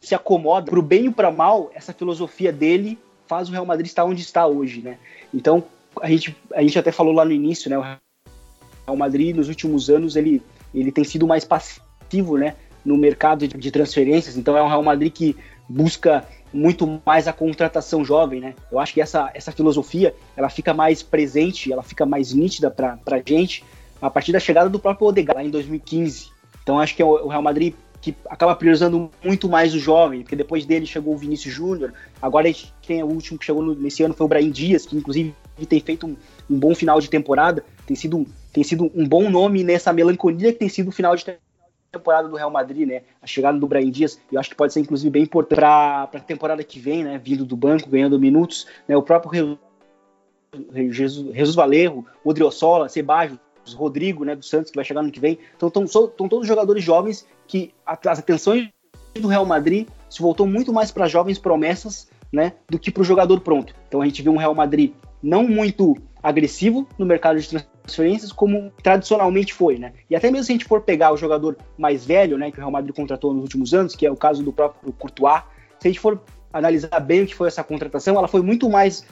se 0.00 0.14
acomoda 0.14 0.70
para 0.70 0.78
o 0.78 0.82
bem 0.82 1.06
e 1.06 1.10
para 1.10 1.30
mal. 1.30 1.70
Essa 1.74 1.92
filosofia 1.92 2.52
dele 2.52 2.98
faz 3.26 3.48
o 3.48 3.52
Real 3.52 3.64
Madrid 3.64 3.86
estar 3.86 4.04
onde 4.04 4.20
está 4.20 4.46
hoje, 4.46 4.82
né? 4.82 4.98
Então 5.32 5.64
a 6.00 6.08
gente, 6.08 6.36
a 6.54 6.60
gente 6.60 6.78
até 6.78 6.92
falou 6.92 7.14
lá 7.14 7.24
no 7.24 7.32
início, 7.32 7.70
né? 7.70 7.78
O 7.78 7.82
Real 7.82 8.96
Madrid 8.96 9.34
nos 9.34 9.48
últimos 9.48 9.88
anos 9.88 10.14
ele, 10.14 10.42
ele 10.74 10.92
tem 10.92 11.04
sido 11.04 11.26
mais 11.26 11.46
passivo, 11.46 12.36
né? 12.36 12.56
No 12.84 12.98
mercado 12.98 13.48
de 13.48 13.70
transferências. 13.70 14.36
Então 14.36 14.56
é 14.56 14.62
um 14.62 14.68
Real 14.68 14.82
Madrid 14.82 15.12
que 15.12 15.34
busca 15.68 16.24
muito 16.52 17.00
mais 17.04 17.28
a 17.28 17.32
contratação 17.32 18.04
jovem, 18.04 18.40
né? 18.40 18.54
Eu 18.72 18.78
acho 18.78 18.94
que 18.94 19.00
essa, 19.00 19.30
essa 19.34 19.52
filosofia 19.52 20.14
ela 20.36 20.48
fica 20.48 20.72
mais 20.72 21.02
presente, 21.02 21.72
ela 21.72 21.82
fica 21.82 22.06
mais 22.06 22.32
nítida 22.32 22.70
para 22.70 22.98
a 23.06 23.22
gente 23.24 23.62
a 24.00 24.08
partir 24.08 24.32
da 24.32 24.40
chegada 24.40 24.70
do 24.70 24.78
próprio 24.78 25.08
Odegaard 25.08 25.42
lá 25.42 25.46
em 25.46 25.50
2015. 25.50 26.30
Então 26.62 26.78
acho 26.78 26.94
que 26.94 27.02
é 27.02 27.04
o 27.04 27.28
Real 27.28 27.42
Madrid 27.42 27.74
que 28.00 28.14
acaba 28.28 28.54
priorizando 28.54 29.10
muito 29.24 29.48
mais 29.48 29.74
o 29.74 29.78
jovem, 29.78 30.22
porque 30.22 30.36
depois 30.36 30.64
dele 30.64 30.86
chegou 30.86 31.14
o 31.14 31.18
Vinícius 31.18 31.52
Júnior, 31.52 31.92
agora 32.22 32.46
a 32.46 32.52
gente 32.52 32.72
tem 32.86 33.02
o 33.02 33.06
último 33.06 33.38
que 33.38 33.44
chegou 33.44 33.60
no, 33.60 33.74
nesse 33.74 34.04
ano 34.04 34.14
foi 34.14 34.24
o 34.24 34.28
Brahim 34.28 34.50
Dias, 34.50 34.86
que 34.86 34.96
inclusive 34.96 35.34
tem 35.68 35.80
feito 35.80 36.06
um, 36.06 36.16
um, 36.48 36.58
bom 36.58 36.74
final 36.76 37.00
de 37.00 37.10
temporada, 37.10 37.64
tem 37.84 37.96
sido, 37.96 38.24
tem 38.52 38.62
sido 38.62 38.90
um 38.94 39.06
bom 39.06 39.28
nome 39.28 39.64
nessa 39.64 39.92
melancolia 39.92 40.52
que 40.52 40.60
tem 40.60 40.68
sido 40.68 40.88
o 40.88 40.92
final 40.92 41.16
de 41.16 41.24
temporada 41.24 41.47
temporada 41.90 42.28
do 42.28 42.36
Real 42.36 42.50
Madrid, 42.50 42.86
né? 42.86 43.02
A 43.20 43.26
chegada 43.26 43.58
do 43.58 43.66
Brian 43.66 43.90
Dias, 43.90 44.20
eu 44.30 44.38
acho 44.38 44.50
que 44.50 44.56
pode 44.56 44.72
ser 44.72 44.80
inclusive 44.80 45.10
bem 45.10 45.22
importante 45.22 45.58
para 45.58 46.02
a 46.12 46.20
temporada 46.20 46.62
que 46.62 46.78
vem, 46.78 47.04
né? 47.04 47.18
Vindo 47.18 47.44
do 47.44 47.56
banco, 47.56 47.88
ganhando 47.88 48.18
minutos, 48.18 48.66
né? 48.86 48.96
O 48.96 49.02
próprio 49.02 49.58
Jesus, 50.90 51.34
Jesus 51.34 51.54
Valerro, 51.54 52.06
Odriozola, 52.24 52.88
Sebajos, 52.88 53.38
Rodrigo, 53.74 54.24
né, 54.24 54.34
do 54.34 54.42
Santos, 54.42 54.70
que 54.70 54.76
vai 54.76 54.84
chegar 54.84 55.02
no 55.02 55.10
que 55.10 55.20
vem. 55.20 55.38
Então, 55.54 55.68
estão 55.84 56.08
todos 56.28 56.46
jogadores 56.46 56.82
jovens 56.82 57.26
que 57.46 57.74
as 57.84 58.18
atenções 58.18 58.70
do 59.14 59.28
Real 59.28 59.44
Madrid 59.44 59.86
se 60.08 60.22
voltou 60.22 60.46
muito 60.46 60.72
mais 60.72 60.90
para 60.90 61.06
jovens 61.06 61.38
promessas, 61.38 62.08
né, 62.32 62.54
do 62.66 62.78
que 62.78 62.90
para 62.90 63.02
o 63.02 63.04
jogador 63.04 63.40
pronto. 63.40 63.74
Então, 63.86 64.00
a 64.00 64.06
gente 64.06 64.22
viu 64.22 64.32
um 64.32 64.38
Real 64.38 64.54
Madrid 64.54 64.94
não 65.22 65.46
muito 65.46 65.96
agressivo 66.22 66.88
no 66.96 67.04
mercado 67.04 67.38
de 67.38 67.66
transferências 67.88 68.30
como 68.30 68.70
tradicionalmente 68.82 69.54
foi, 69.54 69.78
né? 69.78 69.92
E 70.08 70.14
até 70.14 70.30
mesmo 70.30 70.44
se 70.44 70.52
a 70.52 70.54
gente 70.54 70.64
for 70.66 70.82
pegar 70.82 71.12
o 71.12 71.16
jogador 71.16 71.56
mais 71.76 72.04
velho, 72.04 72.36
né, 72.36 72.50
que 72.50 72.58
o 72.58 72.60
Real 72.60 72.70
Madrid 72.70 72.94
contratou 72.94 73.32
nos 73.32 73.42
últimos 73.42 73.72
anos, 73.72 73.96
que 73.96 74.06
é 74.06 74.10
o 74.10 74.16
caso 74.16 74.42
do 74.42 74.52
próprio 74.52 74.92
Courtois, 74.92 75.42
se 75.80 75.88
a 75.88 75.90
gente 75.90 76.00
for 76.00 76.20
analisar 76.52 77.00
bem 77.00 77.22
o 77.22 77.26
que 77.26 77.34
foi 77.34 77.48
essa 77.48 77.64
contratação, 77.64 78.16
ela 78.16 78.28
foi 78.28 78.42
muito 78.42 78.68
mais 78.68 79.06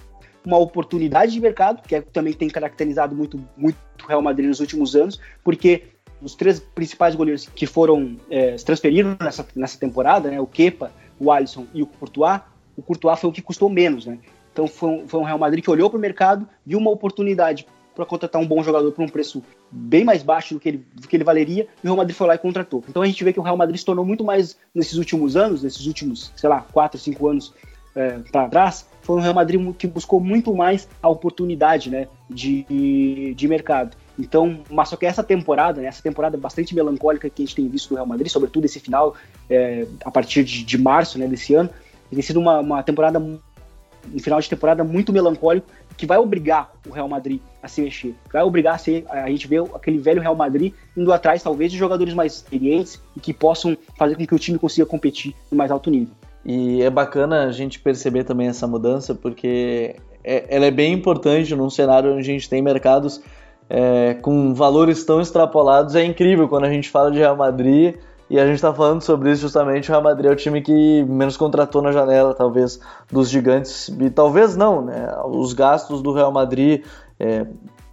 uma 0.44 0.58
oportunidade 0.58 1.32
de 1.32 1.40
mercado, 1.40 1.82
que 1.82 1.96
é, 1.96 2.00
também 2.00 2.32
tem 2.32 2.48
caracterizado 2.48 3.14
muito 3.16 3.42
muito 3.56 3.76
o 4.04 4.06
Real 4.06 4.22
Madrid 4.22 4.46
nos 4.46 4.60
últimos 4.60 4.94
anos, 4.94 5.18
porque 5.42 5.84
os 6.22 6.34
três 6.34 6.60
principais 6.60 7.14
goleiros 7.14 7.48
que 7.54 7.66
foram 7.66 8.16
é, 8.30 8.56
se 8.56 8.64
transferiram 8.64 9.16
nessa, 9.20 9.46
nessa 9.56 9.78
temporada, 9.78 10.30
né, 10.30 10.40
o 10.40 10.46
Kepa, 10.46 10.92
o 11.18 11.32
Alisson 11.32 11.66
e 11.74 11.82
o 11.82 11.86
Courtois, 11.86 12.40
o 12.76 12.82
Courtois 12.82 13.18
foi 13.18 13.30
o 13.30 13.32
que 13.32 13.42
custou 13.42 13.68
menos, 13.68 14.06
né? 14.06 14.18
Então 14.52 14.66
foi 14.66 14.88
um, 14.88 15.08
foi 15.08 15.20
um 15.20 15.22
Real 15.22 15.38
Madrid 15.38 15.62
que 15.62 15.70
olhou 15.70 15.90
para 15.90 15.98
o 15.98 16.00
mercado, 16.00 16.48
viu 16.64 16.78
uma 16.78 16.90
oportunidade 16.90 17.66
para 17.96 18.04
contratar 18.04 18.40
um 18.40 18.46
bom 18.46 18.62
jogador 18.62 18.92
por 18.92 19.02
um 19.02 19.08
preço 19.08 19.42
bem 19.70 20.04
mais 20.04 20.22
baixo 20.22 20.54
do 20.54 20.60
que, 20.60 20.68
ele, 20.68 20.86
do 20.94 21.08
que 21.08 21.16
ele 21.16 21.24
valeria, 21.24 21.66
e 21.82 21.86
o 21.86 21.88
Real 21.88 21.96
Madrid 21.96 22.14
foi 22.14 22.26
lá 22.26 22.34
e 22.34 22.38
contratou. 22.38 22.84
Então 22.88 23.02
a 23.02 23.06
gente 23.06 23.24
vê 23.24 23.32
que 23.32 23.40
o 23.40 23.42
Real 23.42 23.56
Madrid 23.56 23.78
se 23.78 23.84
tornou 23.84 24.04
muito 24.04 24.22
mais, 24.22 24.56
nesses 24.74 24.98
últimos 24.98 25.36
anos, 25.36 25.62
nesses 25.62 25.86
últimos, 25.86 26.30
sei 26.36 26.48
lá, 26.48 26.64
4, 26.72 27.00
5 27.00 27.26
anos 27.26 27.54
é, 27.96 28.18
para 28.30 28.48
trás, 28.48 28.86
foi 29.00 29.16
um 29.16 29.20
Real 29.20 29.34
Madrid 29.34 29.74
que 29.76 29.86
buscou 29.86 30.20
muito 30.20 30.54
mais 30.54 30.86
a 31.02 31.08
oportunidade 31.08 31.88
né, 31.90 32.06
de, 32.28 33.34
de 33.34 33.48
mercado. 33.48 33.96
Então, 34.18 34.60
mas 34.70 34.90
só 34.90 34.96
que 34.96 35.06
essa 35.06 35.22
temporada, 35.24 35.80
né, 35.80 35.88
essa 35.88 36.02
temporada 36.02 36.36
bastante 36.36 36.74
melancólica 36.74 37.30
que 37.30 37.42
a 37.42 37.46
gente 37.46 37.56
tem 37.56 37.68
visto 37.68 37.88
do 37.88 37.94
Real 37.94 38.06
Madrid, 38.06 38.28
sobretudo 38.30 38.66
esse 38.66 38.78
final, 38.78 39.16
é, 39.48 39.86
a 40.04 40.10
partir 40.10 40.44
de, 40.44 40.62
de 40.62 40.78
março 40.78 41.18
né, 41.18 41.26
desse 41.26 41.54
ano, 41.54 41.70
tem 42.10 42.22
sido 42.22 42.38
uma, 42.38 42.60
uma 42.60 42.82
temporada 42.82 43.18
um 43.18 44.18
final 44.20 44.40
de 44.40 44.48
temporada 44.48 44.84
muito 44.84 45.12
melancólico 45.12 45.66
que 45.96 46.06
vai 46.06 46.18
obrigar 46.18 46.70
o 46.86 46.92
Real 46.92 47.08
Madrid 47.08 47.40
a 47.62 47.68
se 47.68 47.80
mexer. 47.80 48.14
Vai 48.32 48.42
obrigar 48.42 48.74
a, 48.74 48.78
ser, 48.78 49.04
a 49.08 49.28
gente 49.28 49.48
ver 49.48 49.62
aquele 49.74 49.98
velho 49.98 50.20
Real 50.20 50.34
Madrid 50.34 50.72
indo 50.96 51.12
atrás, 51.12 51.42
talvez, 51.42 51.72
de 51.72 51.78
jogadores 51.78 52.14
mais 52.14 52.34
experientes 52.34 53.00
e 53.16 53.20
que 53.20 53.32
possam 53.32 53.76
fazer 53.96 54.14
com 54.16 54.26
que 54.26 54.34
o 54.34 54.38
time 54.38 54.58
consiga 54.58 54.86
competir 54.86 55.34
no 55.50 55.56
mais 55.56 55.70
alto 55.70 55.90
nível. 55.90 56.14
E 56.44 56.82
é 56.82 56.90
bacana 56.90 57.44
a 57.44 57.52
gente 57.52 57.80
perceber 57.80 58.24
também 58.24 58.46
essa 58.46 58.66
mudança, 58.66 59.14
porque 59.14 59.96
é, 60.22 60.44
ela 60.48 60.66
é 60.66 60.70
bem 60.70 60.92
importante 60.92 61.54
num 61.56 61.70
cenário 61.70 62.12
onde 62.12 62.20
a 62.20 62.32
gente 62.32 62.48
tem 62.48 62.62
mercados 62.62 63.20
é, 63.68 64.14
com 64.14 64.54
valores 64.54 65.04
tão 65.04 65.20
extrapolados. 65.20 65.94
É 65.94 66.04
incrível 66.04 66.48
quando 66.48 66.64
a 66.64 66.70
gente 66.70 66.88
fala 66.88 67.10
de 67.10 67.18
Real 67.18 67.36
Madrid 67.36 67.96
e 68.28 68.40
a 68.40 68.46
gente 68.46 68.56
está 68.56 68.74
falando 68.74 69.02
sobre 69.02 69.30
isso 69.30 69.42
justamente. 69.42 69.88
O 69.88 69.92
Real 69.92 70.02
Madrid 70.02 70.30
é 70.30 70.32
o 70.32 70.36
time 70.36 70.60
que 70.60 71.04
menos 71.04 71.36
contratou 71.36 71.80
na 71.80 71.92
janela, 71.92 72.34
talvez, 72.34 72.80
dos 73.10 73.28
gigantes. 73.30 73.88
E 73.88 74.10
talvez 74.10 74.56
não, 74.56 74.82
né? 74.82 75.08
Os 75.26 75.52
gastos 75.52 76.02
do 76.02 76.12
Real 76.12 76.32
Madrid 76.32 76.84
é, 77.20 77.46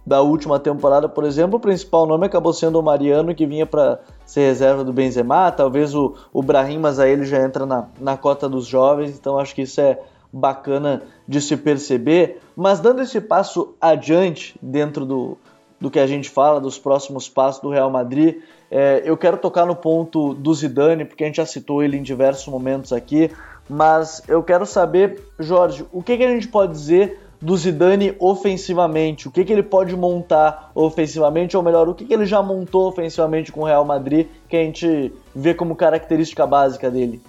da 0.04 0.20
última 0.20 0.58
temporada, 0.58 1.08
por 1.08 1.24
exemplo, 1.24 1.56
o 1.56 1.60
principal 1.60 2.04
nome 2.04 2.26
acabou 2.26 2.52
sendo 2.52 2.78
o 2.78 2.82
Mariano, 2.82 3.34
que 3.34 3.46
vinha 3.46 3.64
para 3.64 4.00
ser 4.26 4.40
reserva 4.40 4.82
do 4.82 4.92
Benzema. 4.92 5.52
Talvez 5.52 5.94
o, 5.94 6.14
o 6.32 6.42
Brahim, 6.42 6.78
mas 6.78 6.98
aí 6.98 7.12
ele 7.12 7.24
já 7.24 7.42
entra 7.42 7.64
na, 7.64 7.86
na 8.00 8.16
cota 8.16 8.48
dos 8.48 8.66
jovens. 8.66 9.16
Então 9.16 9.38
acho 9.38 9.54
que 9.54 9.62
isso 9.62 9.80
é 9.80 9.98
bacana 10.32 11.02
de 11.28 11.40
se 11.40 11.56
perceber. 11.56 12.40
Mas 12.56 12.80
dando 12.80 13.02
esse 13.02 13.20
passo 13.20 13.74
adiante 13.80 14.58
dentro 14.60 15.06
do, 15.06 15.38
do 15.84 15.90
que 15.90 15.98
a 15.98 16.06
gente 16.06 16.30
fala, 16.30 16.62
dos 16.62 16.78
próximos 16.78 17.28
passos 17.28 17.60
do 17.60 17.68
Real 17.68 17.90
Madrid. 17.90 18.36
É, 18.70 19.02
eu 19.04 19.18
quero 19.18 19.36
tocar 19.36 19.66
no 19.66 19.76
ponto 19.76 20.32
do 20.32 20.54
Zidane, 20.54 21.04
porque 21.04 21.24
a 21.24 21.26
gente 21.26 21.36
já 21.36 21.44
citou 21.44 21.82
ele 21.82 21.98
em 21.98 22.02
diversos 22.02 22.46
momentos 22.46 22.90
aqui, 22.90 23.30
mas 23.68 24.22
eu 24.26 24.42
quero 24.42 24.64
saber, 24.64 25.20
Jorge, 25.38 25.84
o 25.92 26.02
que, 26.02 26.16
que 26.16 26.24
a 26.24 26.30
gente 26.30 26.48
pode 26.48 26.72
dizer 26.72 27.20
do 27.38 27.54
Zidane 27.54 28.16
ofensivamente? 28.18 29.28
O 29.28 29.30
que, 29.30 29.44
que 29.44 29.52
ele 29.52 29.62
pode 29.62 29.94
montar 29.94 30.72
ofensivamente, 30.74 31.54
ou 31.54 31.62
melhor, 31.62 31.86
o 31.86 31.94
que, 31.94 32.06
que 32.06 32.14
ele 32.14 32.24
já 32.24 32.42
montou 32.42 32.88
ofensivamente 32.88 33.52
com 33.52 33.60
o 33.60 33.64
Real 33.64 33.84
Madrid, 33.84 34.26
que 34.48 34.56
a 34.56 34.60
gente 34.60 35.12
vê 35.34 35.52
como 35.52 35.76
característica 35.76 36.46
básica 36.46 36.90
dele? 36.90 37.20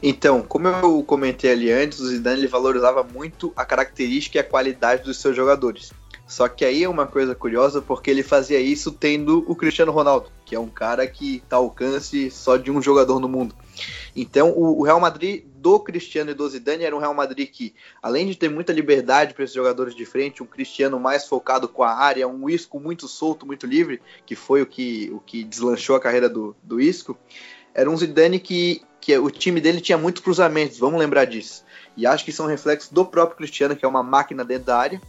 Então, 0.00 0.40
como 0.40 0.68
eu 0.68 1.02
comentei 1.02 1.50
ali 1.50 1.72
antes, 1.72 1.98
o 1.98 2.06
Zidane 2.06 2.42
ele 2.42 2.46
valorizava 2.46 3.02
muito 3.02 3.52
a 3.56 3.64
característica 3.64 4.38
e 4.38 4.40
a 4.40 4.44
qualidade 4.44 5.02
dos 5.02 5.20
seus 5.20 5.34
jogadores. 5.34 5.92
Só 6.26 6.48
que 6.48 6.64
aí 6.64 6.84
é 6.84 6.88
uma 6.88 7.06
coisa 7.06 7.34
curiosa 7.34 7.82
porque 7.82 8.10
ele 8.10 8.22
fazia 8.22 8.58
isso 8.58 8.90
tendo 8.92 9.44
o 9.46 9.54
Cristiano 9.54 9.92
Ronaldo, 9.92 10.30
que 10.44 10.54
é 10.54 10.58
um 10.58 10.68
cara 10.68 11.06
que 11.06 11.42
tá 11.48 11.56
ao 11.56 11.64
alcance 11.64 12.30
só 12.30 12.56
de 12.56 12.70
um 12.70 12.80
jogador 12.80 13.20
no 13.20 13.28
mundo. 13.28 13.54
Então, 14.14 14.52
o, 14.56 14.82
Real 14.82 15.00
Madrid 15.00 15.44
do 15.56 15.80
Cristiano 15.80 16.30
e 16.30 16.34
do 16.34 16.48
Zidane 16.48 16.84
era 16.84 16.94
um 16.94 16.98
Real 16.98 17.14
Madrid 17.14 17.48
que, 17.50 17.74
além 18.02 18.26
de 18.26 18.36
ter 18.36 18.48
muita 18.48 18.72
liberdade 18.72 19.34
para 19.34 19.44
esses 19.44 19.54
jogadores 19.54 19.94
de 19.94 20.04
frente, 20.04 20.42
um 20.42 20.46
Cristiano 20.46 21.00
mais 21.00 21.26
focado 21.26 21.68
com 21.68 21.82
a 21.82 21.94
área, 21.94 22.28
um 22.28 22.48
Isco 22.48 22.78
muito 22.78 23.08
solto, 23.08 23.46
muito 23.46 23.66
livre, 23.66 24.00
que 24.26 24.36
foi 24.36 24.62
o 24.62 24.66
que, 24.66 25.10
o 25.12 25.20
que 25.20 25.44
deslanchou 25.44 25.96
a 25.96 26.00
carreira 26.00 26.28
do, 26.28 26.54
do 26.62 26.80
Isco, 26.80 27.16
era 27.74 27.90
um 27.90 27.96
Zidane 27.96 28.38
que, 28.38 28.82
que 29.00 29.16
o 29.16 29.30
time 29.30 29.60
dele 29.60 29.80
tinha 29.80 29.96
muitos 29.96 30.22
cruzamentos, 30.22 30.78
vamos 30.78 31.00
lembrar 31.00 31.24
disso. 31.24 31.64
E 31.96 32.06
acho 32.06 32.24
que 32.24 32.32
são 32.32 32.46
reflexos 32.46 32.90
do 32.90 33.04
próprio 33.04 33.36
Cristiano, 33.36 33.76
que 33.76 33.84
é 33.84 33.88
uma 33.88 34.02
máquina 34.02 34.44
dentro 34.44 34.66
da 34.66 34.78
área. 34.78 35.00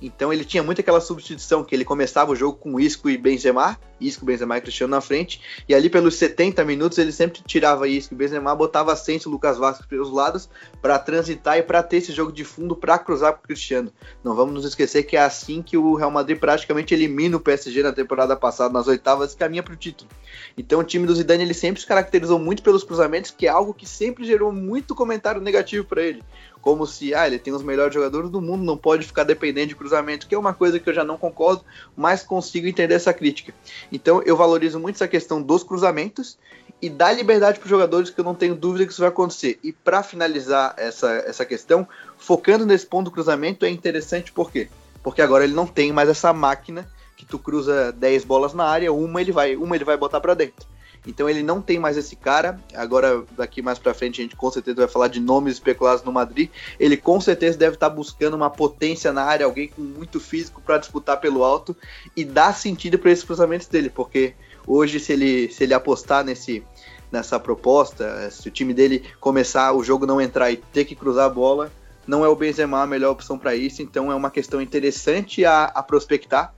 Então 0.00 0.32
ele 0.32 0.44
tinha 0.44 0.62
muito 0.62 0.80
aquela 0.80 1.00
substituição 1.00 1.64
que 1.64 1.74
ele 1.74 1.84
começava 1.84 2.30
o 2.32 2.36
jogo 2.36 2.56
com 2.56 2.78
Isco 2.78 3.10
e 3.10 3.18
Benzema, 3.18 3.78
Isco, 4.00 4.24
Benzema 4.24 4.56
e 4.56 4.60
Cristiano 4.60 4.92
na 4.92 5.00
frente, 5.00 5.40
e 5.68 5.74
ali 5.74 5.90
pelos 5.90 6.14
70 6.14 6.64
minutos 6.64 6.98
ele 6.98 7.10
sempre 7.10 7.42
tirava 7.44 7.88
Isco 7.88 8.14
e 8.14 8.16
Benzema, 8.16 8.54
botava 8.54 8.92
Asensio 8.92 9.28
e 9.28 9.32
Lucas 9.32 9.58
Vasquez 9.58 9.88
pelos 9.88 10.10
lados 10.10 10.48
para 10.80 10.98
transitar 10.98 11.58
e 11.58 11.62
para 11.62 11.82
ter 11.82 11.96
esse 11.96 12.12
jogo 12.12 12.30
de 12.30 12.44
fundo 12.44 12.76
para 12.76 12.98
cruzar 12.98 13.32
para 13.32 13.40
o 13.40 13.42
Cristiano. 13.42 13.92
Não 14.22 14.34
vamos 14.34 14.54
nos 14.54 14.64
esquecer 14.64 15.02
que 15.02 15.16
é 15.16 15.20
assim 15.20 15.62
que 15.62 15.76
o 15.76 15.94
Real 15.94 16.10
Madrid 16.10 16.38
praticamente 16.38 16.94
elimina 16.94 17.36
o 17.36 17.40
PSG 17.40 17.82
na 17.82 17.92
temporada 17.92 18.36
passada 18.36 18.72
nas 18.72 18.86
oitavas 18.86 19.32
e 19.32 19.36
caminha 19.36 19.62
para 19.62 19.74
o 19.74 19.76
título. 19.76 20.08
Então 20.56 20.80
o 20.80 20.84
time 20.84 21.06
do 21.06 21.14
Zidane 21.14 21.42
ele 21.42 21.54
sempre 21.54 21.80
se 21.80 21.86
caracterizou 21.86 22.38
muito 22.38 22.62
pelos 22.62 22.84
cruzamentos, 22.84 23.30
que 23.30 23.46
é 23.46 23.50
algo 23.50 23.74
que 23.74 23.86
sempre 23.86 24.24
gerou 24.24 24.52
muito 24.52 24.94
comentário 24.94 25.40
negativo 25.40 25.84
para 25.84 26.02
ele 26.02 26.22
como 26.68 26.86
se 26.86 27.14
ah, 27.14 27.26
ele 27.26 27.38
tem 27.38 27.54
os 27.54 27.62
melhores 27.62 27.94
jogadores 27.94 28.28
do 28.28 28.42
mundo, 28.42 28.62
não 28.62 28.76
pode 28.76 29.06
ficar 29.06 29.24
dependente 29.24 29.68
de 29.68 29.74
cruzamento, 29.74 30.26
que 30.26 30.34
é 30.34 30.38
uma 30.38 30.52
coisa 30.52 30.78
que 30.78 30.86
eu 30.86 30.92
já 30.92 31.02
não 31.02 31.16
concordo, 31.16 31.64
mas 31.96 32.22
consigo 32.22 32.66
entender 32.66 32.92
essa 32.92 33.10
crítica. 33.10 33.54
Então 33.90 34.22
eu 34.22 34.36
valorizo 34.36 34.78
muito 34.78 34.96
essa 34.96 35.08
questão 35.08 35.40
dos 35.40 35.62
cruzamentos 35.62 36.38
e 36.82 36.90
dá 36.90 37.10
liberdade 37.10 37.58
para 37.58 37.64
os 37.64 37.70
jogadores, 37.70 38.10
que 38.10 38.20
eu 38.20 38.24
não 38.24 38.34
tenho 38.34 38.54
dúvida 38.54 38.84
que 38.84 38.92
isso 38.92 39.00
vai 39.00 39.08
acontecer. 39.08 39.58
E 39.64 39.72
para 39.72 40.02
finalizar 40.02 40.74
essa, 40.76 41.10
essa 41.26 41.46
questão, 41.46 41.88
focando 42.18 42.66
nesse 42.66 42.84
ponto 42.84 43.06
do 43.06 43.12
cruzamento, 43.12 43.64
é 43.64 43.70
interessante 43.70 44.30
por 44.30 44.52
quê? 44.52 44.68
Porque 45.02 45.22
agora 45.22 45.44
ele 45.44 45.54
não 45.54 45.66
tem 45.66 45.90
mais 45.90 46.10
essa 46.10 46.34
máquina 46.34 46.86
que 47.16 47.24
tu 47.24 47.38
cruza 47.38 47.92
10 47.92 48.26
bolas 48.26 48.52
na 48.52 48.64
área, 48.64 48.92
uma 48.92 49.22
ele 49.22 49.32
vai, 49.32 49.56
uma 49.56 49.74
ele 49.74 49.86
vai 49.86 49.96
botar 49.96 50.20
para 50.20 50.34
dentro. 50.34 50.68
Então 51.08 51.28
ele 51.28 51.42
não 51.42 51.62
tem 51.62 51.78
mais 51.78 51.96
esse 51.96 52.14
cara. 52.14 52.60
Agora, 52.74 53.24
daqui 53.34 53.62
mais 53.62 53.78
para 53.78 53.94
frente, 53.94 54.20
a 54.20 54.22
gente 54.22 54.36
com 54.36 54.50
certeza 54.50 54.76
vai 54.76 54.86
falar 54.86 55.08
de 55.08 55.18
nomes 55.18 55.54
especulados 55.54 56.04
no 56.04 56.12
Madrid. 56.12 56.50
Ele 56.78 56.98
com 56.98 57.18
certeza 57.18 57.56
deve 57.56 57.74
estar 57.74 57.88
tá 57.88 57.96
buscando 57.96 58.34
uma 58.34 58.50
potência 58.50 59.10
na 59.10 59.24
área, 59.24 59.46
alguém 59.46 59.68
com 59.68 59.80
muito 59.80 60.20
físico 60.20 60.60
para 60.60 60.76
disputar 60.76 61.18
pelo 61.18 61.42
alto 61.42 61.74
e 62.14 62.26
dar 62.26 62.52
sentido 62.52 62.98
para 62.98 63.10
esses 63.10 63.24
cruzamentos 63.24 63.66
dele, 63.66 63.88
porque 63.88 64.34
hoje, 64.66 65.00
se 65.00 65.14
ele, 65.14 65.50
se 65.50 65.64
ele 65.64 65.72
apostar 65.72 66.22
nesse, 66.22 66.62
nessa 67.10 67.40
proposta, 67.40 68.30
se 68.30 68.46
o 68.46 68.50
time 68.50 68.74
dele 68.74 69.02
começar 69.18 69.72
o 69.72 69.82
jogo 69.82 70.04
não 70.04 70.20
entrar 70.20 70.52
e 70.52 70.58
ter 70.58 70.84
que 70.84 70.94
cruzar 70.94 71.24
a 71.24 71.30
bola, 71.30 71.72
não 72.06 72.22
é 72.22 72.28
o 72.28 72.36
Benzema 72.36 72.82
a 72.82 72.86
melhor 72.86 73.12
opção 73.12 73.38
para 73.38 73.56
isso. 73.56 73.80
Então 73.80 74.12
é 74.12 74.14
uma 74.14 74.30
questão 74.30 74.60
interessante 74.60 75.42
a, 75.46 75.64
a 75.64 75.82
prospectar 75.82 76.54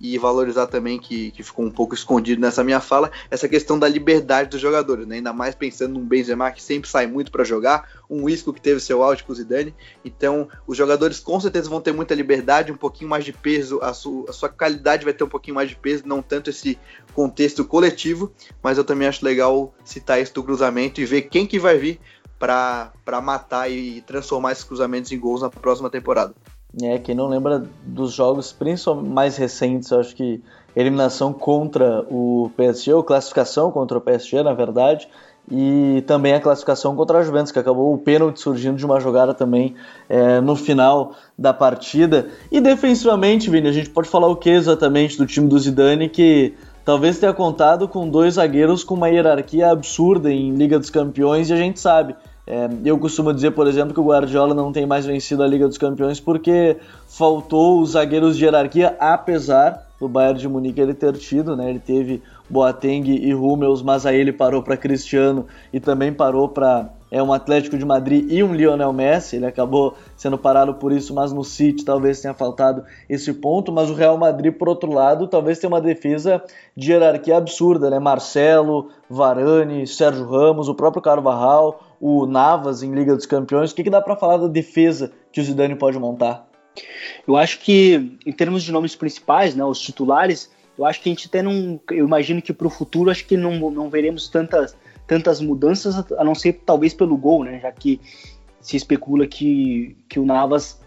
e 0.00 0.16
valorizar 0.16 0.66
também, 0.66 0.98
que, 0.98 1.30
que 1.30 1.42
ficou 1.42 1.64
um 1.64 1.70
pouco 1.70 1.94
escondido 1.94 2.40
nessa 2.40 2.64
minha 2.64 2.80
fala, 2.80 3.10
essa 3.30 3.48
questão 3.48 3.78
da 3.78 3.86
liberdade 3.86 4.48
dos 4.48 4.60
jogadores, 4.60 5.06
né? 5.06 5.16
ainda 5.16 5.32
mais 5.32 5.54
pensando 5.54 5.94
num 5.94 6.06
Benzema 6.06 6.50
que 6.50 6.62
sempre 6.62 6.88
sai 6.88 7.06
muito 7.06 7.30
para 7.30 7.44
jogar, 7.44 7.86
um 8.08 8.28
Isco 8.28 8.52
que 8.52 8.60
teve 8.60 8.80
seu 8.80 9.02
auge 9.02 9.22
com 9.22 9.32
o 9.32 9.34
Zidane, 9.34 9.74
então 10.02 10.48
os 10.66 10.76
jogadores 10.76 11.20
com 11.20 11.38
certeza 11.38 11.68
vão 11.68 11.80
ter 11.80 11.92
muita 11.92 12.14
liberdade, 12.14 12.72
um 12.72 12.76
pouquinho 12.76 13.10
mais 13.10 13.24
de 13.24 13.32
peso, 13.32 13.78
a, 13.82 13.92
su, 13.92 14.24
a 14.28 14.32
sua 14.32 14.48
qualidade 14.48 15.04
vai 15.04 15.12
ter 15.12 15.24
um 15.24 15.28
pouquinho 15.28 15.56
mais 15.56 15.68
de 15.68 15.76
peso, 15.76 16.04
não 16.06 16.22
tanto 16.22 16.48
esse 16.48 16.78
contexto 17.12 17.64
coletivo, 17.64 18.32
mas 18.62 18.78
eu 18.78 18.84
também 18.84 19.06
acho 19.06 19.24
legal 19.24 19.74
citar 19.84 20.20
isso 20.20 20.32
do 20.32 20.42
cruzamento 20.42 21.00
e 21.00 21.04
ver 21.04 21.22
quem 21.22 21.46
que 21.46 21.58
vai 21.58 21.76
vir 21.76 22.00
para 22.38 23.20
matar 23.22 23.70
e 23.70 24.00
transformar 24.00 24.52
esses 24.52 24.64
cruzamentos 24.64 25.12
em 25.12 25.18
gols 25.18 25.42
na 25.42 25.50
próxima 25.50 25.90
temporada. 25.90 26.34
É, 26.82 26.98
quem 26.98 27.14
não 27.14 27.26
lembra 27.26 27.64
dos 27.84 28.12
jogos, 28.12 28.52
principalmente 28.52 29.08
mais 29.08 29.36
recentes, 29.36 29.92
acho 29.92 30.14
que 30.14 30.40
eliminação 30.74 31.32
contra 31.32 32.04
o 32.08 32.50
PSG, 32.56 32.92
ou 32.92 33.02
classificação 33.02 33.72
contra 33.72 33.98
o 33.98 34.00
PSG, 34.00 34.42
na 34.42 34.54
verdade, 34.54 35.08
e 35.50 36.04
também 36.06 36.32
a 36.32 36.40
classificação 36.40 36.94
contra 36.94 37.18
a 37.18 37.22
Juventus, 37.22 37.50
que 37.50 37.58
acabou 37.58 37.92
o 37.92 37.98
pênalti 37.98 38.40
surgindo 38.40 38.76
de 38.76 38.86
uma 38.86 39.00
jogada 39.00 39.34
também 39.34 39.74
é, 40.08 40.40
no 40.40 40.54
final 40.54 41.14
da 41.36 41.52
partida. 41.52 42.28
E 42.52 42.60
defensivamente, 42.60 43.50
Vini, 43.50 43.68
a 43.68 43.72
gente 43.72 43.90
pode 43.90 44.08
falar 44.08 44.28
o 44.28 44.36
que 44.36 44.50
exatamente 44.50 45.18
do 45.18 45.26
time 45.26 45.48
do 45.48 45.58
Zidane, 45.58 46.08
que 46.08 46.54
talvez 46.84 47.18
tenha 47.18 47.32
contado 47.32 47.88
com 47.88 48.08
dois 48.08 48.34
zagueiros 48.34 48.84
com 48.84 48.94
uma 48.94 49.08
hierarquia 49.08 49.70
absurda 49.70 50.30
em 50.32 50.54
Liga 50.54 50.78
dos 50.78 50.90
Campeões, 50.90 51.50
e 51.50 51.52
a 51.52 51.56
gente 51.56 51.80
sabe. 51.80 52.14
É, 52.52 52.68
eu 52.84 52.98
costumo 52.98 53.32
dizer, 53.32 53.52
por 53.52 53.68
exemplo, 53.68 53.94
que 53.94 54.00
o 54.00 54.06
Guardiola 54.06 54.52
não 54.52 54.72
tem 54.72 54.84
mais 54.84 55.06
vencido 55.06 55.44
a 55.44 55.46
Liga 55.46 55.68
dos 55.68 55.78
Campeões 55.78 56.18
porque 56.18 56.76
faltou 57.06 57.80
os 57.80 57.90
zagueiros 57.90 58.36
de 58.36 58.44
hierarquia, 58.44 58.96
apesar 58.98 59.86
do 60.00 60.08
Bayern 60.08 60.40
de 60.40 60.48
Munique 60.48 60.80
ele 60.80 60.92
ter 60.92 61.16
tido, 61.16 61.54
né? 61.54 61.70
Ele 61.70 61.78
teve 61.78 62.20
Boateng 62.48 63.08
e 63.08 63.32
Hummels, 63.32 63.82
mas 63.82 64.04
aí 64.04 64.18
ele 64.18 64.32
parou 64.32 64.64
para 64.64 64.76
Cristiano 64.76 65.46
e 65.72 65.78
também 65.78 66.12
parou 66.12 66.48
para 66.48 66.90
é 67.10 67.22
um 67.22 67.32
Atlético 67.32 67.76
de 67.76 67.84
Madrid 67.84 68.24
e 68.30 68.42
um 68.42 68.54
Lionel 68.54 68.92
Messi. 68.92 69.36
Ele 69.36 69.46
acabou 69.46 69.94
sendo 70.16 70.38
parado 70.38 70.74
por 70.74 70.92
isso, 70.92 71.12
mas 71.12 71.32
no 71.32 71.42
City 71.42 71.84
talvez 71.84 72.20
tenha 72.20 72.34
faltado 72.34 72.84
esse 73.08 73.32
ponto. 73.32 73.72
Mas 73.72 73.90
o 73.90 73.94
Real 73.94 74.16
Madrid, 74.16 74.52
por 74.54 74.68
outro 74.68 74.92
lado, 74.92 75.26
talvez 75.26 75.58
tenha 75.58 75.68
uma 75.68 75.80
defesa 75.80 76.42
de 76.76 76.92
hierarquia 76.92 77.36
absurda, 77.36 77.90
né? 77.90 77.98
Marcelo, 77.98 78.90
Varane, 79.08 79.86
Sérgio 79.86 80.24
Ramos, 80.24 80.68
o 80.68 80.74
próprio 80.74 81.02
Carvajal, 81.02 81.80
o 82.00 82.26
Navas 82.26 82.82
em 82.82 82.94
Liga 82.94 83.14
dos 83.14 83.26
Campeões. 83.26 83.70
O 83.70 83.74
que, 83.74 83.84
que 83.84 83.90
dá 83.90 84.00
para 84.00 84.16
falar 84.16 84.38
da 84.38 84.48
defesa 84.48 85.12
que 85.30 85.40
o 85.40 85.44
Zidane 85.44 85.76
pode 85.76 85.98
montar? 85.98 86.48
Eu 87.26 87.36
acho 87.36 87.60
que, 87.60 88.18
em 88.24 88.32
termos 88.32 88.62
de 88.62 88.72
nomes 88.72 88.96
principais, 88.96 89.54
né, 89.54 89.64
os 89.64 89.80
titulares, 89.80 90.50
eu 90.78 90.86
acho 90.86 91.02
que 91.02 91.08
a 91.08 91.12
gente 91.12 91.28
até 91.28 91.42
não. 91.42 91.78
Eu 91.90 92.06
imagino 92.06 92.40
que 92.40 92.52
para 92.52 92.66
o 92.66 92.70
futuro, 92.70 93.10
acho 93.10 93.26
que 93.26 93.36
não, 93.36 93.70
não 93.70 93.90
veremos 93.90 94.28
tantas, 94.28 94.74
tantas 95.06 95.40
mudanças, 95.40 96.10
a 96.12 96.24
não 96.24 96.34
ser 96.34 96.62
talvez 96.64 96.94
pelo 96.94 97.16
gol, 97.16 97.44
né? 97.44 97.60
Já 97.60 97.70
que 97.70 98.00
se 98.60 98.76
especula 98.76 99.26
que, 99.26 99.96
que 100.08 100.18
o 100.18 100.24
Navas 100.24 100.80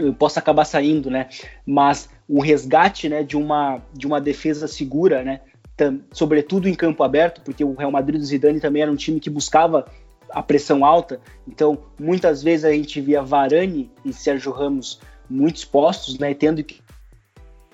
eh, 0.00 0.10
possa 0.12 0.40
acabar 0.40 0.64
saindo, 0.64 1.10
né? 1.10 1.28
Mas 1.66 2.08
o 2.28 2.40
resgate 2.40 3.08
né, 3.08 3.22
de, 3.22 3.36
uma, 3.36 3.80
de 3.92 4.06
uma 4.06 4.20
defesa 4.20 4.66
segura, 4.66 5.22
né? 5.22 5.40
Sobretudo 6.12 6.68
em 6.68 6.74
campo 6.74 7.02
aberto, 7.02 7.40
porque 7.40 7.64
o 7.64 7.74
Real 7.74 7.90
Madrid 7.90 8.20
do 8.20 8.26
Zidane 8.26 8.60
também 8.60 8.82
era 8.82 8.92
um 8.92 8.96
time 8.96 9.18
que 9.18 9.30
buscava 9.30 9.86
a 10.32 10.42
pressão 10.42 10.84
alta. 10.84 11.20
Então, 11.46 11.78
muitas 11.98 12.42
vezes 12.42 12.64
a 12.64 12.72
gente 12.72 13.00
via 13.00 13.22
Varane 13.22 13.90
e 14.04 14.12
Sérgio 14.12 14.52
Ramos 14.52 15.00
muito 15.28 15.56
expostos, 15.56 16.18
né, 16.18 16.34
tendo 16.34 16.62
que 16.64 16.80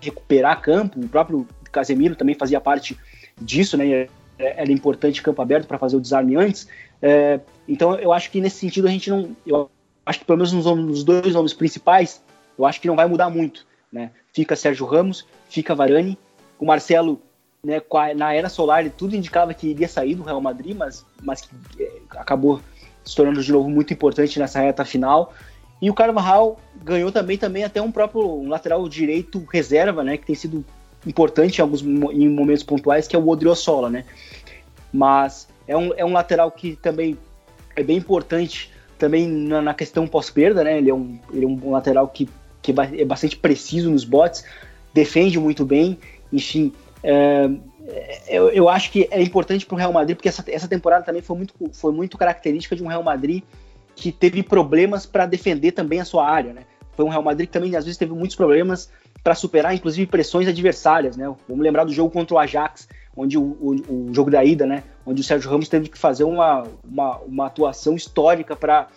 recuperar 0.00 0.60
campo. 0.60 1.00
O 1.00 1.08
próprio 1.08 1.46
Casemiro 1.72 2.14
também 2.14 2.34
fazia 2.34 2.60
parte 2.60 2.98
disso, 3.40 3.76
né? 3.76 4.08
Era 4.38 4.70
importante 4.70 5.22
campo 5.22 5.40
aberto 5.40 5.66
para 5.66 5.78
fazer 5.78 5.96
o 5.96 6.00
desarme 6.00 6.36
antes. 6.36 6.68
É, 7.00 7.40
então, 7.66 7.94
eu 7.98 8.12
acho 8.12 8.30
que 8.30 8.40
nesse 8.40 8.58
sentido 8.58 8.86
a 8.86 8.90
gente 8.90 9.08
não, 9.08 9.34
eu 9.46 9.70
acho 10.04 10.20
que 10.20 10.24
pelo 10.24 10.38
menos 10.38 10.52
nos, 10.52 10.64
nos 10.64 11.04
dois 11.04 11.32
nomes 11.32 11.54
principais, 11.54 12.22
eu 12.58 12.64
acho 12.66 12.80
que 12.80 12.88
não 12.88 12.96
vai 12.96 13.06
mudar 13.06 13.30
muito, 13.30 13.66
né? 13.90 14.10
Fica 14.32 14.54
Sérgio 14.54 14.86
Ramos, 14.86 15.26
fica 15.48 15.74
Varane, 15.74 16.18
o 16.58 16.66
Marcelo 16.66 17.20
né, 17.64 17.80
na 18.14 18.32
era 18.32 18.48
solar 18.48 18.88
tudo 18.90 19.16
indicava 19.16 19.52
que 19.52 19.68
iria 19.68 19.88
sair 19.88 20.14
do 20.14 20.22
Real 20.22 20.40
Madrid, 20.40 20.76
mas, 20.76 21.04
mas 21.22 21.48
é, 21.78 21.90
acabou 22.10 22.60
se 23.04 23.14
tornando 23.14 23.42
de 23.42 23.52
novo 23.52 23.68
muito 23.68 23.92
importante 23.92 24.38
nessa 24.38 24.60
reta 24.60 24.84
final. 24.84 25.32
E 25.80 25.90
o 25.90 25.94
Carvajal 25.94 26.58
ganhou 26.82 27.12
também, 27.12 27.36
também 27.36 27.64
até 27.64 27.80
um 27.82 27.92
próprio 27.92 28.26
um 28.26 28.48
lateral 28.48 28.88
direito 28.88 29.44
reserva, 29.52 30.02
né, 30.02 30.16
que 30.16 30.26
tem 30.26 30.34
sido 30.34 30.64
importante 31.06 31.58
em 31.58 31.62
alguns 31.62 31.82
em 31.82 32.28
momentos 32.28 32.62
pontuais, 32.62 33.06
que 33.06 33.14
é 33.14 33.18
o 33.18 33.28
Odriozola, 33.28 33.88
né? 33.88 34.04
Mas 34.92 35.48
é 35.68 35.76
um, 35.76 35.92
é 35.96 36.04
um 36.04 36.12
lateral 36.12 36.50
que 36.50 36.76
também 36.76 37.16
é 37.76 37.82
bem 37.82 37.96
importante 37.96 38.72
também 38.98 39.28
na, 39.28 39.60
na 39.60 39.74
questão 39.74 40.06
pós-perda, 40.06 40.64
né? 40.64 40.78
Ele 40.78 40.90
é 40.90 40.94
um, 40.94 41.18
ele 41.32 41.44
é 41.44 41.48
um 41.48 41.70
lateral 41.70 42.08
que, 42.08 42.28
que 42.62 42.74
é 42.78 43.04
bastante 43.04 43.36
preciso 43.36 43.90
nos 43.90 44.04
botes, 44.04 44.44
defende 44.92 45.38
muito 45.38 45.64
bem, 45.64 45.98
enfim, 46.32 46.72
é, 47.08 47.48
eu, 48.26 48.50
eu, 48.50 48.68
acho 48.68 48.90
que 48.90 49.06
é 49.12 49.22
importante 49.22 49.64
para 49.64 49.76
o 49.76 49.78
Real 49.78 49.92
Madrid, 49.92 50.16
porque 50.16 50.28
essa, 50.28 50.44
essa 50.48 50.66
temporada 50.66 51.04
também 51.04 51.22
foi 51.22 51.36
muito, 51.36 51.54
foi 51.72 51.92
muito 51.92 52.18
característica 52.18 52.74
de 52.74 52.82
um 52.82 52.88
Real 52.88 53.02
Madrid 53.02 53.44
que 53.94 54.10
teve 54.10 54.42
problemas 54.42 55.06
para 55.06 55.24
defender 55.24 55.70
também 55.70 56.00
a 56.00 56.04
sua 56.04 56.28
área. 56.28 56.52
Né? 56.52 56.62
Foi 56.92 57.04
um 57.04 57.08
Real 57.08 57.22
Madrid 57.22 57.46
que 57.46 57.52
também 57.52 57.76
às 57.76 57.84
vezes 57.84 57.96
teve 57.96 58.12
muitos 58.12 58.34
problemas 58.34 58.90
para 59.22 59.36
superar, 59.36 59.72
inclusive, 59.72 60.04
pressões 60.06 60.48
adversárias. 60.48 61.16
Né? 61.16 61.32
Vamos 61.48 61.62
lembrar 61.62 61.84
do 61.84 61.92
jogo 61.92 62.10
contra 62.10 62.34
o 62.34 62.38
Ajax, 62.40 62.88
onde 63.16 63.38
o, 63.38 63.42
o, 63.42 64.08
o, 64.08 64.14
jogo 64.14 64.32
da 64.32 64.44
ida, 64.44 64.66
né? 64.66 64.82
onde 65.06 65.20
o 65.20 65.24
Sérgio 65.24 65.48
Ramos 65.48 65.68
teve 65.68 65.88
que 65.88 65.96
fazer 65.96 66.24
uma, 66.24 66.64
uma, 66.84 67.18
uma 67.18 67.46
atuação 67.46 67.94
histórica 67.94 68.56
para 68.56 68.88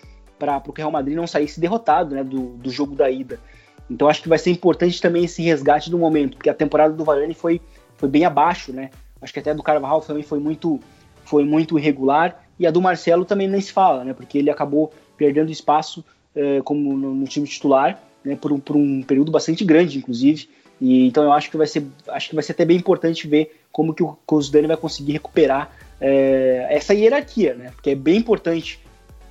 o 0.67 0.71
Real 0.71 0.91
Madrid 0.91 1.15
não 1.15 1.27
saísse 1.27 1.59
derrotado 1.59 2.15
né? 2.15 2.23
do, 2.23 2.57
do 2.57 2.71
jogo 2.71 2.95
da 2.95 3.07
ida. 3.09 3.39
Então 3.87 4.07
acho 4.07 4.21
que 4.21 4.29
vai 4.29 4.37
ser 4.39 4.49
importante 4.49 4.99
também 4.99 5.25
esse 5.25 5.43
resgate 5.43 5.89
do 5.89 5.97
momento, 5.97 6.37
porque 6.37 6.49
a 6.49 6.53
temporada 6.53 6.93
do 6.93 7.03
Varane 7.03 7.33
foi 7.33 7.61
foi 7.99 8.09
bem 8.09 8.25
abaixo, 8.25 8.71
né? 8.71 8.89
Acho 9.21 9.33
que 9.33 9.39
até 9.39 9.51
a 9.51 9.53
do 9.53 9.61
Carvajal 9.61 10.01
também 10.01 10.23
foi 10.23 10.39
muito, 10.39 10.79
foi 11.25 11.43
muito 11.43 11.77
irregular. 11.77 12.41
E 12.57 12.65
a 12.65 12.71
do 12.71 12.81
Marcelo 12.81 13.25
também 13.25 13.47
nem 13.47 13.61
se 13.61 13.71
fala, 13.71 14.03
né? 14.03 14.13
Porque 14.13 14.37
ele 14.37 14.49
acabou 14.49 14.91
perdendo 15.17 15.51
espaço 15.51 16.03
eh, 16.35 16.61
como 16.63 16.95
no, 16.95 17.13
no, 17.13 17.25
time 17.25 17.45
titular, 17.45 18.01
né? 18.23 18.35
Por 18.35 18.53
um, 18.53 18.59
por 18.59 18.75
um 18.77 19.03
período 19.03 19.31
bastante 19.31 19.65
grande, 19.65 19.97
inclusive. 19.97 20.49
E 20.79 21.07
então 21.07 21.23
eu 21.23 21.33
acho 21.33 21.51
que 21.51 21.57
vai 21.57 21.67
ser, 21.67 21.85
acho 22.07 22.29
que 22.29 22.35
vai 22.35 22.43
ser 22.43 22.53
até 22.53 22.63
bem 22.63 22.77
importante 22.77 23.27
ver 23.27 23.59
como 23.71 23.93
que 23.93 24.01
o, 24.01 24.17
que 24.25 24.67
vai 24.67 24.77
conseguir 24.77 25.11
recuperar 25.11 25.69
eh, 25.99 26.67
essa 26.69 26.93
hierarquia, 26.93 27.53
né? 27.53 27.71
Porque 27.75 27.89
é 27.89 27.95
bem 27.95 28.17
importante, 28.17 28.79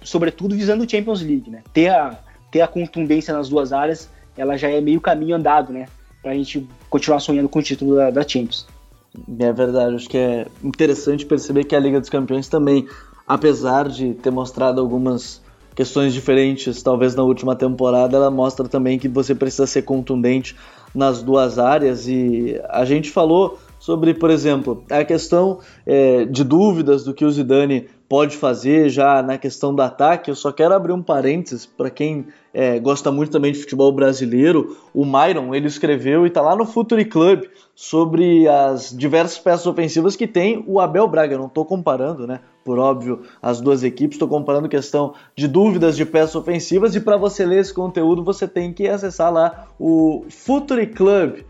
sobretudo 0.03 0.55
visando 0.55 0.85
o 0.85 0.89
Champions 0.89 1.23
League, 1.23 1.51
né? 1.51 1.63
Ter 1.73 1.89
a, 1.89 2.19
ter 2.51 2.61
a 2.61 2.69
contundência 2.69 3.33
nas 3.33 3.49
duas 3.49 3.73
áreas, 3.73 4.11
ela 4.37 4.59
já 4.59 4.69
é 4.69 4.81
meio 4.81 5.01
caminho 5.01 5.37
andado, 5.37 5.73
né? 5.73 5.87
Para 6.29 6.35
a 6.35 6.37
gente 6.37 6.69
continuar 6.91 7.21
sonhando 7.21 7.49
com 7.49 7.59
o 7.59 7.63
título 7.63 7.97
da, 7.97 8.11
da 8.11 8.21
Champions. 8.21 8.67
É 9.41 9.51
verdade, 9.51 9.95
acho 9.95 10.11
que 10.11 10.19
é 10.19 10.47
interessante 10.63 11.25
perceber 11.25 11.65
que 11.65 11.75
a 11.75 11.81
Liga 11.81 11.99
dos 11.99 12.11
Campeões 12.11 12.49
também, 12.49 12.87
apesar 13.27 13.89
de 13.89 14.13
ter 14.13 14.31
mostrado 14.31 14.79
algumas 14.79 15.41
questões 15.75 16.13
diferentes, 16.13 16.83
talvez 16.83 17.15
na 17.15 17.23
última 17.23 17.57
temporada, 17.57 18.15
ela 18.15 18.31
mostra 18.31 18.69
também 18.69 18.99
que 18.99 19.09
você 19.09 19.35
precisa 19.35 19.67
ser 19.67 19.83
contundente 19.83 20.55
nas 20.95 21.23
duas 21.23 21.59
áreas 21.59 22.07
e 22.07 22.61
a 22.69 22.85
gente 22.85 23.11
falou 23.11 23.59
sobre, 23.79 24.13
por 24.13 24.29
exemplo, 24.29 24.85
a 24.91 25.03
questão 25.05 25.61
é, 25.87 26.27
de 26.27 26.45
dúvidas 26.45 27.05
do 27.05 27.15
que 27.15 27.25
o 27.25 27.31
Zidane 27.31 27.89
pode 28.09 28.37
fazer 28.37 28.89
já 28.89 29.23
na 29.23 29.37
questão 29.37 29.75
do 29.75 29.83
ataque. 29.83 30.31
Eu 30.31 30.35
só 30.35 30.51
quero 30.51 30.75
abrir 30.75 30.93
um 30.93 31.03
parênteses 31.03 31.67
para 31.67 31.91
quem 31.91 32.27
é, 32.55 32.79
gosta 32.79 33.13
muito 33.13 33.31
também 33.31 33.53
de 33.53 33.59
futebol 33.59 33.93
brasileiro. 33.93 34.77
O 34.95 35.05
Myron 35.05 35.55
ele 35.55 35.67
escreveu 35.67 36.25
e 36.25 36.29
está 36.29 36.41
lá 36.41 36.57
no 36.57 36.65
Futuri 36.65 37.05
Club 37.05 37.45
sobre 37.75 38.49
as 38.49 38.97
diversas 38.97 39.39
peças 39.39 39.67
ofensivas 39.67 40.17
que 40.17 40.27
tem 40.27 40.65
o 40.67 40.81
Abel 40.81 41.07
Braga. 41.07 41.35
Eu 41.35 41.39
não 41.39 41.47
estou 41.47 41.67
comparando, 41.67 42.27
né? 42.27 42.41
Por 42.65 42.79
óbvio, 42.79 43.23
as 43.43 43.61
duas 43.61 43.85
equipes. 43.85 44.15
Estou 44.15 44.29
comparando 44.29 44.69
questão 44.69 45.13
de 45.37 45.47
dúvidas 45.47 45.95
de 45.95 46.07
peças 46.07 46.35
ofensivas 46.35 46.95
e 46.95 47.01
para 47.01 47.19
você 47.19 47.45
ler 47.45 47.61
esse 47.61 47.75
conteúdo 47.75 48.25
você 48.25 48.49
tem 48.49 48.73
que 48.73 48.89
acessar 48.89 49.31
lá 49.31 49.67
o 49.79 50.25
Futuri 50.31 50.87
Club 50.87 51.41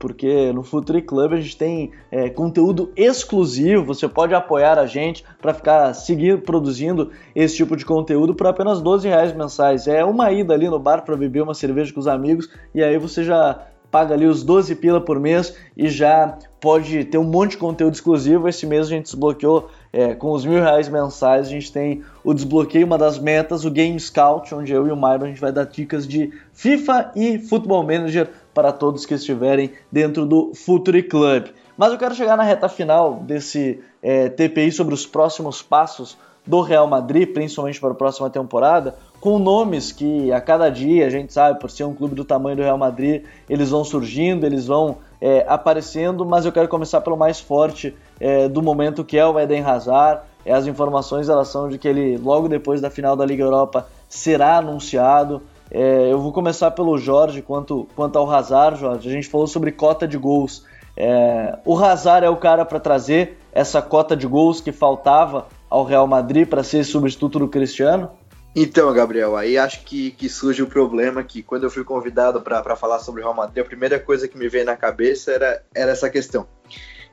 porque 0.00 0.50
no 0.54 0.62
Futuri 0.62 1.02
Club 1.02 1.34
a 1.34 1.40
gente 1.40 1.58
tem 1.58 1.92
é, 2.10 2.30
conteúdo 2.30 2.90
exclusivo. 2.96 3.84
Você 3.84 4.08
pode 4.08 4.34
apoiar 4.34 4.78
a 4.78 4.86
gente 4.86 5.22
para 5.40 5.52
ficar 5.52 5.92
seguindo 5.92 6.40
produzindo 6.40 7.10
esse 7.34 7.56
tipo 7.56 7.76
de 7.76 7.84
conteúdo 7.84 8.34
por 8.34 8.46
apenas 8.46 8.80
12 8.80 9.06
reais 9.06 9.34
mensais. 9.34 9.86
É 9.86 10.02
uma 10.02 10.32
ida 10.32 10.54
ali 10.54 10.70
no 10.70 10.78
bar 10.78 11.02
para 11.02 11.14
beber 11.16 11.42
uma 11.42 11.52
cerveja 11.52 11.92
com 11.92 12.00
os 12.00 12.08
amigos 12.08 12.48
e 12.74 12.82
aí 12.82 12.96
você 12.96 13.22
já 13.22 13.66
paga 13.90 14.14
ali 14.14 14.24
os 14.24 14.42
12 14.42 14.74
pila 14.76 15.00
por 15.00 15.18
mês 15.18 15.54
e 15.76 15.88
já 15.88 16.38
pode 16.60 17.04
ter 17.04 17.18
um 17.18 17.24
monte 17.24 17.52
de 17.52 17.56
conteúdo 17.58 17.94
exclusivo. 17.94 18.48
Esse 18.48 18.66
mês 18.66 18.86
a 18.86 18.90
gente 18.90 19.04
desbloqueou 19.04 19.68
é, 19.92 20.14
com 20.14 20.30
os 20.32 20.44
mil 20.44 20.62
reais 20.62 20.88
mensais, 20.88 21.48
a 21.48 21.50
gente 21.50 21.72
tem 21.72 22.02
o 22.22 22.32
desbloqueio, 22.32 22.86
uma 22.86 22.96
das 22.96 23.18
metas, 23.18 23.64
o 23.64 23.70
Game 23.70 23.98
Scout, 23.98 24.54
onde 24.54 24.72
eu 24.72 24.86
e 24.86 24.92
o 24.92 24.96
Myron 24.96 25.24
a 25.24 25.28
gente 25.28 25.40
vai 25.40 25.52
dar 25.52 25.64
dicas 25.64 26.06
de 26.06 26.32
FIFA 26.52 27.12
e 27.16 27.38
Football 27.38 27.82
Manager 27.82 28.28
para 28.54 28.72
todos 28.72 29.06
que 29.06 29.14
estiverem 29.14 29.72
dentro 29.90 30.26
do 30.26 30.52
Futuri 30.54 31.02
Club. 31.02 31.46
Mas 31.76 31.92
eu 31.92 31.98
quero 31.98 32.14
chegar 32.14 32.36
na 32.36 32.42
reta 32.42 32.68
final 32.68 33.14
desse 33.14 33.80
é, 34.02 34.28
TPI 34.28 34.72
sobre 34.72 34.92
os 34.92 35.06
próximos 35.06 35.62
passos 35.62 36.16
do 36.46 36.60
Real 36.60 36.86
Madrid, 36.86 37.32
principalmente 37.32 37.80
para 37.80 37.92
a 37.92 37.94
próxima 37.94 38.28
temporada, 38.28 38.96
com 39.20 39.38
nomes 39.38 39.92
que 39.92 40.32
a 40.32 40.40
cada 40.40 40.68
dia 40.70 41.06
a 41.06 41.10
gente 41.10 41.32
sabe, 41.32 41.60
por 41.60 41.70
ser 41.70 41.84
um 41.84 41.94
clube 41.94 42.14
do 42.14 42.24
tamanho 42.24 42.56
do 42.56 42.62
Real 42.62 42.78
Madrid, 42.78 43.24
eles 43.48 43.70
vão 43.70 43.84
surgindo, 43.84 44.46
eles 44.46 44.66
vão 44.66 44.98
é, 45.20 45.44
aparecendo, 45.46 46.24
mas 46.24 46.46
eu 46.46 46.52
quero 46.52 46.68
começar 46.68 47.02
pelo 47.02 47.16
mais 47.16 47.38
forte 47.38 47.94
é, 48.18 48.48
do 48.48 48.62
momento, 48.62 49.04
que 49.04 49.18
é 49.18 49.26
o 49.26 49.38
Eden 49.38 49.62
Hazard. 49.62 50.22
As 50.48 50.66
informações 50.66 51.28
elas 51.28 51.48
são 51.48 51.68
de 51.68 51.76
que 51.76 51.86
ele, 51.86 52.16
logo 52.16 52.48
depois 52.48 52.80
da 52.80 52.90
final 52.90 53.14
da 53.14 53.26
Liga 53.26 53.44
Europa, 53.44 53.86
será 54.08 54.56
anunciado. 54.56 55.42
É, 55.70 56.12
eu 56.12 56.18
vou 56.18 56.32
começar 56.32 56.70
pelo 56.72 56.98
Jorge, 56.98 57.42
quanto, 57.42 57.86
quanto 57.94 58.18
ao 58.18 58.30
Hazard, 58.30 58.80
Jorge. 58.80 59.08
A 59.08 59.12
gente 59.12 59.28
falou 59.28 59.46
sobre 59.46 59.70
cota 59.70 60.06
de 60.06 60.18
gols. 60.18 60.64
É, 60.96 61.58
o 61.64 61.78
Hazard 61.78 62.26
é 62.26 62.30
o 62.30 62.36
cara 62.36 62.64
para 62.64 62.80
trazer 62.80 63.38
essa 63.52 63.80
cota 63.80 64.16
de 64.16 64.26
gols 64.26 64.60
que 64.60 64.72
faltava 64.72 65.46
ao 65.68 65.84
Real 65.84 66.06
Madrid 66.06 66.48
para 66.48 66.64
ser 66.64 66.84
substituto 66.84 67.38
do 67.38 67.48
Cristiano? 67.48 68.10
Então, 68.54 68.92
Gabriel, 68.92 69.36
aí 69.36 69.56
acho 69.56 69.84
que, 69.84 70.10
que 70.10 70.28
surge 70.28 70.60
o 70.60 70.66
problema 70.66 71.22
que 71.22 71.40
quando 71.40 71.64
eu 71.64 71.70
fui 71.70 71.84
convidado 71.84 72.40
para 72.40 72.74
falar 72.74 72.98
sobre 72.98 73.20
o 73.20 73.24
Real 73.24 73.34
Madrid, 73.34 73.64
a 73.64 73.68
primeira 73.68 73.98
coisa 74.00 74.26
que 74.26 74.36
me 74.36 74.48
veio 74.48 74.64
na 74.64 74.76
cabeça 74.76 75.30
era, 75.30 75.62
era 75.72 75.92
essa 75.92 76.10
questão. 76.10 76.48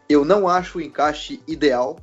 Eu 0.10 0.26
não 0.26 0.48
acho 0.48 0.80
o 0.80 0.82
encaixe 0.82 1.40
ideal, 1.48 2.00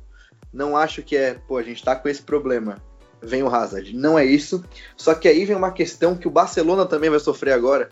não 0.53 0.77
acho 0.77 1.03
que 1.03 1.17
é, 1.17 1.33
pô, 1.33 1.57
a 1.57 1.63
gente 1.63 1.83
tá 1.83 1.97
com 1.97 2.07
esse 2.07 2.21
problema, 2.21 2.77
vem 3.25 3.43
o 3.43 3.53
Hazard. 3.53 3.95
Não 3.95 4.17
é 4.17 4.25
isso, 4.25 4.63
só 4.95 5.13
que 5.13 5.27
aí 5.27 5.45
vem 5.45 5.55
uma 5.55 5.71
questão 5.71 6.15
que 6.15 6.27
o 6.27 6.31
Barcelona 6.31 6.85
também 6.85 7.09
vai 7.09 7.19
sofrer 7.19 7.53
agora, 7.53 7.89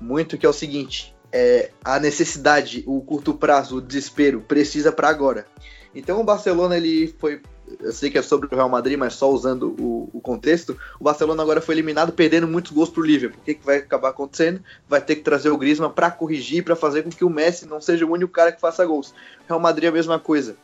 muito, 0.00 0.38
que 0.38 0.46
é 0.46 0.48
o 0.48 0.52
seguinte, 0.52 1.14
é, 1.32 1.70
a 1.84 1.98
necessidade, 1.98 2.82
o 2.86 3.00
curto 3.00 3.34
prazo, 3.34 3.76
o 3.76 3.80
desespero, 3.80 4.40
precisa 4.40 4.90
para 4.90 5.08
agora. 5.08 5.46
Então 5.94 6.20
o 6.20 6.24
Barcelona 6.24 6.76
ele 6.76 7.14
foi 7.18 7.40
eu 7.78 7.92
sei 7.92 8.10
que 8.10 8.18
é 8.18 8.22
sobre 8.22 8.48
o 8.48 8.56
Real 8.56 8.68
Madrid, 8.68 8.98
mas 8.98 9.14
só 9.14 9.30
usando 9.30 9.74
o, 9.78 10.10
o 10.12 10.20
contexto, 10.20 10.76
o 10.98 11.04
Barcelona 11.04 11.42
agora 11.42 11.60
foi 11.60 11.74
eliminado 11.74 12.12
perdendo 12.12 12.48
muitos 12.48 12.72
gols 12.72 12.90
para 12.90 13.00
o 13.00 13.04
Liverpool. 13.04 13.40
O 13.40 13.44
que, 13.44 13.54
que 13.54 13.64
vai 13.64 13.76
acabar 13.76 14.10
acontecendo? 14.10 14.62
Vai 14.88 15.00
ter 15.00 15.16
que 15.16 15.22
trazer 15.22 15.50
o 15.50 15.56
Griezmann 15.56 15.92
para 15.92 16.10
corrigir, 16.10 16.64
para 16.64 16.74
fazer 16.74 17.02
com 17.02 17.10
que 17.10 17.24
o 17.24 17.30
Messi 17.30 17.66
não 17.66 17.80
seja 17.80 18.04
o 18.04 18.12
único 18.12 18.32
cara 18.32 18.52
que 18.52 18.60
faça 18.60 18.84
gols. 18.84 19.14
Real 19.46 19.60
Madrid 19.60 19.84
é 19.84 19.88
a 19.88 19.92
mesma 19.92 20.18
coisa. 20.18 20.56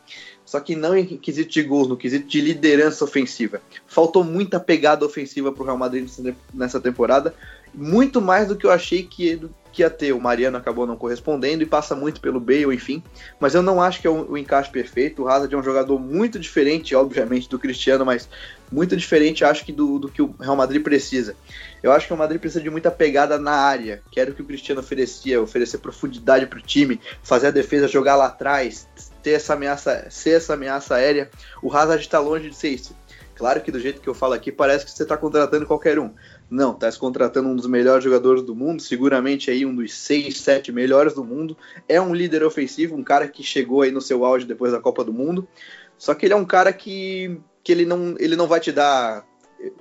Só 0.57 0.61
que 0.61 0.75
não 0.75 0.97
em 0.97 1.05
quesito 1.19 1.51
de 1.51 1.63
gols, 1.63 1.87
no 1.87 1.99
quesito 1.99 2.27
de 2.27 2.41
liderança 2.41 3.05
ofensiva. 3.05 3.61
Faltou 3.87 4.25
muita 4.25 4.59
pegada 4.59 5.05
ofensiva 5.05 5.53
para 5.53 5.63
o 5.63 5.67
Real 5.67 5.77
Madrid 5.77 6.09
nessa 6.55 6.81
temporada, 6.81 7.35
muito 7.75 8.23
mais 8.23 8.49
do 8.49 8.57
que 8.57 8.65
eu 8.65 8.71
achei 8.71 9.03
que, 9.03 9.39
que 9.71 9.83
ia 9.83 9.91
ter. 9.91 10.15
O 10.15 10.21
Mariano 10.21 10.57
acabou 10.57 10.87
não 10.87 10.97
correspondendo 10.97 11.63
e 11.63 11.67
passa 11.67 11.95
muito 11.95 12.23
pelo 12.23 12.41
Bale, 12.41 12.75
enfim. 12.75 13.03
Mas 13.39 13.55
eu 13.55 13.61
não 13.61 13.83
acho 13.83 14.01
que 14.01 14.07
é 14.07 14.11
o, 14.11 14.35
encaixe 14.35 14.71
perfeito. 14.71 15.25
O 15.25 15.29
Hazard 15.29 15.55
é 15.55 15.59
um 15.59 15.63
jogador 15.63 15.99
muito 15.99 16.39
diferente, 16.39 16.95
obviamente, 16.95 17.51
do 17.51 17.59
Cristiano, 17.59 18.07
mas 18.07 18.27
muito 18.73 18.97
diferente, 18.97 19.45
acho 19.45 19.63
que, 19.63 19.73
do, 19.73 19.99
do 19.99 20.09
que 20.09 20.23
o 20.23 20.35
Real 20.41 20.57
Madrid 20.57 20.83
precisa. 20.83 21.37
Eu 21.83 21.93
acho 21.93 22.07
que 22.07 22.15
o 22.15 22.17
Madrid 22.17 22.41
precisa 22.41 22.63
de 22.63 22.71
muita 22.71 22.91
pegada 22.91 23.39
na 23.39 23.53
área, 23.53 24.03
que 24.11 24.19
era 24.19 24.31
o 24.31 24.35
que 24.35 24.41
o 24.41 24.47
Cristiano 24.47 24.81
oferecia, 24.81 25.39
oferecer 25.39 25.77
profundidade 25.77 26.47
para 26.47 26.59
o 26.59 26.63
time, 26.63 26.99
fazer 27.23 27.49
a 27.49 27.51
defesa 27.51 27.87
jogar 27.87 28.17
lá 28.17 28.27
atrás, 28.27 28.89
ter 29.27 29.33
essa 29.33 29.55
ameaça, 29.55 30.07
ser 30.09 30.37
essa 30.37 30.55
ameaça 30.55 30.95
aérea. 30.95 31.29
O 31.61 31.77
Hazard 31.77 32.01
está 32.01 32.21
longe 32.21 32.49
de 32.49 32.55
ser 32.55 32.69
isso. 32.69 32.95
Claro 33.35 33.61
que 33.61 33.73
do 33.73 33.81
jeito 33.81 34.01
que 34.01 34.09
eu 34.09 34.15
falo 34.15 34.35
aqui, 34.35 34.53
parece 34.53 34.85
que 34.85 34.91
você 34.93 35.03
está 35.03 35.17
contratando 35.17 35.67
qualquer 35.67 35.99
um. 35.99 36.13
Não, 36.49 36.71
está 36.71 36.89
se 36.89 36.97
contratando 36.97 37.49
um 37.49 37.57
dos 37.57 37.67
melhores 37.67 38.05
jogadores 38.05 38.41
do 38.45 38.55
mundo, 38.55 38.81
seguramente 38.81 39.51
aí 39.51 39.67
um 39.67 39.75
dos 39.75 39.93
seis, 39.95 40.39
sete 40.39 40.71
melhores 40.71 41.13
do 41.13 41.25
mundo. 41.25 41.57
É 41.89 42.01
um 42.01 42.15
líder 42.15 42.45
ofensivo, 42.45 42.95
um 42.95 43.03
cara 43.03 43.27
que 43.27 43.43
chegou 43.43 43.83
aí 43.83 43.91
no 43.91 44.01
seu 44.01 44.25
auge 44.25 44.47
depois 44.47 44.71
da 44.71 44.79
Copa 44.79 45.03
do 45.03 45.13
Mundo. 45.13 45.49
Só 45.99 46.15
que 46.15 46.25
ele 46.25 46.35
é 46.35 46.37
um 46.37 46.45
cara 46.45 46.73
que, 46.73 47.41
que 47.65 47.73
ele, 47.73 47.85
não, 47.85 48.15
ele 48.21 48.37
não 48.37 48.47
vai 48.47 48.61
te 48.61 48.71
dar, 48.71 49.27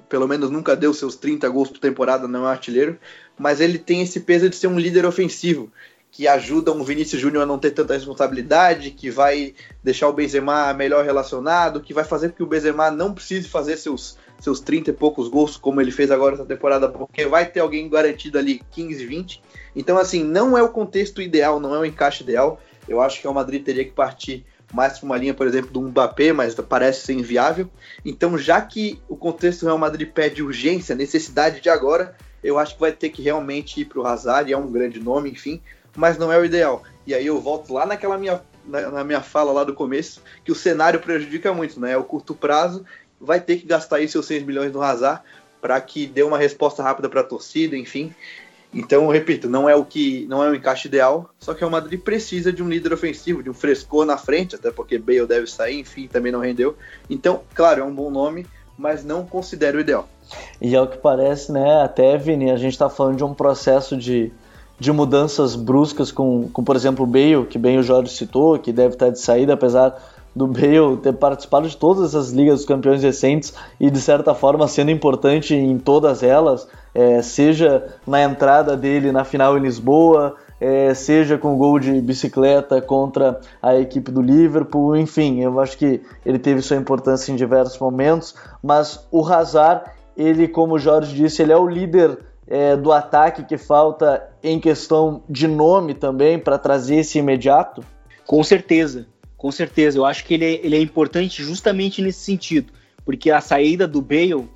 pelo 0.09 0.27
menos 0.27 0.49
nunca 0.49 0.75
deu 0.75 0.91
seus 0.91 1.15
30 1.15 1.47
gols 1.49 1.69
por 1.69 1.77
temporada, 1.77 2.27
não 2.27 2.39
é 2.39 2.43
um 2.43 2.47
artilheiro, 2.47 2.97
mas 3.37 3.61
ele 3.61 3.77
tem 3.77 4.01
esse 4.01 4.21
peso 4.21 4.49
de 4.49 4.55
ser 4.55 4.65
um 4.65 4.79
líder 4.79 5.05
ofensivo 5.05 5.71
que 6.15 6.29
ajuda 6.29 6.71
um 6.71 6.81
Vinícius 6.81 7.21
Júnior 7.21 7.43
a 7.43 7.45
não 7.45 7.59
ter 7.59 7.71
tanta 7.71 7.93
responsabilidade, 7.93 8.91
que 8.91 9.11
vai 9.11 9.53
deixar 9.83 10.07
o 10.07 10.13
Benzema 10.13 10.73
melhor 10.73 11.03
relacionado, 11.03 11.81
que 11.81 11.93
vai 11.93 12.05
fazer 12.05 12.29
com 12.29 12.37
que 12.37 12.43
o 12.43 12.47
Benzema 12.47 12.89
não 12.89 13.13
precise 13.13 13.49
fazer 13.49 13.75
seus 13.75 14.17
seus 14.39 14.61
30 14.61 14.91
e 14.91 14.93
poucos 14.93 15.27
gols, 15.27 15.57
como 15.57 15.81
ele 15.81 15.91
fez 15.91 16.11
agora 16.11 16.35
essa 16.35 16.45
temporada, 16.45 16.87
porque 16.87 17.25
vai 17.25 17.45
ter 17.45 17.59
alguém 17.59 17.89
garantido 17.89 18.37
ali 18.37 18.61
15, 18.71 19.05
20. 19.05 19.41
Então, 19.75 19.97
assim, 19.97 20.23
não 20.23 20.57
é 20.57 20.63
o 20.63 20.69
contexto 20.69 21.21
ideal, 21.21 21.59
não 21.59 21.73
é 21.75 21.79
o 21.79 21.85
encaixe 21.85 22.23
ideal. 22.23 22.61
Eu 22.87 23.01
acho 23.01 23.19
que 23.19 23.27
o 23.27 23.33
Madrid 23.33 23.63
teria 23.63 23.83
que 23.83 23.91
partir 23.91 24.45
mais 24.73 24.99
para 24.99 25.05
uma 25.05 25.17
linha, 25.17 25.33
por 25.33 25.47
exemplo, 25.47 25.71
do 25.71 25.81
Mbappé, 25.81 26.31
mas 26.31 26.53
parece 26.55 27.05
ser 27.05 27.13
inviável. 27.13 27.69
Então, 28.05 28.37
já 28.37 28.61
que 28.61 29.01
o 29.09 29.15
contexto 29.15 29.61
do 29.61 29.65
Real 29.67 29.77
Madrid 29.77 30.09
pede 30.09 30.43
urgência, 30.43 30.95
necessidade 30.95 31.61
de 31.61 31.69
agora, 31.69 32.15
eu 32.43 32.59
acho 32.59 32.75
que 32.75 32.81
vai 32.81 32.91
ter 32.91 33.09
que 33.09 33.21
realmente 33.21 33.81
ir 33.81 33.85
para 33.85 33.99
o 33.99 34.05
Hazard, 34.05 34.51
é 34.51 34.57
um 34.57 34.71
grande 34.71 34.99
nome, 34.99 35.31
enfim, 35.31 35.61
mas 35.95 36.17
não 36.17 36.31
é 36.31 36.37
o 36.37 36.45
ideal. 36.45 36.83
E 37.05 37.13
aí 37.13 37.25
eu 37.25 37.39
volto 37.39 37.73
lá 37.73 37.85
naquela 37.85 38.17
minha, 38.17 38.41
na, 38.65 38.89
na 38.89 39.03
minha 39.03 39.21
fala 39.21 39.51
lá 39.51 39.63
do 39.63 39.73
começo, 39.73 40.21
que 40.43 40.51
o 40.51 40.55
cenário 40.55 40.99
prejudica 40.99 41.53
muito, 41.53 41.79
né? 41.79 41.91
É 41.91 41.97
o 41.97 42.03
curto 42.03 42.33
prazo 42.33 42.85
vai 43.19 43.39
ter 43.39 43.57
que 43.57 43.65
gastar 43.65 43.97
aí 43.97 44.07
seus 44.07 44.25
6 44.25 44.43
milhões 44.43 44.71
no 44.71 44.81
Hazard 44.81 45.21
para 45.61 45.79
que 45.81 46.05
dê 46.05 46.21
uma 46.21 46.37
resposta 46.37 46.83
rápida 46.83 47.09
para 47.09 47.21
a 47.21 47.23
torcida, 47.23 47.75
enfim. 47.75 48.13
Então, 48.73 49.07
repito, 49.07 49.49
não 49.49 49.69
é 49.69 49.75
o 49.75 49.85
que 49.85 50.27
não 50.27 50.43
é 50.43 50.49
o 50.49 50.55
encaixe 50.55 50.87
ideal, 50.87 51.29
só 51.39 51.53
que 51.53 51.63
o 51.63 51.71
Madrid 51.71 51.99
precisa 51.99 52.51
de 52.51 52.61
um 52.61 52.67
líder 52.67 52.91
ofensivo, 52.93 53.41
de 53.41 53.49
um 53.49 53.53
frescor 53.53 54.05
na 54.05 54.17
frente, 54.17 54.55
até 54.55 54.69
porque 54.69 54.99
Bale 54.99 55.25
deve 55.25 55.47
sair, 55.47 55.79
enfim, 55.79 56.07
também 56.07 56.31
não 56.31 56.41
rendeu. 56.41 56.75
Então, 57.09 57.41
claro, 57.53 57.81
é 57.81 57.83
um 57.85 57.95
bom 57.95 58.11
nome, 58.11 58.45
mas 58.77 59.03
não 59.03 59.25
considero 59.25 59.77
o 59.77 59.81
ideal. 59.81 60.09
E 60.59 60.75
é 60.75 60.81
o 60.81 60.87
que 60.87 60.97
parece, 60.97 61.51
né? 61.51 61.81
Até, 61.83 62.17
Vini, 62.17 62.51
a 62.51 62.57
gente 62.57 62.73
está 62.73 62.89
falando 62.89 63.15
de 63.15 63.23
um 63.23 63.33
processo 63.33 63.95
de, 63.95 64.31
de 64.79 64.91
mudanças 64.91 65.55
bruscas 65.55 66.11
com, 66.11 66.49
com, 66.49 66.63
por 66.63 66.75
exemplo, 66.75 67.03
o 67.03 67.07
Bale, 67.07 67.45
que 67.45 67.57
bem 67.57 67.77
o 67.77 67.83
Jorge 67.83 68.11
citou, 68.11 68.59
que 68.59 68.73
deve 68.73 68.95
estar 68.95 69.09
de 69.09 69.19
saída, 69.19 69.53
apesar 69.53 69.95
do 70.35 70.47
Bale 70.47 70.97
ter 71.01 71.13
participado 71.13 71.67
de 71.67 71.77
todas 71.77 72.09
essas 72.09 72.31
ligas 72.31 72.59
dos 72.59 72.65
campeões 72.65 73.01
recentes 73.01 73.53
e 73.79 73.89
de 73.89 74.01
certa 74.01 74.33
forma 74.35 74.67
sendo 74.67 74.91
importante 74.91 75.55
em 75.55 75.77
todas 75.77 76.21
elas, 76.21 76.67
é, 76.93 77.21
seja 77.21 77.95
na 78.05 78.21
entrada 78.21 78.75
dele 78.75 79.13
na 79.13 79.23
final 79.23 79.57
em 79.57 79.61
Lisboa, 79.61 80.35
é, 80.59 80.93
seja 80.93 81.37
com 81.37 81.53
o 81.53 81.57
gol 81.57 81.79
de 81.79 82.01
bicicleta 82.01 82.81
contra 82.81 83.39
a 83.61 83.75
equipe 83.77 84.11
do 84.11 84.21
Liverpool, 84.21 84.95
enfim, 84.97 85.41
eu 85.41 85.57
acho 85.59 85.77
que 85.77 86.01
ele 86.25 86.39
teve 86.39 86.61
sua 86.61 86.77
importância 86.77 87.31
em 87.31 87.35
diversos 87.35 87.79
momentos, 87.79 88.35
mas 88.61 89.05
o 89.11 89.25
Hazard, 89.25 89.89
ele, 90.17 90.47
como 90.47 90.75
o 90.75 90.79
Jorge 90.79 91.15
disse, 91.15 91.41
ele 91.41 91.53
é 91.53 91.57
o 91.57 91.67
líder 91.67 92.17
é, 92.47 92.75
do 92.75 92.91
ataque 92.91 93.43
que 93.43 93.57
falta 93.57 94.29
em 94.43 94.59
questão 94.59 95.23
de 95.29 95.47
nome 95.47 95.93
também 95.93 96.37
para 96.37 96.57
trazer 96.57 96.97
esse 96.97 97.17
imediato? 97.17 97.83
Com 98.25 98.43
certeza, 98.43 99.07
com 99.37 99.51
certeza, 99.51 99.97
eu 99.97 100.05
acho 100.05 100.23
que 100.25 100.33
ele 100.33 100.45
é, 100.45 100.65
ele 100.65 100.75
é 100.75 100.79
importante 100.79 101.43
justamente 101.43 102.01
nesse 102.01 102.19
sentido, 102.19 102.71
porque 103.03 103.31
a 103.31 103.41
saída 103.41 103.87
do 103.87 104.01
Bale, 104.01 104.47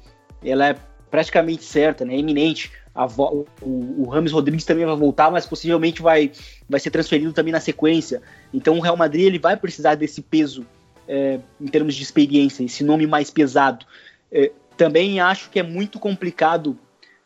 ela 0.43 0.69
é 0.69 0.75
praticamente 1.09 1.63
certa, 1.63 2.05
né, 2.05 2.15
é 2.15 2.17
iminente. 2.17 2.71
O, 3.17 3.45
o, 3.61 4.09
Rames 4.09 4.31
Rodrigues 4.31 4.65
também 4.65 4.85
vai 4.85 4.95
voltar, 4.95 5.31
mas 5.31 5.45
possivelmente 5.45 6.01
vai, 6.01 6.31
vai 6.67 6.79
ser 6.79 6.91
transferido 6.91 7.31
também 7.31 7.53
na 7.53 7.59
sequência. 7.59 8.21
Então 8.53 8.77
o 8.77 8.81
Real 8.81 8.97
Madrid 8.97 9.25
ele 9.25 9.39
vai 9.39 9.55
precisar 9.55 9.95
desse 9.95 10.21
peso 10.21 10.65
é, 11.07 11.39
em 11.61 11.67
termos 11.67 11.95
de 11.95 12.03
experiência, 12.03 12.63
esse 12.63 12.83
nome 12.83 13.07
mais 13.07 13.31
pesado. 13.31 13.85
É, 14.31 14.51
também 14.75 15.19
acho 15.19 15.49
que 15.49 15.59
é 15.59 15.63
muito 15.63 15.97
complicado 15.97 16.77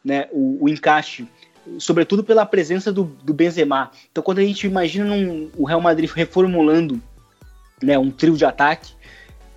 né, 0.03 0.27
o, 0.31 0.65
o 0.65 0.69
encaixe, 0.69 1.27
sobretudo 1.77 2.23
pela 2.23 2.45
presença 2.45 2.91
do, 2.91 3.03
do 3.23 3.33
Benzema. 3.33 3.91
Então 4.11 4.23
quando 4.23 4.39
a 4.39 4.43
gente 4.43 4.67
imagina 4.67 5.13
o 5.55 5.65
Real 5.65 5.81
Madrid 5.81 6.09
reformulando 6.09 7.01
né, 7.81 7.97
um 7.97 8.11
trio 8.11 8.35
de 8.35 8.45
ataque, 8.45 8.93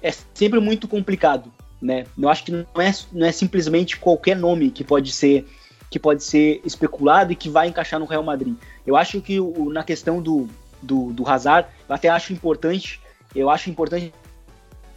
é 0.03 0.13
sempre 0.35 0.61
muito 0.61 0.87
complicado, 0.87 1.53
né? 1.81 2.05
Eu 2.19 2.29
acho 2.29 2.45
que 2.45 2.53
não 2.53 2.65
é, 2.79 2.93
não 3.13 3.27
é 3.27 3.33
simplesmente 3.33 3.97
qualquer 3.97 4.37
nome 4.37 4.71
que 4.71 4.85
pode 4.85 5.11
ser 5.13 5.47
que 5.91 5.99
pode 5.99 6.25
ser 6.25 6.61
especulado 6.65 7.33
e 7.33 7.37
que 7.37 7.49
vai 7.49 7.69
encaixar 7.69 8.01
no 8.01 8.07
Real 8.07 8.23
Madrid. 8.23 8.57
Eu 8.85 8.97
acho 8.97 9.21
que 9.21 9.39
o, 9.39 9.71
na 9.71 9.85
questão 9.85 10.21
do, 10.21 10.49
do, 10.83 11.13
do 11.13 11.29
Hazard, 11.29 11.69
eu 11.89 11.95
até 11.95 12.09
acho 12.09 12.33
importante, 12.33 13.01
eu 13.35 13.49
acho 13.49 13.71
importante 13.71 14.13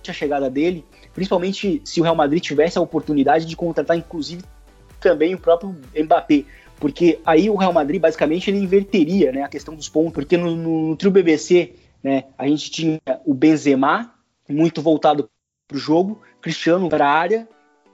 a 0.07 0.13
chegada 0.13 0.49
dele, 0.49 0.83
principalmente 1.13 1.81
se 1.85 1.99
o 1.99 2.03
Real 2.03 2.15
Madrid 2.15 2.41
tivesse 2.41 2.77
a 2.77 2.81
oportunidade 2.81 3.45
de 3.45 3.55
contratar, 3.55 3.95
inclusive, 3.95 4.43
também 4.99 5.33
o 5.33 5.39
próprio 5.39 5.75
Mbappé, 5.95 6.45
porque 6.77 7.19
aí 7.25 7.49
o 7.49 7.55
Real 7.55 7.73
Madrid 7.73 7.99
basicamente 8.01 8.49
ele 8.49 8.59
inverteria 8.59 9.31
né, 9.31 9.43
a 9.43 9.49
questão 9.49 9.75
dos 9.75 9.89
pontos, 9.89 10.13
porque 10.13 10.37
no, 10.37 10.55
no, 10.55 10.89
no 10.89 10.95
trio 10.95 11.11
BBC 11.11 11.73
né? 12.03 12.25
A 12.37 12.47
gente 12.47 12.71
tinha 12.71 12.99
o 13.25 13.33
Benzema, 13.33 14.13
muito 14.47 14.81
voltado 14.81 15.29
para 15.67 15.75
o 15.75 15.79
jogo, 15.79 16.21
Cristiano 16.41 16.89
para 16.89 17.07
a 17.07 17.11
área 17.11 17.47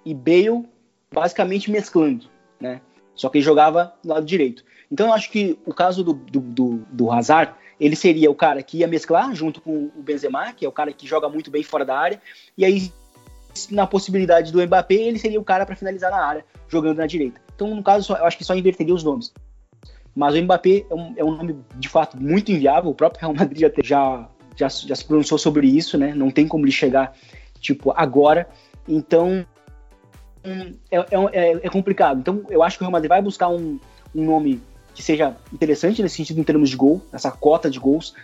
e 0.06 0.14
Bale 0.14 0.66
basicamente 1.12 1.70
mesclando. 1.70 2.28
Né? 2.60 2.82
Só 3.16 3.30
que 3.30 3.38
ele 3.38 3.45
jogava 3.45 3.93
do 4.03 4.10
lado 4.10 4.26
direito. 4.26 4.64
Então 4.91 5.08
eu 5.08 5.14
acho 5.14 5.30
que 5.30 5.58
o 5.66 5.74
caso 5.74 6.03
do, 6.03 6.14
do, 6.14 6.39
do, 6.39 6.78
do 6.91 7.12
Hazard, 7.12 7.53
ele 7.80 7.95
seria 7.95 8.32
o 8.32 8.36
cara 8.36 8.62
que 8.64 8.78
ia 8.78 8.88
mesclar 8.88 9.34
junto 9.36 9.60
com 9.60 9.91
o 9.95 10.01
Benzema, 10.01 10.53
que 10.53 10.66
é 10.66 10.70
o 10.70 10.72
cara 10.72 10.93
que 10.93 11.08
joga 11.08 11.28
muito 11.28 11.51
bem 11.51 11.64
fora 11.64 11.84
da 11.84 11.97
área, 11.97 12.22
e 12.58 12.64
aí 12.64 12.91
na 13.72 13.88
possibilidade 13.88 14.51
do 14.51 14.62
Mbappé, 14.66 14.95
ele 14.95 15.20
seria 15.20 15.39
o 15.39 15.43
cara 15.43 15.66
para 15.66 15.76
finalizar 15.76 16.12
na 16.12 16.24
área, 16.24 16.45
jogando 16.68 16.97
na 16.97 17.08
direita. 17.08 17.39
Então, 17.56 17.74
no 17.74 17.84
caso, 17.84 18.14
eu 18.14 18.26
acho 18.26 18.38
que 18.38 18.43
só 18.43 18.56
inverteria 18.56 18.93
os 18.93 19.03
nomes. 19.03 19.34
Mas 20.16 20.34
o 20.34 20.41
Mbappé 20.41 20.86
é 20.89 20.93
um, 20.93 21.14
é 21.18 21.24
um 21.24 21.36
nome, 21.36 21.58
de 21.76 21.89
fato, 21.89 22.18
muito 22.18 22.51
inviável. 22.51 22.91
O 22.91 22.95
próprio 22.95 23.22
Real 23.22 23.34
Madrid 23.34 23.72
já, 23.84 24.30
já, 24.56 24.68
já 24.68 24.95
se 24.95 25.06
pronunciou 25.06 25.38
sobre 25.38 25.68
isso, 25.68 25.97
né? 25.97 26.14
Não 26.14 26.32
tem 26.32 26.47
como 26.47 26.66
ele 26.66 26.72
chegar, 26.72 27.14
tipo, 27.60 27.91
agora. 27.95 28.47
Então, 28.88 29.45
é, 30.91 30.97
é, 30.97 31.06
é, 31.34 31.51
é, 31.64 31.70
complicado. 31.70 32.20
Então, 32.20 32.43
eu 32.49 32.64
acho 32.64 32.78
que 32.78 32.84
o 32.84 32.86
Real 32.86 32.91
Madrid 32.91 33.10
vai 33.10 33.22
buscar 33.22 33.49
um, 33.49 33.80
um 34.14 34.26
nome 34.26 34.62
que 34.93 35.03
seja 35.03 35.36
interessante 35.51 36.01
nesse 36.01 36.16
sentido 36.16 36.39
em 36.39 36.43
termos 36.43 36.70
de 36.70 36.78
gol, 36.78 37.01
essa 37.12 37.32
cota 37.32 37.70
de 37.70 37.80
gols. 37.80 38.16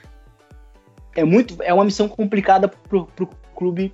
É 1.14 1.26
muito, 1.26 1.62
é 1.62 1.74
uma 1.74 1.84
missão 1.84 2.08
complicada 2.08 2.70
pro, 2.70 3.06
pro 3.08 3.30
clube 3.54 3.94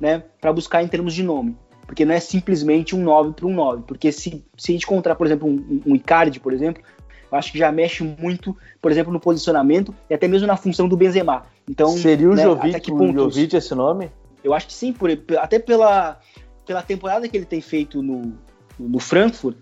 né, 0.00 0.22
para 0.40 0.52
buscar 0.52 0.82
em 0.82 0.88
termos 0.88 1.14
de 1.14 1.22
nome. 1.22 1.56
Porque 1.86 2.04
não 2.04 2.14
é 2.14 2.20
simplesmente 2.20 2.96
um 2.96 3.02
9 3.02 3.32
para 3.32 3.46
um 3.46 3.54
9. 3.54 3.82
Porque 3.86 4.10
se, 4.10 4.44
se 4.56 4.72
a 4.72 4.74
gente 4.74 4.84
encontrar, 4.84 5.14
por 5.14 5.26
exemplo, 5.26 5.48
um, 5.48 5.82
um 5.86 5.94
Icardi, 5.94 6.40
por 6.40 6.52
exemplo, 6.52 6.82
eu 7.30 7.38
acho 7.38 7.52
que 7.52 7.58
já 7.58 7.70
mexe 7.70 8.02
muito, 8.02 8.56
por 8.80 8.90
exemplo, 8.90 9.12
no 9.12 9.20
posicionamento 9.20 9.94
e 10.08 10.14
até 10.14 10.26
mesmo 10.26 10.46
na 10.46 10.56
função 10.56 10.88
do 10.88 10.96
Benzema. 10.96 11.44
Então, 11.68 11.88
Seria 11.88 12.30
o 12.30 12.34
né, 12.34 12.42
Jovic, 12.42 12.92
o 12.92 13.12
Jovic 13.12 13.56
esse 13.56 13.74
nome? 13.74 14.10
Eu 14.42 14.54
acho 14.54 14.66
que 14.66 14.72
sim, 14.72 14.92
por, 14.92 15.10
até 15.38 15.58
pela, 15.58 16.20
pela 16.66 16.82
temporada 16.82 17.28
que 17.28 17.36
ele 17.36 17.46
tem 17.46 17.60
feito 17.60 18.02
no, 18.02 18.34
no 18.78 18.98
Frankfurt. 18.98 19.56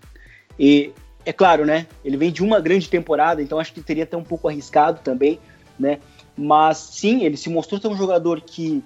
E 0.59 0.93
é 1.25 1.33
claro, 1.33 1.65
né? 1.65 1.87
Ele 2.03 2.17
vem 2.17 2.31
de 2.31 2.43
uma 2.43 2.59
grande 2.59 2.89
temporada, 2.89 3.41
então 3.41 3.59
acho 3.59 3.73
que 3.73 3.81
teria 3.81 4.03
até 4.03 4.17
um 4.17 4.23
pouco 4.23 4.47
arriscado 4.47 4.99
também, 5.03 5.39
né? 5.79 5.99
Mas 6.37 6.77
sim, 6.77 7.23
ele 7.23 7.37
se 7.37 7.49
mostrou 7.49 7.79
ser 7.79 7.87
um 7.87 7.95
jogador 7.95 8.41
que, 8.41 8.83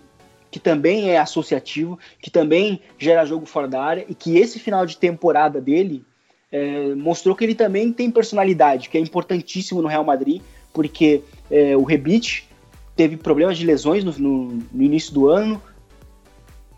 que 0.58 0.64
também 0.64 1.12
é 1.12 1.20
associativo, 1.20 2.00
que 2.20 2.32
também 2.32 2.82
gera 2.98 3.26
jogo 3.26 3.46
fora 3.46 3.68
da 3.68 3.80
área 3.80 4.06
e 4.10 4.16
que 4.16 4.38
esse 4.40 4.58
final 4.58 4.88
de 4.88 4.98
temporada 4.98 5.62
dele 5.62 6.04
é, 6.52 6.96
mostrou 6.96 7.36
que 7.36 7.44
ele 7.44 7.54
também 7.54 7.94
tem 7.94 8.10
personalidade, 8.10 8.90
que 8.90 8.98
é 8.98 9.00
importantíssimo 9.02 9.84
no 9.84 9.88
Real 9.88 10.04
Madrid, 10.04 10.42
porque 10.74 11.22
é, 11.52 11.78
o 11.78 11.84
Rebite 11.84 12.50
teve 12.96 13.18
problemas 13.18 13.56
de 13.56 13.68
lesões 13.68 14.04
no, 14.04 14.12
no, 14.14 14.60
no, 14.74 14.82
início 14.82 15.14
do 15.14 15.30
ano 15.30 15.62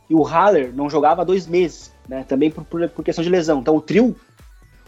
e 0.10 0.14
o 0.14 0.24
Haller 0.24 0.74
não 0.76 0.90
jogava 0.90 1.22
há 1.22 1.26
dois 1.26 1.48
meses, 1.48 1.94
né? 2.06 2.26
Também 2.28 2.52
por, 2.52 2.66
por, 2.66 2.90
por 2.90 3.06
questão 3.06 3.24
de 3.24 3.30
lesão. 3.30 3.62
Então 3.62 3.78
o 3.78 3.82
trio 3.82 4.14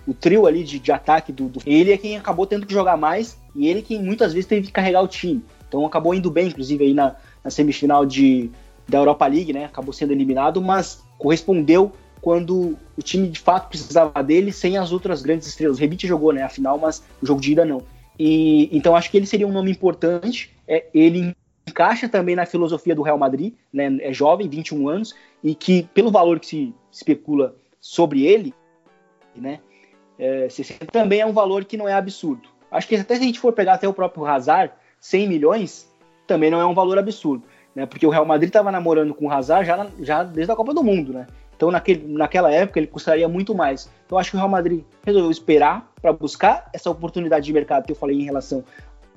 o 0.06 0.14
trio 0.14 0.46
ali 0.48 0.66
de, 0.66 0.80
de 0.80 0.92
ataque 0.92 1.32
do, 1.32 1.48
do, 1.48 1.62
Ele 1.66 1.94
é 1.94 1.98
quem 1.98 2.18
acabou 2.18 2.46
tendo 2.46 2.66
que 2.66 2.74
jogar 2.74 2.98
mais 2.98 3.38
e 3.56 3.68
ele 3.70 3.82
quem 3.82 4.04
muitas 4.04 4.34
vezes 4.34 4.48
teve 4.48 4.68
que 4.68 4.74
carregar 4.74 5.02
o 5.02 5.08
time. 5.08 5.42
Então 5.66 5.86
acabou 5.86 6.14
indo 6.14 6.30
bem, 6.30 6.48
inclusive, 6.48 6.84
aí 6.84 6.94
na, 6.94 7.16
na 7.42 7.50
semifinal 7.50 8.06
de, 8.06 8.52
da 8.88 8.98
Europa 8.98 9.26
League, 9.28 9.54
né? 9.54 9.66
Acabou 9.66 9.94
sendo 9.94 10.12
eliminado, 10.12 10.62
mas 10.62 11.04
correspondeu 11.18 11.92
quando 12.22 12.78
o 12.98 13.02
time 13.02 13.28
de 13.28 13.40
fato 13.40 13.70
precisava 13.70 14.22
dele 14.24 14.52
sem 14.52 14.78
as 14.78 14.92
outras 14.92 15.22
grandes 15.22 15.48
estrelas. 15.48 15.80
Rebite 15.80 16.08
jogou, 16.08 16.32
né? 16.32 16.44
A 16.44 16.50
final, 16.50 16.78
mas 16.78 17.04
o 17.22 17.26
jogo 17.26 17.42
de 17.42 17.52
ida 17.52 17.66
não. 17.66 17.82
E 18.18 18.70
então 18.76 18.96
acho 18.96 19.10
que 19.10 19.18
ele 19.18 19.26
seria 19.26 19.48
um 19.48 19.52
nome 19.52 19.72
importante. 19.72 20.54
É, 20.68 20.86
ele 20.94 21.36
encaixa 21.68 22.08
também 22.08 22.36
na 22.36 22.46
filosofia 22.46 22.96
do 22.96 23.02
Real 23.02 23.18
Madrid, 23.18 23.54
né? 23.74 23.98
É 24.02 24.14
jovem, 24.14 24.48
21 24.48 24.88
anos, 24.88 25.16
e 25.44 25.56
que 25.56 25.84
pelo 25.94 26.12
valor 26.12 26.40
que 26.40 26.48
se 26.48 26.74
especula 26.92 27.56
sobre 27.80 28.26
ele, 28.26 28.54
né? 29.36 29.60
é, 30.22 30.48
60 30.48 30.86
também 30.86 31.20
é 31.20 31.26
um 31.26 31.34
valor 31.34 31.66
que 31.66 31.76
não 31.76 31.90
é 31.90 31.94
absurdo. 31.94 32.48
Acho 32.70 32.88
que 32.88 32.96
até 32.96 33.16
se 33.16 33.22
a 33.22 33.26
gente 33.26 33.40
for 33.40 33.52
pegar 33.52 33.74
até 33.74 33.88
o 33.88 33.94
próprio 33.94 34.24
Hazard, 34.24 34.72
100 35.00 35.28
milhões, 35.28 35.92
também 36.28 36.52
não 36.52 36.62
é 36.62 36.66
um 36.66 36.76
valor 36.76 37.00
absurdo, 37.00 37.44
né? 37.76 37.86
Porque 37.86 38.06
o 38.06 38.10
Real 38.10 38.26
Madrid 38.26 38.50
estava 38.50 38.72
namorando 38.72 39.14
com 39.14 39.28
o 39.28 39.32
Hazard 39.32 39.66
já, 39.66 39.88
já 40.00 40.24
desde 40.24 40.52
a 40.52 40.56
Copa 40.56 40.74
do 40.74 40.84
Mundo, 40.84 41.14
né? 41.14 41.28
Então 41.56 41.70
naquele, 41.70 42.12
naquela 42.12 42.52
época 42.52 42.80
ele 42.80 42.88
custaria 42.88 43.28
muito 43.28 43.54
mais. 43.54 43.90
Então 44.06 44.18
acho 44.18 44.32
que 44.32 44.36
o 44.36 44.40
Real 44.40 44.50
Madrid 44.50 44.84
resolveu 45.06 45.30
esperar 45.30 45.92
para 46.02 46.12
buscar 46.12 46.70
essa 46.74 46.90
oportunidade 46.90 47.46
de 47.46 47.54
mercado 47.54 47.86
que 47.86 47.92
eu 47.92 47.96
falei 47.96 48.20
em 48.20 48.24
relação 48.24 48.64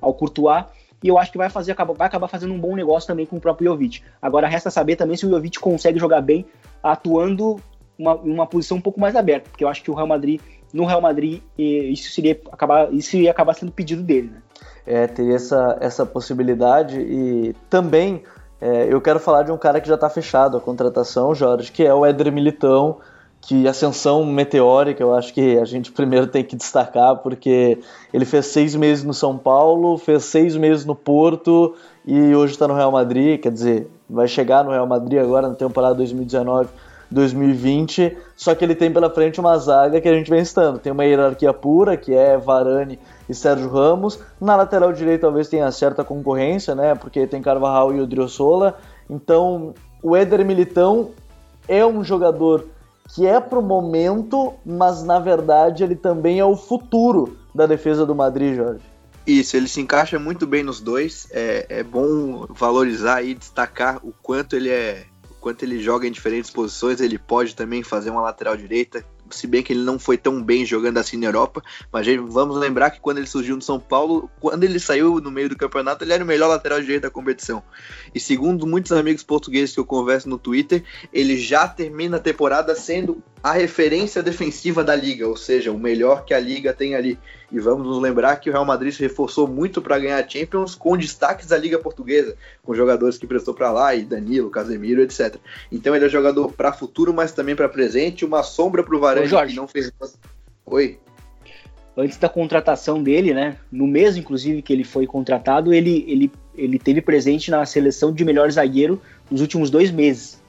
ao 0.00 0.12
Courtois 0.12 0.64
e 1.02 1.08
eu 1.08 1.18
acho 1.18 1.32
que 1.32 1.38
vai 1.38 1.50
fazer 1.50 1.74
vai 1.74 2.06
acabar 2.06 2.28
fazendo 2.28 2.54
um 2.54 2.58
bom 2.58 2.74
negócio 2.74 3.06
também 3.06 3.26
com 3.26 3.36
o 3.36 3.40
próprio 3.40 3.70
Jovic. 3.70 4.02
Agora 4.20 4.48
resta 4.48 4.70
saber 4.70 4.96
também 4.96 5.16
se 5.16 5.26
o 5.26 5.30
Jovic 5.30 5.58
consegue 5.58 5.98
jogar 5.98 6.20
bem 6.20 6.46
atuando 6.82 7.60
uma, 7.98 8.14
uma 8.14 8.46
posição 8.46 8.76
um 8.78 8.80
pouco 8.80 9.00
mais 9.00 9.14
aberta, 9.14 9.48
porque 9.50 9.64
eu 9.64 9.68
acho 9.68 9.82
que 9.82 9.90
o 9.90 9.94
Real 9.94 10.06
Madrid 10.06 10.40
no 10.72 10.84
Real 10.84 11.00
Madrid 11.00 11.40
isso 11.56 12.10
seria 12.10 12.40
acabar 12.50 12.92
isso 12.92 13.16
ia 13.16 13.30
acabar 13.30 13.54
sendo 13.54 13.70
pedido 13.70 14.02
dele, 14.02 14.30
né? 14.30 14.42
É, 14.86 15.06
teria 15.06 15.36
essa, 15.36 15.78
essa 15.80 16.04
possibilidade 16.04 17.00
e 17.00 17.54
também 17.70 18.22
é, 18.60 18.92
eu 18.92 19.00
quero 19.00 19.20
falar 19.20 19.42
de 19.42 19.52
um 19.52 19.58
cara 19.58 19.80
que 19.80 19.88
já 19.88 19.94
está 19.94 20.08
fechado 20.08 20.56
a 20.56 20.60
contratação, 20.60 21.34
Jorge, 21.34 21.70
que 21.70 21.84
é 21.84 21.92
o 21.92 22.04
Éder 22.04 22.32
Militão, 22.32 22.98
que 23.40 23.68
ascensão 23.68 24.24
meteórica 24.24 25.02
eu 25.02 25.14
acho 25.14 25.34
que 25.34 25.58
a 25.58 25.64
gente 25.66 25.92
primeiro 25.92 26.26
tem 26.26 26.42
que 26.42 26.56
destacar, 26.56 27.16
porque 27.16 27.78
ele 28.12 28.24
fez 28.24 28.46
seis 28.46 28.74
meses 28.74 29.04
no 29.04 29.12
São 29.12 29.36
Paulo, 29.36 29.98
fez 29.98 30.24
seis 30.24 30.56
meses 30.56 30.84
no 30.84 30.94
Porto 30.94 31.74
e 32.06 32.34
hoje 32.34 32.54
está 32.54 32.66
no 32.66 32.74
Real 32.74 32.90
Madrid, 32.90 33.40
quer 33.40 33.52
dizer, 33.52 33.90
vai 34.08 34.26
chegar 34.26 34.64
no 34.64 34.70
Real 34.70 34.86
Madrid 34.86 35.20
agora 35.20 35.48
na 35.48 35.54
temporada 35.54 35.94
2019 35.96 36.68
2020, 37.10 38.16
só 38.36 38.54
que 38.54 38.64
ele 38.64 38.74
tem 38.74 38.92
pela 38.92 39.10
frente 39.10 39.40
uma 39.40 39.56
zaga 39.58 40.00
que 40.00 40.08
a 40.08 40.12
gente 40.12 40.30
vem 40.30 40.40
estando. 40.40 40.78
Tem 40.78 40.92
uma 40.92 41.04
hierarquia 41.04 41.52
pura, 41.52 41.96
que 41.96 42.14
é 42.14 42.36
Varane 42.36 42.98
e 43.28 43.34
Sérgio 43.34 43.68
Ramos. 43.68 44.18
Na 44.40 44.56
lateral 44.56 44.92
direita 44.92 45.22
talvez 45.22 45.48
tenha 45.48 45.70
certa 45.70 46.04
concorrência, 46.04 46.74
né? 46.74 46.94
Porque 46.94 47.26
tem 47.26 47.42
Carvajal 47.42 47.94
e 47.94 48.00
o. 48.00 48.08
Então, 49.08 49.74
o 50.02 50.16
Éder 50.16 50.44
Militão 50.44 51.10
é 51.68 51.84
um 51.84 52.02
jogador 52.02 52.66
que 53.14 53.26
é 53.26 53.38
pro 53.38 53.62
momento, 53.62 54.54
mas 54.64 55.02
na 55.02 55.18
verdade 55.18 55.84
ele 55.84 55.94
também 55.94 56.38
é 56.38 56.44
o 56.44 56.56
futuro 56.56 57.36
da 57.54 57.66
defesa 57.66 58.04
do 58.04 58.14
Madrid, 58.14 58.56
Jorge. 58.56 58.94
Isso, 59.26 59.56
ele 59.56 59.68
se 59.68 59.80
encaixa 59.80 60.18
muito 60.18 60.46
bem 60.46 60.62
nos 60.62 60.80
dois. 60.80 61.26
É, 61.30 61.66
é 61.68 61.82
bom 61.82 62.46
valorizar 62.50 63.22
e 63.22 63.34
destacar 63.34 63.98
o 64.02 64.12
quanto 64.22 64.54
ele 64.54 64.68
é 64.68 65.04
quanto 65.44 65.62
ele 65.62 65.78
joga 65.78 66.08
em 66.08 66.10
diferentes 66.10 66.50
posições, 66.50 67.02
ele 67.02 67.18
pode 67.18 67.54
também 67.54 67.82
fazer 67.82 68.08
uma 68.08 68.22
lateral 68.22 68.56
direita, 68.56 69.04
se 69.28 69.46
bem 69.46 69.62
que 69.62 69.74
ele 69.74 69.82
não 69.82 69.98
foi 69.98 70.16
tão 70.16 70.42
bem 70.42 70.64
jogando 70.64 70.96
assim 70.96 71.18
na 71.18 71.26
Europa, 71.26 71.62
mas 71.92 72.06
vamos 72.30 72.56
lembrar 72.56 72.90
que 72.90 72.98
quando 72.98 73.18
ele 73.18 73.26
surgiu 73.26 73.54
no 73.54 73.60
São 73.60 73.78
Paulo, 73.78 74.30
quando 74.40 74.64
ele 74.64 74.80
saiu 74.80 75.20
no 75.20 75.30
meio 75.30 75.50
do 75.50 75.56
campeonato, 75.56 76.02
ele 76.02 76.14
era 76.14 76.24
o 76.24 76.26
melhor 76.26 76.48
lateral 76.48 76.80
direito 76.80 77.02
da 77.02 77.10
competição. 77.10 77.62
E 78.14 78.18
segundo 78.18 78.66
muitos 78.66 78.90
amigos 78.92 79.22
portugueses 79.22 79.74
que 79.74 79.80
eu 79.80 79.84
converso 79.84 80.30
no 80.30 80.38
Twitter, 80.38 80.82
ele 81.12 81.36
já 81.36 81.68
termina 81.68 82.16
a 82.16 82.20
temporada 82.20 82.74
sendo 82.74 83.22
a 83.44 83.52
referência 83.52 84.22
defensiva 84.22 84.82
da 84.82 84.96
liga, 84.96 85.28
ou 85.28 85.36
seja, 85.36 85.70
o 85.70 85.78
melhor 85.78 86.24
que 86.24 86.32
a 86.32 86.40
liga 86.40 86.72
tem 86.72 86.94
ali. 86.94 87.18
E 87.52 87.60
vamos 87.60 87.86
nos 87.86 88.00
lembrar 88.00 88.36
que 88.36 88.48
o 88.48 88.52
Real 88.54 88.64
Madrid 88.64 88.90
se 88.90 89.02
reforçou 89.02 89.46
muito 89.46 89.82
para 89.82 89.98
ganhar 89.98 90.16
a 90.16 90.26
Champions 90.26 90.74
com 90.74 90.96
destaques 90.96 91.48
da 91.48 91.58
liga 91.58 91.78
portuguesa, 91.78 92.34
com 92.62 92.74
jogadores 92.74 93.18
que 93.18 93.26
prestou 93.26 93.52
para 93.52 93.70
lá, 93.70 93.94
e 93.94 94.02
Danilo, 94.02 94.48
Casemiro, 94.48 95.02
etc. 95.02 95.36
Então 95.70 95.94
ele 95.94 96.06
é 96.06 96.08
jogador 96.08 96.52
para 96.52 96.72
futuro, 96.72 97.12
mas 97.12 97.32
também 97.32 97.54
para 97.54 97.68
presente, 97.68 98.24
uma 98.24 98.42
sombra 98.42 98.82
para 98.82 98.96
o 98.96 98.98
Varane 98.98 99.28
que 99.28 99.56
não 99.56 99.68
fez. 99.68 99.92
Oi. 100.64 100.98
Antes 101.94 102.16
da 102.16 102.30
contratação 102.30 103.02
dele, 103.02 103.34
né? 103.34 103.58
No 103.70 103.86
mês, 103.86 104.16
inclusive, 104.16 104.62
que 104.62 104.72
ele 104.72 104.84
foi 104.84 105.06
contratado, 105.06 105.74
ele, 105.74 106.02
ele, 106.08 106.32
ele 106.56 106.78
teve 106.78 107.02
presente 107.02 107.50
na 107.50 107.66
seleção 107.66 108.10
de 108.10 108.24
melhor 108.24 108.50
zagueiro 108.50 109.02
nos 109.30 109.42
últimos 109.42 109.68
dois 109.68 109.90
meses. 109.90 110.42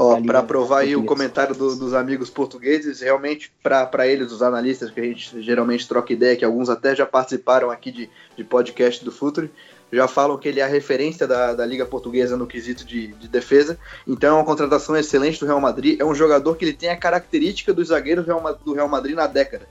Ó, 0.00 0.22
para 0.22 0.44
provar 0.44 0.82
aí 0.82 0.94
o 0.94 1.02
comentário 1.02 1.56
do, 1.56 1.74
dos 1.74 1.92
amigos 1.92 2.30
portugueses, 2.30 3.00
realmente 3.00 3.52
para 3.60 4.06
eles, 4.06 4.30
os 4.30 4.44
analistas 4.44 4.92
que 4.92 5.00
a 5.00 5.02
gente 5.02 5.42
geralmente 5.42 5.88
troca 5.88 6.12
ideia, 6.12 6.36
que 6.36 6.44
alguns 6.44 6.70
até 6.70 6.94
já 6.94 7.04
participaram 7.04 7.68
aqui 7.68 7.90
de, 7.90 8.08
de 8.36 8.44
podcast 8.44 9.04
do 9.04 9.10
Futre, 9.10 9.50
já 9.92 10.06
falam 10.06 10.38
que 10.38 10.46
ele 10.46 10.60
é 10.60 10.62
a 10.62 10.68
referência 10.68 11.26
da, 11.26 11.52
da 11.52 11.66
Liga 11.66 11.84
Portuguesa 11.84 12.36
no 12.36 12.46
quesito 12.46 12.84
de, 12.84 13.08
de, 13.08 13.26
defesa. 13.26 13.76
Então 14.06 14.36
é 14.36 14.38
uma 14.38 14.44
contratação 14.44 14.96
excelente 14.96 15.40
do 15.40 15.46
Real 15.46 15.60
Madrid. 15.60 15.98
É 15.98 16.04
um 16.04 16.14
jogador 16.14 16.54
que 16.54 16.64
ele 16.64 16.74
tem 16.74 16.90
a 16.90 16.96
característica 16.96 17.74
dos 17.74 17.88
zagueiros 17.88 18.24
do 18.64 18.74
Real 18.74 18.88
Madrid 18.88 19.16
na 19.16 19.26
década. 19.26 19.66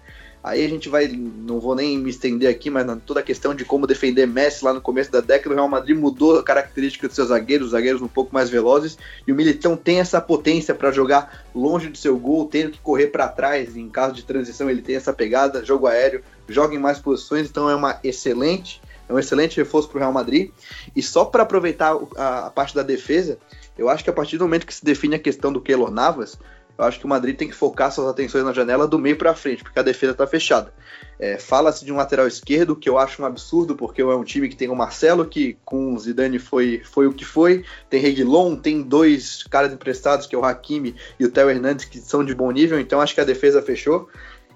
Aí 0.47 0.65
a 0.65 0.69
gente 0.69 0.87
vai, 0.87 1.07
não 1.07 1.59
vou 1.59 1.75
nem 1.75 1.97
me 1.97 2.09
estender 2.09 2.49
aqui, 2.49 2.69
mas 2.69 2.85
toda 3.05 3.19
a 3.19 3.23
questão 3.23 3.53
de 3.53 3.65
como 3.65 3.85
defender 3.85 4.25
Messi 4.25 4.63
lá 4.63 4.73
no 4.73 4.81
começo 4.81 5.11
da 5.11 5.19
década, 5.19 5.53
o 5.53 5.55
Real 5.55 5.67
Madrid 5.67 5.97
mudou 5.97 6.39
a 6.39 6.43
característica 6.43 7.07
dos 7.07 7.15
seus 7.15 7.29
zagueiros, 7.29 7.67
os 7.67 7.71
zagueiros 7.71 8.01
um 8.01 8.07
pouco 8.07 8.33
mais 8.33 8.49
velozes, 8.49 8.97
e 9.25 9.31
o 9.31 9.35
Militão 9.35 9.75
tem 9.75 9.99
essa 9.99 10.21
potência 10.21 10.73
para 10.73 10.91
jogar 10.91 11.45
longe 11.53 11.89
do 11.89 11.97
seu 11.97 12.17
gol, 12.17 12.45
tendo 12.45 12.71
que 12.71 12.79
correr 12.79 13.07
para 13.07 13.27
trás, 13.27 13.75
em 13.75 13.89
caso 13.89 14.13
de 14.13 14.23
transição 14.23 14.69
ele 14.69 14.81
tem 14.81 14.95
essa 14.95 15.11
pegada, 15.11 15.65
jogo 15.65 15.87
aéreo, 15.87 16.23
joga 16.47 16.73
em 16.73 16.79
mais 16.79 16.99
posições, 16.99 17.49
então 17.49 17.69
é 17.69 17.75
uma 17.75 17.99
excelente, 18.03 18.81
é 19.09 19.13
um 19.13 19.19
excelente 19.19 19.57
reforço 19.57 19.89
para 19.89 19.97
o 19.97 19.99
Real 19.99 20.13
Madrid. 20.13 20.51
E 20.95 21.01
só 21.01 21.25
para 21.25 21.43
aproveitar 21.43 21.97
a, 22.15 22.47
a 22.47 22.51
parte 22.51 22.73
da 22.73 22.83
defesa, 22.83 23.37
eu 23.77 23.89
acho 23.89 24.03
que 24.03 24.09
a 24.09 24.13
partir 24.13 24.37
do 24.37 24.45
momento 24.45 24.65
que 24.65 24.73
se 24.73 24.83
define 24.83 25.15
a 25.15 25.19
questão 25.19 25.51
do 25.51 25.61
Keylor 25.61 25.91
Navas, 25.91 26.37
eu 26.77 26.85
acho 26.85 26.99
que 26.99 27.05
o 27.05 27.09
Madrid 27.09 27.35
tem 27.35 27.47
que 27.47 27.55
focar 27.55 27.91
suas 27.91 28.07
atenções 28.07 28.43
na 28.43 28.53
janela 28.53 28.87
do 28.87 28.99
meio 28.99 29.17
para 29.17 29.33
frente, 29.33 29.63
porque 29.63 29.79
a 29.79 29.83
defesa 29.83 30.11
está 30.11 30.27
fechada. 30.27 30.71
É, 31.19 31.39
Fala-se 31.39 31.83
de 31.83 31.91
um 31.91 31.95
lateral 31.95 32.27
esquerdo, 32.27 32.75
que 32.75 32.87
eu 32.87 32.97
acho 32.97 33.21
um 33.21 33.25
absurdo, 33.25 33.75
porque 33.75 34.01
é 34.01 34.05
um 34.05 34.23
time 34.23 34.47
que 34.47 34.55
tem 34.55 34.69
o 34.69 34.75
Marcelo, 34.75 35.25
que 35.25 35.57
com 35.65 35.93
o 35.93 35.99
Zidane 35.99 36.37
foi, 36.37 36.81
foi 36.83 37.07
o 37.07 37.13
que 37.13 37.25
foi, 37.25 37.65
tem 37.89 37.99
Reguilon, 37.99 38.55
tem 38.55 38.83
dois 38.83 39.43
caras 39.43 39.73
emprestados, 39.73 40.27
que 40.27 40.35
é 40.35 40.37
o 40.37 40.45
Hakimi 40.45 40.95
e 41.19 41.25
o 41.25 41.31
Theo 41.31 41.49
Hernandes, 41.49 41.85
que 41.85 41.99
são 41.99 42.23
de 42.23 42.35
bom 42.35 42.51
nível, 42.51 42.79
então 42.79 43.01
acho 43.01 43.15
que 43.15 43.21
a 43.21 43.25
defesa 43.25 43.61
fechou. 43.61 44.07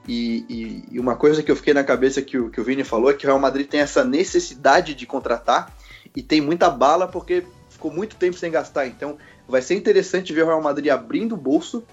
E, 0.08 0.46
e, 0.50 0.96
e, 0.96 1.00
uma 1.00 1.16
coisa 1.16 1.44
que 1.44 1.52
eu 1.52 1.56
fiquei 1.56 1.74
na 1.74 1.84
cabeça 1.84 2.22
que 2.22 2.38
o, 2.38 2.50
que 2.50 2.60
o 2.60 2.64
Vini 2.64 2.84
falou 2.84 3.12
é 3.12 3.14
que 3.14 3.26
o 3.26 3.28
Real 3.28 3.40
Madrid 3.40 3.68
tem 3.68 3.82
essa 3.82 4.04
necessidade 4.04 4.96
de 4.96 5.06
contratar 5.06 5.76
e 6.16 6.24
tem 6.24 6.42
muita 6.42 6.70
bala 6.72 7.08
porque 7.08 7.44
ficou 7.70 7.92
muito 7.92 8.16
tempo 8.16 8.36
sem 8.36 8.52
gastar. 8.52 8.88
Então 8.88 9.18
Vai 9.52 9.62
ser 9.62 9.76
interessante 9.76 10.34
ver 10.34 10.44
o 10.44 10.48
Real 10.48 10.62
Madrid 10.62 10.90
abrindo 10.90 11.34
o 11.34 11.38
bolso. 11.38 11.84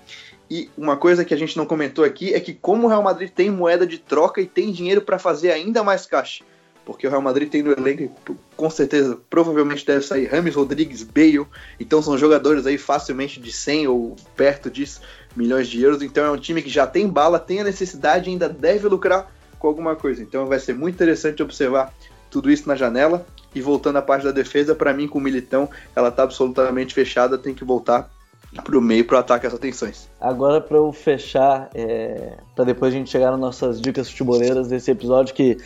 E 0.50 0.70
uma 0.78 0.96
coisa 0.96 1.24
que 1.24 1.34
a 1.34 1.36
gente 1.36 1.56
não 1.56 1.66
comentou 1.66 2.04
aqui 2.04 2.32
é 2.32 2.40
que 2.40 2.54
como 2.54 2.86
o 2.86 2.88
Real 2.88 3.02
Madrid 3.02 3.30
tem 3.30 3.50
moeda 3.50 3.86
de 3.86 3.98
troca 3.98 4.40
e 4.40 4.46
tem 4.46 4.72
dinheiro 4.72 5.02
para 5.02 5.18
fazer 5.18 5.50
ainda 5.50 5.82
mais 5.82 6.06
caixa. 6.06 6.42
porque 6.88 7.06
o 7.06 7.10
Real 7.10 7.20
Madrid 7.20 7.50
tem 7.50 7.62
no 7.62 7.70
elenco, 7.70 8.10
com 8.56 8.70
certeza, 8.70 9.20
provavelmente 9.28 9.84
deve 9.84 10.00
sair 10.00 10.24
Rames 10.24 10.54
Rodrigues, 10.54 11.02
Bale, 11.02 11.46
então 11.78 12.00
são 12.00 12.16
jogadores 12.16 12.64
aí 12.64 12.78
facilmente 12.78 13.38
de 13.38 13.52
100 13.52 13.88
ou 13.88 14.16
perto 14.34 14.70
disso 14.70 15.02
milhões 15.36 15.68
de 15.68 15.82
euros, 15.82 16.00
então 16.00 16.24
é 16.24 16.30
um 16.30 16.38
time 16.38 16.62
que 16.62 16.70
já 16.70 16.86
tem 16.86 17.06
bala, 17.06 17.38
tem 17.38 17.60
a 17.60 17.64
necessidade 17.64 18.30
ainda 18.30 18.48
deve 18.48 18.88
lucrar 18.88 19.30
com 19.58 19.68
alguma 19.68 19.94
coisa. 19.96 20.22
Então 20.22 20.46
vai 20.46 20.58
ser 20.58 20.74
muito 20.74 20.94
interessante 20.94 21.42
observar 21.42 21.92
tudo 22.30 22.50
isso 22.50 22.68
na 22.68 22.76
janela. 22.76 23.26
E 23.54 23.60
voltando 23.60 23.96
à 23.96 24.02
parte 24.02 24.24
da 24.24 24.30
defesa, 24.30 24.74
para 24.74 24.92
mim, 24.92 25.08
com 25.08 25.18
o 25.18 25.22
Militão, 25.22 25.68
ela 25.96 26.08
está 26.08 26.22
absolutamente 26.22 26.94
fechada, 26.94 27.38
tem 27.38 27.54
que 27.54 27.64
voltar 27.64 28.10
para 28.64 28.78
o 28.78 28.80
meio 28.80 29.04
para 29.04 29.18
ataque 29.18 29.46
as 29.46 29.54
atenções. 29.54 30.08
Agora, 30.20 30.60
para 30.60 30.76
eu 30.76 30.92
fechar, 30.92 31.70
é... 31.74 32.34
para 32.54 32.64
depois 32.64 32.94
a 32.94 32.96
gente 32.96 33.10
chegar 33.10 33.30
nas 33.30 33.40
nossas 33.40 33.80
dicas 33.80 34.10
futeboleiras 34.10 34.68
desse 34.68 34.90
episódio, 34.90 35.34
que 35.34 35.58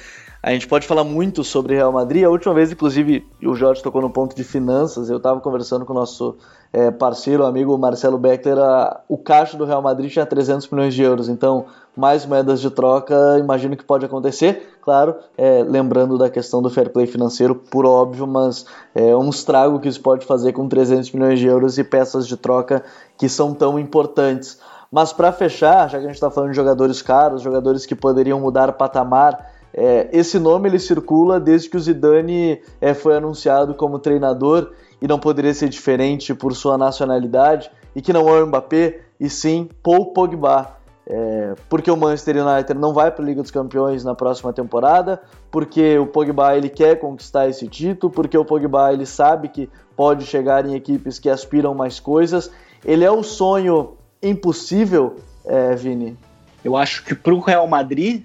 a 0.43 0.51
gente 0.51 0.67
pode 0.67 0.87
falar 0.87 1.05
muito 1.05 1.45
sobre 1.45 1.77
Real 1.77 1.93
Madrid. 1.93 2.25
A 2.25 2.29
última 2.29 2.53
vez, 2.53 2.73
inclusive, 2.73 3.25
o 3.45 3.55
Jorge 3.55 3.83
tocou 3.83 4.03
no 4.03 4.11
ponto 4.11 4.35
de 4.35 4.43
finanças. 4.43 5.09
Eu 5.09 5.19
estava 5.19 5.41
conversando 5.41 5.85
com 5.85 5.93
o 5.93 5.97
nosso 5.97 6.37
é, 6.73 6.91
parceiro, 6.91 7.45
amigo 7.45 7.77
Marcelo 7.77 8.17
Beckler. 8.17 8.59
A, 8.59 9.01
o 9.09 9.19
caixa 9.19 9.57
do 9.57 9.65
Real 9.65 9.83
Madrid 9.83 10.11
tinha 10.11 10.25
300 10.25 10.69
milhões 10.71 10.95
de 10.95 11.03
euros. 11.03 11.29
Então, 11.29 11.67
mais 11.95 12.25
moedas 12.25 12.61
de 12.61 12.71
troca, 12.71 13.39
imagino 13.39 13.77
que 13.77 13.85
pode 13.85 14.07
acontecer. 14.07 14.71
Claro, 14.81 15.15
é, 15.37 15.63
lembrando 15.63 16.17
da 16.17 16.31
questão 16.31 16.63
do 16.63 16.71
fair 16.71 16.91
play 16.91 17.07
financeiro, 17.07 17.55
por 17.55 17.85
óbvio, 17.85 18.27
mas 18.27 18.65
é 18.95 19.15
um 19.15 19.29
estrago 19.29 19.79
que 19.79 19.89
isso 19.89 20.01
pode 20.01 20.25
fazer 20.25 20.53
com 20.53 20.69
300 20.69 21.13
milhões 21.13 21.39
de 21.39 21.47
euros 21.47 21.79
e 21.79 21.85
peças 21.85 22.27
de 22.27 22.37
troca 22.37 22.83
que 23.19 23.29
são 23.29 23.53
tão 23.55 23.79
importantes. 23.79 24.59
Mas 24.91 25.13
para 25.13 25.31
fechar, 25.33 25.89
já 25.89 25.99
que 25.99 26.05
a 26.05 26.09
gente 26.09 26.15
está 26.15 26.31
falando 26.31 26.51
de 26.51 26.57
jogadores 26.57 27.01
caros, 27.01 27.43
jogadores 27.43 27.87
que 27.87 27.95
poderiam 27.95 28.41
mudar 28.41 28.73
patamar 28.73 29.53
é, 29.75 30.09
esse 30.13 30.39
nome 30.39 30.69
ele 30.69 30.79
circula 30.79 31.41
desde 31.41 31.71
que 31.71 31.77
o 31.77 31.81
Zidane 31.81 32.61
é, 32.81 32.93
foi 32.93 33.17
anunciado 33.17 33.75
como 33.75 33.99
treinador 33.99 34.71
e 35.03 35.09
não 35.09 35.19
poderia 35.19 35.53
ser 35.53 35.69
diferente 35.69 36.33
por 36.33 36.55
sua 36.55 36.79
nacionalidade 36.79 37.69
e 37.95 38.01
que 38.01 38.13
não 38.13 38.29
é 38.29 38.41
o 38.41 38.47
Mbappé 38.47 39.01
e 39.19 39.29
sim 39.29 39.69
Paul 39.83 40.13
Pogba. 40.13 40.77
É, 41.05 41.55
porque 41.69 41.91
o 41.91 41.97
Manchester 41.97 42.47
United 42.47 42.79
não 42.79 42.95
vai 42.95 43.11
para 43.11 43.25
a 43.25 43.27
Liga 43.27 43.43
dos 43.43 43.51
Campeões 43.51 44.05
na 44.05 44.15
próxima 44.15 44.53
temporada, 44.53 45.21
porque 45.51 45.99
o 45.99 46.07
Pogba 46.07 46.57
ele 46.57 46.69
quer 46.69 47.01
conquistar 47.01 47.49
esse 47.49 47.67
título, 47.67 48.13
porque 48.13 48.39
o 48.39 48.45
Pogba 48.45 48.93
ele 48.93 49.05
sabe 49.05 49.49
que 49.49 49.69
pode 49.97 50.25
chegar 50.25 50.65
em 50.65 50.77
equipes 50.77 51.19
que 51.19 51.29
aspiram 51.29 51.75
mais 51.75 51.99
coisas. 51.99 52.53
Ele 52.85 53.05
é 53.05 53.11
o 53.11 53.25
sonho 53.25 53.97
impossível, 54.23 55.17
é, 55.45 55.75
Vini? 55.75 56.17
Eu 56.65 56.77
acho 56.77 57.05
que 57.05 57.13
para 57.13 57.35
o 57.35 57.41
Real 57.41 57.67
Madrid, 57.67 58.23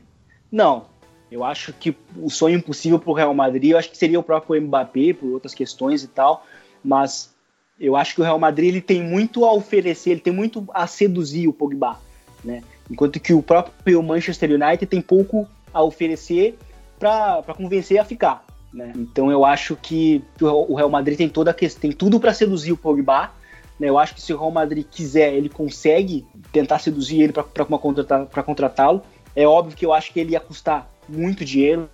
não. 0.51 0.85
Eu 1.31 1.43
acho 1.43 1.73
que 1.73 1.97
o 2.15 2.29
sonho 2.29 2.57
impossível 2.57 2.99
para 2.99 3.09
o 3.09 3.13
Real 3.13 3.33
Madrid, 3.33 3.71
eu 3.71 3.77
acho 3.77 3.89
que 3.89 3.97
seria 3.97 4.19
o 4.19 4.23
próprio 4.23 4.61
Mbappé, 4.61 5.13
por 5.13 5.33
outras 5.33 5.53
questões 5.53 6.03
e 6.03 6.07
tal, 6.07 6.45
mas 6.87 7.35
eu 7.77 7.97
acho 7.97 8.15
que 8.15 8.21
o 8.21 8.23
Real 8.23 8.39
Madrid 8.39 8.69
ele 8.69 8.81
tem 8.81 9.03
muito 9.03 9.43
a 9.43 9.51
oferecer, 9.51 10.11
ele 10.11 10.21
tem 10.21 10.31
muito 10.31 10.65
a 10.73 10.87
seduzir 10.87 11.47
o 11.47 11.53
Pogba, 11.53 11.99
né? 12.43 12.63
Enquanto 12.89 13.19
que 13.19 13.33
o 13.33 13.43
próprio 13.43 14.01
Manchester 14.01 14.51
United 14.51 14.85
tem 14.85 15.01
pouco 15.01 15.45
a 15.73 15.83
oferecer 15.83 16.57
para 16.97 17.43
convencer 17.55 17.99
a 17.99 18.05
ficar, 18.05 18.45
né? 18.73 18.93
Então 18.95 19.29
eu 19.29 19.43
acho 19.43 19.75
que 19.75 20.23
o 20.41 20.75
Real 20.75 20.89
Madrid 20.89 21.17
tem 21.17 21.27
toda 21.27 21.51
a 21.51 21.53
questão, 21.53 21.81
tem 21.81 21.91
tudo 21.91 22.21
para 22.21 22.33
seduzir 22.33 22.71
o 22.71 22.77
Pogba, 22.77 23.31
né? 23.77 23.89
Eu 23.89 23.99
acho 23.99 24.15
que 24.15 24.21
se 24.21 24.33
o 24.33 24.37
Real 24.37 24.49
Madrid 24.49 24.85
quiser, 24.89 25.33
ele 25.33 25.49
consegue 25.49 26.25
tentar 26.53 26.79
seduzir 26.79 27.21
ele 27.21 27.33
para 27.33 28.43
contratá-lo. 28.43 29.03
É 29.35 29.45
óbvio 29.45 29.75
que 29.75 29.85
eu 29.85 29.91
acho 29.91 30.13
que 30.13 30.21
ele 30.21 30.31
ia 30.31 30.39
custar 30.39 30.89
muito 31.07 31.43
dinheiro. 31.43 31.89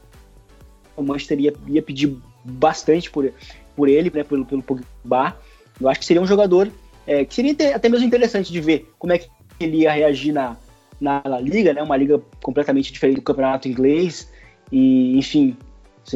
O 0.95 1.01
Manchester 1.01 1.39
ia, 1.39 1.53
ia 1.67 1.81
pedir 1.81 2.15
bastante 2.45 3.09
por, 3.09 3.33
por 3.75 3.87
ele, 3.87 4.11
né, 4.13 4.23
pelo, 4.23 4.45
pelo 4.45 4.63
Pogba. 4.63 5.37
Eu 5.79 5.89
acho 5.89 5.99
que 5.99 6.05
seria 6.05 6.21
um 6.21 6.27
jogador 6.27 6.71
é, 7.05 7.25
que 7.25 7.33
seria 7.33 7.75
até 7.75 7.89
mesmo 7.89 8.05
interessante 8.05 8.51
de 8.51 8.61
ver 8.61 8.91
como 8.97 9.13
é 9.13 9.17
que 9.17 9.29
ele 9.59 9.77
ia 9.77 9.91
reagir 9.91 10.33
na, 10.33 10.57
na, 10.99 11.21
na, 11.25 11.39
liga, 11.39 11.73
né? 11.73 11.81
Uma 11.81 11.97
liga 11.97 12.21
completamente 12.41 12.91
diferente 12.91 13.17
do 13.17 13.21
campeonato 13.21 13.67
inglês. 13.67 14.31
E, 14.71 15.17
enfim, 15.17 15.57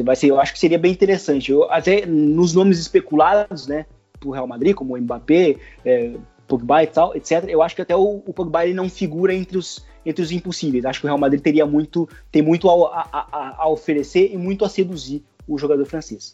vai 0.02 0.16
ser, 0.16 0.28
eu 0.28 0.40
acho 0.40 0.52
que 0.52 0.58
seria 0.58 0.78
bem 0.78 0.92
interessante. 0.92 1.52
Eu, 1.52 1.70
até 1.70 2.06
nos 2.06 2.54
nomes 2.54 2.78
especulados, 2.78 3.66
né? 3.66 3.86
Pro 4.18 4.30
Real 4.30 4.46
Madrid, 4.46 4.74
como 4.74 4.94
o 4.94 5.00
Mbappé, 5.00 5.56
é, 5.84 6.14
Pogba 6.46 6.82
e 6.82 6.86
tal, 6.86 7.14
etc. 7.14 7.44
Eu 7.48 7.62
acho 7.62 7.76
que 7.76 7.82
até 7.82 7.94
o, 7.94 8.22
o 8.26 8.32
Pogba 8.32 8.64
ele 8.64 8.74
não 8.74 8.88
figura 8.88 9.34
entre 9.34 9.58
os 9.58 9.86
entre 10.04 10.22
os 10.22 10.32
impossíveis. 10.32 10.86
Acho 10.86 11.00
que 11.00 11.06
o 11.06 11.08
Real 11.08 11.18
Madrid 11.18 11.42
teria 11.42 11.66
muito, 11.66 12.08
tem 12.32 12.40
muito 12.40 12.70
a, 12.70 13.08
a, 13.12 13.56
a 13.58 13.68
oferecer 13.68 14.32
e 14.32 14.38
muito 14.38 14.64
a 14.64 14.68
seduzir 14.68 15.22
o 15.46 15.58
jogador 15.58 15.84
francês. 15.84 16.32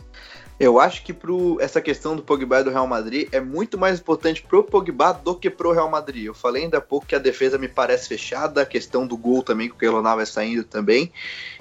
Eu 0.58 0.78
acho 0.78 1.02
que 1.02 1.12
pro, 1.12 1.60
essa 1.60 1.80
questão 1.80 2.14
do 2.14 2.22
Pogba 2.22 2.60
e 2.60 2.64
do 2.64 2.70
Real 2.70 2.86
Madrid 2.86 3.28
é 3.32 3.40
muito 3.40 3.76
mais 3.76 3.98
importante 3.98 4.40
pro 4.40 4.62
Pogba 4.62 5.12
do 5.12 5.34
que 5.34 5.50
pro 5.50 5.72
Real 5.72 5.90
Madrid. 5.90 6.26
Eu 6.26 6.34
falei 6.34 6.64
ainda 6.64 6.78
há 6.78 6.80
pouco 6.80 7.06
que 7.06 7.14
a 7.14 7.18
defesa 7.18 7.58
me 7.58 7.66
parece 7.66 8.08
fechada, 8.08 8.62
a 8.62 8.66
questão 8.66 9.04
do 9.04 9.16
gol 9.16 9.42
também, 9.42 9.68
que 9.68 9.74
o 9.74 9.78
Keylor 9.78 10.02
vai 10.02 10.24
saindo 10.24 10.62
também. 10.62 11.12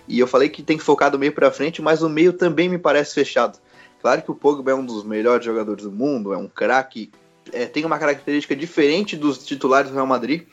E 0.08 0.20
eu 0.20 0.28
falei 0.28 0.48
que 0.48 0.62
tem 0.62 0.78
que 0.78 0.84
focar 0.84 1.10
do 1.10 1.18
meio 1.18 1.32
para 1.32 1.50
frente, 1.50 1.82
mas 1.82 2.04
o 2.04 2.10
meio 2.10 2.34
também 2.34 2.70
me 2.70 2.78
parece 2.78 3.16
fechado. 3.16 3.58
Claro 4.00 4.22
que 4.22 4.30
o 4.30 4.36
Pogba 4.36 4.72
é 4.72 4.76
um 4.76 4.86
dos 4.86 5.04
melhores 5.04 5.44
jogadores 5.44 5.86
do 5.86 5.92
mundo, 5.92 6.32
é 6.32 6.38
um 6.38 6.48
craque, 6.48 7.10
é, 7.52 7.66
tem 7.66 7.84
uma 7.84 7.98
característica 7.98 8.56
diferente 8.56 9.18
dos 9.18 9.40
titulares 9.44 9.90
do 9.90 9.96
Real 9.96 10.06
Madrid, 10.06 10.44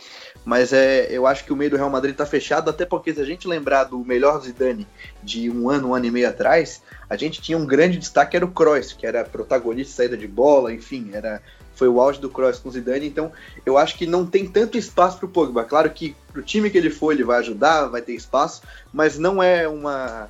mas 0.45 0.73
é, 0.73 1.07
eu 1.11 1.27
acho 1.27 1.45
que 1.45 1.53
o 1.53 1.57
meio 1.57 1.71
do 1.71 1.77
Real 1.77 1.91
Madrid 1.91 2.13
está 2.13 2.25
fechado, 2.25 2.71
até 2.71 2.87
porque 2.87 3.13
se 3.13 3.21
a 3.21 3.25
gente 3.25 3.47
lembrar 3.47 3.85
do 3.85 3.99
melhor 3.99 4.41
Zidane 4.41 4.87
de 5.23 5.51
um 5.51 5.69
ano, 5.69 5.89
um 5.89 5.95
ano 5.95 6.07
e 6.07 6.11
meio 6.11 6.29
atrás, 6.29 6.83
a 7.09 7.17
gente 7.17 7.43
tinha 7.43 7.59
um 7.59 7.67
grande 7.67 7.99
destaque, 7.99 8.37
era 8.37 8.45
o 8.45 8.51
Kroos, 8.51 8.93
que 8.93 9.07
era 9.07 9.25
protagonista 9.25 9.91
de 9.91 9.97
saída 9.97 10.17
de 10.17 10.27
bola, 10.27 10.73
enfim, 10.73 11.11
era 11.13 11.43
foi 11.81 11.89
o 11.89 11.99
auge 11.99 12.21
do 12.21 12.29
Kroos 12.29 12.59
com 12.59 12.71
Zidane, 12.71 13.07
então 13.07 13.33
eu 13.65 13.79
acho 13.79 13.97
que 13.97 14.07
não 14.07 14.27
tem 14.27 14.47
tanto 14.47 14.77
espaço 14.77 15.17
para 15.17 15.25
o 15.25 15.31
Pogba. 15.31 15.65
Claro 15.65 15.89
que 15.89 16.15
pro 16.31 16.43
time 16.43 16.69
que 16.69 16.77
ele 16.77 16.91
for, 16.91 17.11
ele 17.11 17.25
vai 17.25 17.39
ajudar, 17.39 17.87
vai 17.87 18.03
ter 18.03 18.13
espaço, 18.13 18.61
mas 18.93 19.19
não 19.19 19.43
é 19.43 19.67
uma 19.67 20.29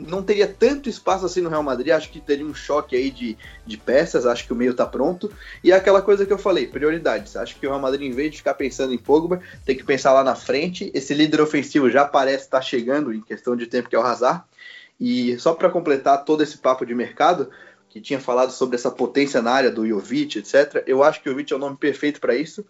não 0.00 0.24
teria 0.24 0.48
tanto 0.48 0.88
espaço 0.88 1.24
assim 1.24 1.40
no 1.40 1.48
Real 1.48 1.62
Madrid, 1.62 1.92
acho 1.92 2.10
que 2.10 2.20
teria 2.20 2.44
um 2.44 2.52
choque 2.52 2.96
aí 2.96 3.12
de, 3.12 3.38
de 3.64 3.76
peças, 3.76 4.26
acho 4.26 4.44
que 4.44 4.52
o 4.52 4.56
meio 4.56 4.74
tá 4.74 4.84
pronto, 4.84 5.30
e 5.62 5.70
é 5.70 5.76
aquela 5.76 6.02
coisa 6.02 6.26
que 6.26 6.32
eu 6.32 6.36
falei, 6.36 6.66
prioridades, 6.66 7.36
acho 7.36 7.56
que 7.56 7.66
o 7.66 7.70
Real 7.70 7.80
Madrid 7.80 8.10
em 8.10 8.14
vez 8.14 8.32
de 8.32 8.38
ficar 8.38 8.54
pensando 8.54 8.92
em 8.92 8.98
Pogba, 8.98 9.40
tem 9.64 9.76
que 9.76 9.84
pensar 9.84 10.12
lá 10.12 10.24
na 10.24 10.34
frente, 10.34 10.90
esse 10.92 11.14
líder 11.14 11.40
ofensivo 11.40 11.88
já 11.88 12.04
parece 12.04 12.44
estar 12.44 12.58
tá 12.58 12.62
chegando 12.62 13.12
em 13.12 13.20
questão 13.20 13.56
de 13.56 13.66
tempo 13.68 13.88
que 13.88 13.94
é 13.94 13.98
o 13.98 14.02
Hazard, 14.02 14.42
e 15.00 15.38
só 15.38 15.54
para 15.54 15.70
completar 15.70 16.24
todo 16.24 16.42
esse 16.42 16.58
papo 16.58 16.84
de 16.84 16.92
mercado, 16.92 17.48
que 17.98 18.04
tinha 18.04 18.20
falado 18.20 18.50
sobre 18.52 18.76
essa 18.76 18.90
potência 18.90 19.42
na 19.42 19.50
área 19.50 19.70
do 19.70 19.86
Jovic, 19.86 20.38
etc. 20.38 20.84
Eu 20.86 21.02
acho 21.02 21.20
que 21.20 21.28
o 21.28 21.32
Jovic 21.32 21.52
é 21.52 21.56
o 21.56 21.58
nome 21.58 21.76
perfeito 21.76 22.20
para 22.20 22.34
isso. 22.34 22.64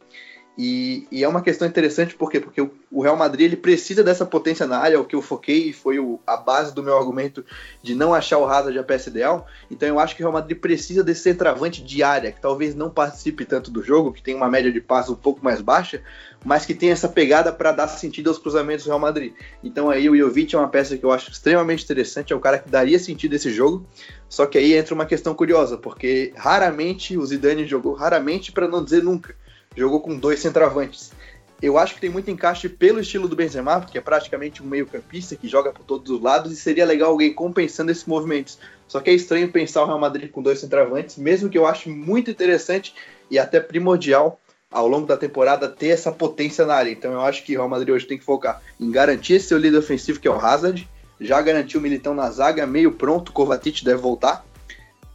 E, 0.60 1.06
e, 1.12 1.22
é 1.22 1.28
uma 1.28 1.40
questão 1.40 1.68
interessante 1.68 2.16
porque, 2.16 2.40
porque 2.40 2.68
o 2.90 3.00
Real 3.00 3.16
Madrid 3.16 3.42
ele 3.42 3.56
precisa 3.56 4.02
dessa 4.02 4.26
potência 4.26 4.66
na 4.66 4.78
área, 4.78 5.00
o 5.00 5.04
que 5.04 5.14
eu 5.14 5.22
foquei 5.22 5.72
foi 5.72 6.00
o, 6.00 6.18
a 6.26 6.36
base 6.36 6.74
do 6.74 6.82
meu 6.82 6.98
argumento 6.98 7.44
de 7.80 7.94
não 7.94 8.12
achar 8.12 8.38
o 8.38 8.44
Hazard 8.44 8.76
a 8.76 8.82
peça 8.82 9.08
ideal. 9.08 9.46
Então 9.70 9.88
eu 9.88 10.00
acho 10.00 10.16
que 10.16 10.22
o 10.22 10.24
Real 10.24 10.32
Madrid 10.32 10.58
precisa 10.58 11.04
desse 11.04 11.22
centroavante 11.22 11.80
de 11.80 12.02
área, 12.02 12.32
que 12.32 12.40
talvez 12.40 12.74
não 12.74 12.90
participe 12.90 13.44
tanto 13.44 13.70
do 13.70 13.84
jogo, 13.84 14.12
que 14.12 14.20
tem 14.20 14.34
uma 14.34 14.48
média 14.48 14.72
de 14.72 14.80
passos 14.80 15.12
um 15.12 15.20
pouco 15.20 15.44
mais 15.44 15.60
baixa, 15.60 16.02
mas 16.44 16.66
que 16.66 16.74
tem 16.74 16.90
essa 16.90 17.08
pegada 17.08 17.52
para 17.52 17.70
dar 17.70 17.86
sentido 17.86 18.28
aos 18.28 18.38
cruzamentos 18.38 18.84
do 18.84 18.88
Real 18.88 18.98
Madrid. 18.98 19.34
Então 19.62 19.88
aí 19.88 20.10
o 20.10 20.16
Jovic 20.16 20.56
é 20.56 20.58
uma 20.58 20.68
peça 20.68 20.98
que 20.98 21.04
eu 21.04 21.12
acho 21.12 21.30
extremamente 21.30 21.84
interessante, 21.84 22.32
é 22.32 22.36
o 22.36 22.40
cara 22.40 22.58
que 22.58 22.68
daria 22.68 22.98
sentido 22.98 23.34
esse 23.34 23.52
jogo. 23.52 23.86
Só 24.28 24.44
que 24.44 24.58
aí 24.58 24.74
entra 24.74 24.92
uma 24.92 25.06
questão 25.06 25.34
curiosa, 25.34 25.78
porque 25.78 26.32
raramente 26.36 27.16
o 27.16 27.24
Zidane 27.24 27.64
jogou, 27.64 27.94
raramente 27.94 28.50
para 28.50 28.66
não 28.66 28.82
dizer 28.82 29.04
nunca, 29.04 29.36
jogou 29.78 30.00
com 30.00 30.16
dois 30.16 30.40
centroavantes. 30.40 31.12
Eu 31.60 31.76
acho 31.76 31.94
que 31.94 32.00
tem 32.00 32.10
muito 32.10 32.30
encaixe 32.30 32.68
pelo 32.68 33.00
estilo 33.00 33.26
do 33.26 33.34
Benzema, 33.34 33.80
que 33.80 33.98
é 33.98 34.00
praticamente 34.00 34.62
um 34.62 34.66
meio-campista 34.66 35.34
que 35.34 35.48
joga 35.48 35.72
por 35.72 35.84
todos 35.84 36.10
os 36.10 36.22
lados, 36.22 36.52
e 36.52 36.56
seria 36.56 36.86
legal 36.86 37.10
alguém 37.10 37.32
compensando 37.32 37.90
esses 37.90 38.04
movimentos. 38.04 38.58
Só 38.86 39.00
que 39.00 39.10
é 39.10 39.12
estranho 39.12 39.50
pensar 39.50 39.82
o 39.82 39.86
Real 39.86 39.98
Madrid 39.98 40.30
com 40.30 40.40
dois 40.40 40.60
centroavantes, 40.60 41.16
mesmo 41.16 41.48
que 41.48 41.58
eu 41.58 41.66
ache 41.66 41.88
muito 41.88 42.30
interessante 42.30 42.94
e 43.30 43.38
até 43.38 43.58
primordial 43.58 44.40
ao 44.70 44.86
longo 44.86 45.06
da 45.06 45.16
temporada 45.16 45.68
ter 45.68 45.88
essa 45.88 46.12
potência 46.12 46.64
na 46.64 46.74
área. 46.74 46.90
Então 46.90 47.12
eu 47.12 47.20
acho 47.22 47.42
que 47.44 47.54
o 47.54 47.58
Real 47.58 47.68
Madrid 47.68 47.94
hoje 47.94 48.06
tem 48.06 48.18
que 48.18 48.24
focar 48.24 48.62
em 48.78 48.90
garantir 48.90 49.40
seu 49.40 49.58
líder 49.58 49.78
ofensivo, 49.78 50.20
que 50.20 50.28
é 50.28 50.30
o 50.30 50.38
Hazard, 50.38 50.88
já 51.20 51.40
garantiu 51.42 51.80
o 51.80 51.82
Militão 51.82 52.14
na 52.14 52.30
zaga, 52.30 52.66
meio 52.66 52.92
pronto, 52.92 53.32
Kovacic 53.32 53.84
deve 53.84 54.00
voltar. 54.00 54.44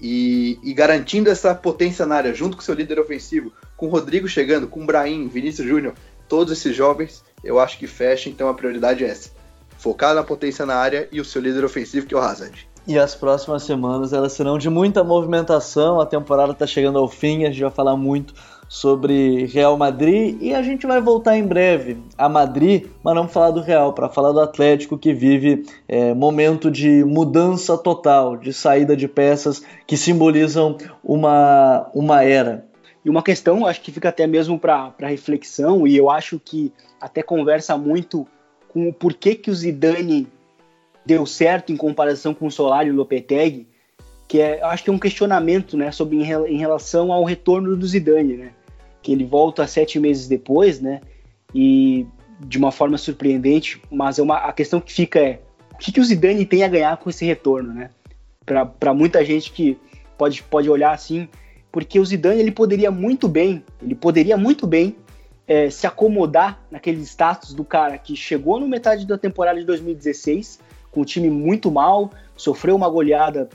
E, 0.01 0.59
e, 0.61 0.74
garantindo 0.74 1.30
essa 1.30 1.55
potência 1.55 2.05
na 2.05 2.16
área, 2.16 2.34
junto 2.34 2.57
com 2.57 2.64
seu 2.64 2.76
líder 2.76 2.99
ofensivo, 2.99 3.53
com 3.84 3.88
o 3.88 3.90
Rodrigo 3.90 4.30
chegando, 4.30 4.66
com 4.66 4.82
o 4.82 4.86
Brahim, 4.86 5.28
Vinícius 5.28 5.68
Júnior, 5.68 5.94
todos 6.30 6.54
esses 6.54 6.74
jovens, 6.74 7.22
eu 7.44 7.60
acho 7.60 7.78
que 7.78 7.86
fecha, 7.86 8.30
então 8.30 8.48
a 8.48 8.54
prioridade 8.54 9.04
é 9.04 9.10
essa. 9.10 9.30
Focar 9.78 10.16
na 10.16 10.24
potência 10.24 10.66
na 10.66 10.76
área 10.76 11.10
e 11.12 11.20
o 11.20 11.26
seu 11.26 11.42
líder 11.42 11.66
ofensivo, 11.66 12.08
que 12.08 12.16
é 12.16 12.18
o 12.18 12.22
Hazard. 12.22 12.66
E 12.88 12.98
as 12.98 13.14
próximas 13.14 13.64
semanas 13.64 14.14
elas 14.14 14.32
serão 14.32 14.58
de 14.58 14.70
muita 14.70 15.04
movimentação, 15.04 16.00
a 16.00 16.06
temporada 16.06 16.54
está 16.54 16.66
chegando 16.66 16.98
ao 16.98 17.10
fim, 17.10 17.44
a 17.44 17.50
gente 17.50 17.62
vai 17.62 17.72
falar 17.72 17.98
muito 17.98 18.34
sobre 18.70 19.48
Real 19.48 19.76
Madrid 19.76 20.38
e 20.42 20.56
a 20.56 20.64
gente 20.64 20.88
vai 20.88 21.02
voltar 21.02 21.38
em 21.38 21.46
breve 21.46 21.98
a 22.18 22.30
Madrid, 22.30 22.86
mas 23.04 23.16
não 23.16 23.28
falar 23.28 23.52
do 23.52 23.60
Real, 23.60 23.92
para 23.92 24.08
falar 24.08 24.32
do 24.32 24.40
Atlético 24.40 24.98
que 24.98 25.14
vive 25.14 25.66
é, 25.90 26.14
momento 26.14 26.72
de 26.72 27.04
mudança 27.04 27.78
total, 27.78 28.38
de 28.38 28.54
saída 28.54 28.96
de 28.96 29.10
peças 29.10 29.62
que 29.86 29.98
simbolizam 29.98 30.78
uma, 31.04 31.90
uma 31.94 32.24
era. 32.24 32.72
E 33.04 33.10
uma 33.10 33.22
questão, 33.22 33.66
acho 33.66 33.82
que 33.82 33.91
fica 33.91 34.10
até 34.10 34.26
mesmo 34.26 34.58
para 34.58 34.93
reflexão, 35.01 35.86
e 35.86 35.95
eu 35.95 36.10
acho 36.10 36.39
que 36.39 36.72
até 37.01 37.22
conversa 37.22 37.78
muito 37.78 38.26
com 38.70 38.88
o 38.88 38.93
porquê 38.93 39.36
que 39.36 39.51
o 39.51 39.54
Zidane 39.54 40.28
deu 41.06 41.26
certo 41.26 41.72
em 41.72 41.78
comparação 41.78 42.34
com 42.34 42.47
o 42.47 42.51
Solari 42.51 42.89
e 42.89 42.91
o 42.91 42.95
Lopetegui, 42.95 43.68
que 44.28 44.39
é, 44.39 44.64
acho 44.64 44.84
que 44.84 44.89
é 44.89 44.93
um 44.93 44.99
questionamento, 44.99 45.78
né, 45.78 45.91
sobre 45.91 46.18
em, 46.18 46.58
relação 46.58 47.12
ao 47.12 47.24
retorno 47.24 47.76
do 47.76 47.86
Zidane, 47.86 48.38
né, 48.38 48.51
que 49.01 49.12
ele 49.12 49.26
volta 49.26 49.68
sete 49.68 49.99
meses 49.99 50.28
depois, 50.28 50.80
né, 50.80 51.01
e 51.54 52.08
de 52.39 52.58
uma 52.58 52.72
forma 52.72 52.97
surpreendente, 52.97 53.82
mas 53.91 54.18
é 54.18 54.24
uma, 54.24 54.38
a 54.38 54.54
questão 54.54 54.80
que 54.80 54.91
fica 54.91 55.20
é 55.20 55.39
o 55.74 55.78
que, 55.78 55.91
que 55.91 55.99
o 55.99 56.04
Zidane 56.04 56.45
tem 56.45 56.64
a 56.64 56.68
ganhar 56.68 56.97
com 56.97 57.10
esse 57.10 57.26
retorno, 57.26 57.74
né, 57.74 57.89
para 58.80 58.93
muita 58.93 59.24
gente 59.26 59.51
que 59.51 59.78
pode, 60.18 60.41
pode 60.43 60.70
olhar 60.70 60.93
assim, 60.93 61.28
porque 61.74 61.99
o 61.99 62.05
Zidane 62.05 62.39
ele 62.39 62.51
poderia 62.51 62.91
muito 62.91 63.28
bem, 63.28 63.65
ele 63.82 63.95
poderia 63.95 64.38
muito 64.38 64.67
bem 64.67 64.95
é, 65.47 65.71
se 65.71 65.88
acomodar 65.88 66.61
naquele 66.69 67.01
status 67.01 67.51
do 67.51 67.65
cara 67.65 67.97
que 67.97 68.15
chegou 68.15 68.59
no 68.59 68.67
metade 68.67 69.07
da 69.07 69.17
temporada 69.17 69.59
de 69.59 69.65
2016 69.65 70.59
com 70.91 71.01
o 71.01 71.05
time 71.05 71.32
muito 71.32 71.71
mal, 71.71 72.11
sofreu 72.38 72.76
uma 72.76 72.88
goleada 72.88 73.49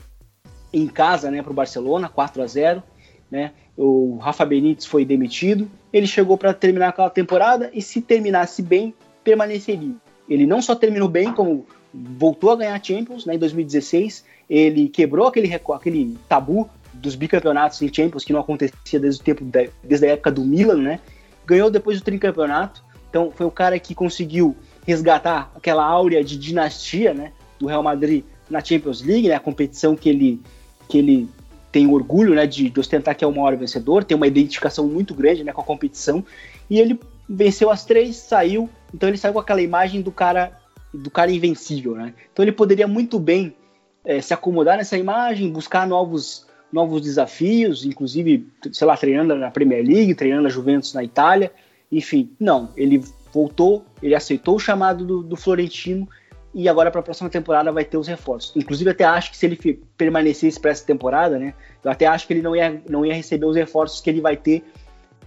em 0.73 0.85
casa, 0.85 1.31
né, 1.31 1.41
para 1.41 1.51
o 1.51 1.55
Barcelona, 1.55 2.09
4 2.09 2.43
a 2.43 2.45
0, 2.45 2.83
né? 3.31 3.53
O 3.77 4.17
Rafa 4.17 4.45
Benítez 4.45 4.85
foi 4.85 5.05
demitido, 5.05 5.71
ele 5.93 6.05
chegou 6.05 6.37
para 6.37 6.53
terminar 6.53 6.89
aquela 6.89 7.09
temporada 7.09 7.71
e 7.73 7.81
se 7.81 8.01
terminasse 8.01 8.61
bem, 8.61 8.93
permaneceria. 9.23 9.95
Ele 10.27 10.45
não 10.45 10.61
só 10.61 10.75
terminou 10.75 11.07
bem, 11.07 11.33
como 11.33 11.65
voltou 11.93 12.51
a 12.51 12.57
ganhar 12.57 12.83
Champions 12.83 13.25
né, 13.25 13.35
em 13.35 13.39
2016, 13.39 14.25
ele 14.49 14.89
quebrou 14.89 15.27
aquele, 15.27 15.49
aquele 15.53 16.17
tabu 16.27 16.69
dos 17.01 17.15
bicampeonatos 17.15 17.81
em 17.81 17.93
Champions 17.93 18.23
que 18.23 18.33
não 18.33 18.39
acontecia 18.39 18.99
desde 18.99 19.21
o 19.21 19.23
tempo 19.23 19.45
desde 19.83 20.05
a 20.05 20.11
época 20.11 20.31
do 20.31 20.43
Milan, 20.43 20.77
né? 20.77 20.99
Ganhou 21.45 21.69
depois 21.69 21.99
do 21.99 22.03
tricampeonato. 22.03 22.83
Então 23.09 23.31
foi 23.35 23.45
o 23.45 23.51
cara 23.51 23.79
que 23.79 23.95
conseguiu 23.95 24.55
resgatar 24.85 25.51
aquela 25.55 25.83
áurea 25.83 26.23
de 26.23 26.37
dinastia, 26.37 27.13
né, 27.13 27.31
do 27.59 27.67
Real 27.67 27.83
Madrid 27.83 28.23
na 28.49 28.63
Champions 28.63 29.01
League, 29.01 29.27
né, 29.27 29.35
a 29.35 29.39
competição 29.39 29.95
que 29.95 30.09
ele 30.09 30.41
que 30.87 30.97
ele 30.97 31.29
tem 31.71 31.87
orgulho, 31.87 32.33
né, 32.33 32.47
de, 32.47 32.69
de 32.69 32.79
ostentar 32.79 33.15
que 33.15 33.23
é 33.23 33.27
o 33.27 33.31
maior 33.31 33.55
vencedor, 33.55 34.03
tem 34.03 34.17
uma 34.17 34.25
identificação 34.25 34.87
muito 34.87 35.13
grande, 35.13 35.43
né, 35.43 35.51
com 35.51 35.61
a 35.61 35.63
competição, 35.63 36.25
e 36.67 36.79
ele 36.79 36.99
venceu 37.29 37.69
as 37.69 37.85
três, 37.85 38.15
saiu, 38.15 38.67
então 38.91 39.07
ele 39.07 39.19
saiu 39.19 39.33
com 39.33 39.39
aquela 39.39 39.61
imagem 39.61 40.01
do 40.01 40.11
cara 40.11 40.51
do 40.91 41.11
cara 41.11 41.31
invencível, 41.31 41.93
né? 41.93 42.15
Então 42.33 42.43
ele 42.43 42.51
poderia 42.51 42.87
muito 42.87 43.19
bem 43.19 43.55
é, 44.03 44.19
se 44.19 44.33
acomodar 44.33 44.77
nessa 44.77 44.97
imagem, 44.97 45.51
buscar 45.51 45.87
novos 45.87 46.47
novos 46.71 47.01
desafios, 47.01 47.85
inclusive, 47.85 48.47
sei 48.71 48.87
lá, 48.87 48.95
treinando 48.95 49.35
na 49.35 49.51
Premier 49.51 49.85
League, 49.85 50.15
treinando 50.15 50.47
a 50.47 50.51
Juventus 50.51 50.93
na 50.93 51.03
Itália, 51.03 51.51
enfim, 51.91 52.31
não, 52.39 52.69
ele 52.77 53.03
voltou, 53.33 53.83
ele 54.01 54.15
aceitou 54.15 54.55
o 54.55 54.59
chamado 54.59 55.05
do, 55.05 55.23
do 55.23 55.35
Florentino 55.35 56.07
e 56.53 56.67
agora 56.67 56.89
para 56.89 56.99
a 56.99 57.03
próxima 57.03 57.29
temporada 57.29 57.71
vai 57.71 57.85
ter 57.85 57.97
os 57.97 58.07
reforços. 58.07 58.55
Inclusive 58.55 58.89
até 58.89 59.03
acho 59.03 59.31
que 59.31 59.37
se 59.37 59.45
ele 59.45 59.79
permanecesse 59.97 60.59
para 60.59 60.71
essa 60.71 60.85
temporada, 60.85 61.37
né, 61.37 61.53
eu 61.83 61.91
até 61.91 62.05
acho 62.05 62.27
que 62.27 62.33
ele 62.33 62.41
não 62.41 62.55
ia, 62.55 62.81
não 62.89 63.05
ia 63.05 63.13
receber 63.13 63.45
os 63.45 63.55
reforços 63.55 64.01
que 64.01 64.09
ele 64.09 64.21
vai 64.21 64.35
ter 64.35 64.63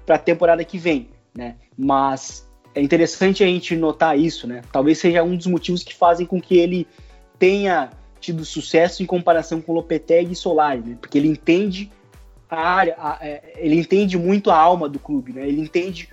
para 0.05 0.16
a 0.16 0.18
temporada 0.18 0.64
que 0.64 0.78
vem, 0.78 1.09
né? 1.34 1.55
Mas 1.78 2.49
é 2.74 2.82
interessante 2.82 3.45
a 3.45 3.47
gente 3.47 3.76
notar 3.76 4.18
isso, 4.18 4.47
né? 4.47 4.62
Talvez 4.72 4.99
seja 4.99 5.22
um 5.22 5.36
dos 5.36 5.47
motivos 5.47 5.84
que 5.84 5.95
fazem 5.95 6.26
com 6.26 6.40
que 6.40 6.59
ele 6.59 6.88
tenha 7.38 7.90
tido 8.23 8.45
sucesso 8.45 9.03
em 9.03 9.07
comparação 9.07 9.61
com 9.61 9.73
Lopetegui 9.73 10.33
e 10.33 10.37
Solari, 10.37 10.81
né? 10.81 10.97
Porque 11.01 11.18
ele 11.18 11.29
entende 11.29 11.91
a 12.49 12.57
área, 12.57 12.95
a, 12.97 13.18
é, 13.20 13.55
ele 13.57 13.75
entende 13.75 14.16
muito 14.16 14.51
a 14.51 14.57
alma 14.57 14.89
do 14.89 14.99
clube, 14.99 15.33
né? 15.33 15.47
Ele 15.47 15.61
entende 15.61 16.09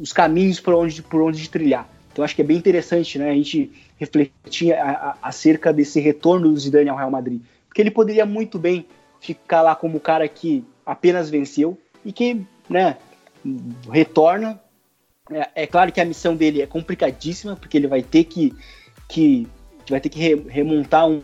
os 0.00 0.12
caminhos 0.12 0.58
por 0.58 0.74
onde, 0.74 1.00
por 1.00 1.22
onde 1.22 1.48
trilhar. 1.48 1.88
Então 2.12 2.24
acho 2.24 2.34
que 2.34 2.42
é 2.42 2.44
bem 2.44 2.56
interessante 2.56 3.18
né, 3.18 3.30
a 3.30 3.34
gente 3.34 3.70
refletir 3.96 4.74
a, 4.74 5.16
acerca 5.22 5.72
desse 5.72 6.00
retorno 6.00 6.48
do 6.48 6.58
Zidane 6.58 6.90
ao 6.90 6.96
Real 6.96 7.10
Madrid. 7.10 7.40
Porque 7.68 7.80
ele 7.80 7.90
poderia 7.90 8.26
muito 8.26 8.58
bem 8.58 8.84
ficar 9.20 9.62
lá 9.62 9.74
como 9.74 9.96
o 9.96 10.00
cara 10.00 10.26
que 10.28 10.64
apenas 10.84 11.30
venceu 11.30 11.78
e 12.04 12.12
que 12.12 12.44
né, 12.68 12.96
retorna. 13.90 14.60
É, 15.30 15.62
é 15.62 15.66
claro 15.66 15.92
que 15.92 16.00
a 16.00 16.04
missão 16.04 16.34
dele 16.34 16.60
é 16.60 16.66
complicadíssima, 16.66 17.54
porque 17.54 17.76
ele 17.76 17.86
vai 17.86 18.02
ter 18.02 18.24
que, 18.24 18.52
que 19.08 19.46
vai 19.88 20.00
ter 20.00 20.08
que 20.08 20.18
re, 20.18 20.34
remontar 20.48 21.08
um, 21.08 21.22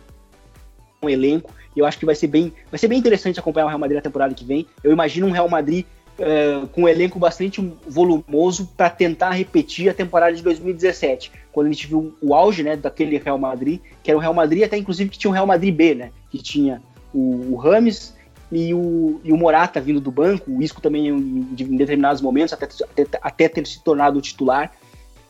um 1.01 1.09
elenco. 1.09 1.53
E 1.75 1.79
eu 1.79 1.85
acho 1.85 1.97
que 1.97 2.05
vai 2.05 2.15
ser 2.15 2.27
bem, 2.27 2.53
vai 2.69 2.77
ser 2.77 2.87
bem 2.87 2.97
interessante 2.97 3.39
acompanhar 3.39 3.65
o 3.65 3.69
Real 3.69 3.79
Madrid 3.79 3.95
na 3.95 4.01
temporada 4.01 4.33
que 4.33 4.43
vem. 4.43 4.65
Eu 4.83 4.91
imagino 4.91 5.27
um 5.27 5.31
Real 5.31 5.49
Madrid 5.49 5.85
é, 6.19 6.65
com 6.73 6.83
um 6.83 6.87
elenco 6.87 7.17
bastante 7.17 7.61
volumoso 7.87 8.69
para 8.75 8.89
tentar 8.89 9.31
repetir 9.31 9.89
a 9.89 9.93
temporada 9.93 10.35
de 10.35 10.43
2017, 10.43 11.31
quando 11.51 11.67
a 11.67 11.71
gente 11.71 11.87
viu 11.87 12.13
o 12.21 12.35
auge 12.35 12.61
né, 12.61 12.75
daquele 12.75 13.17
Real 13.17 13.37
Madrid, 13.37 13.79
que 14.03 14.11
era 14.11 14.17
o 14.17 14.21
Real 14.21 14.33
Madrid, 14.33 14.63
até 14.63 14.77
inclusive 14.77 15.09
que 15.09 15.17
tinha 15.17 15.31
o 15.31 15.33
Real 15.33 15.47
Madrid 15.47 15.73
B, 15.73 15.95
né, 15.95 16.11
que 16.29 16.37
tinha 16.39 16.81
o, 17.13 17.53
o 17.53 17.55
Rames 17.55 18.13
e 18.51 18.73
o, 18.73 19.21
e 19.23 19.31
o 19.31 19.37
Morata 19.37 19.79
vindo 19.79 20.01
do 20.01 20.11
banco, 20.11 20.51
o 20.51 20.61
Isco 20.61 20.81
também 20.81 21.07
em, 21.07 21.15
em 21.57 21.77
determinados 21.77 22.21
momentos, 22.21 22.51
até, 22.51 22.65
até, 22.65 23.19
até 23.21 23.47
ter 23.47 23.65
se 23.65 23.81
tornado 23.83 24.19
titular. 24.21 24.71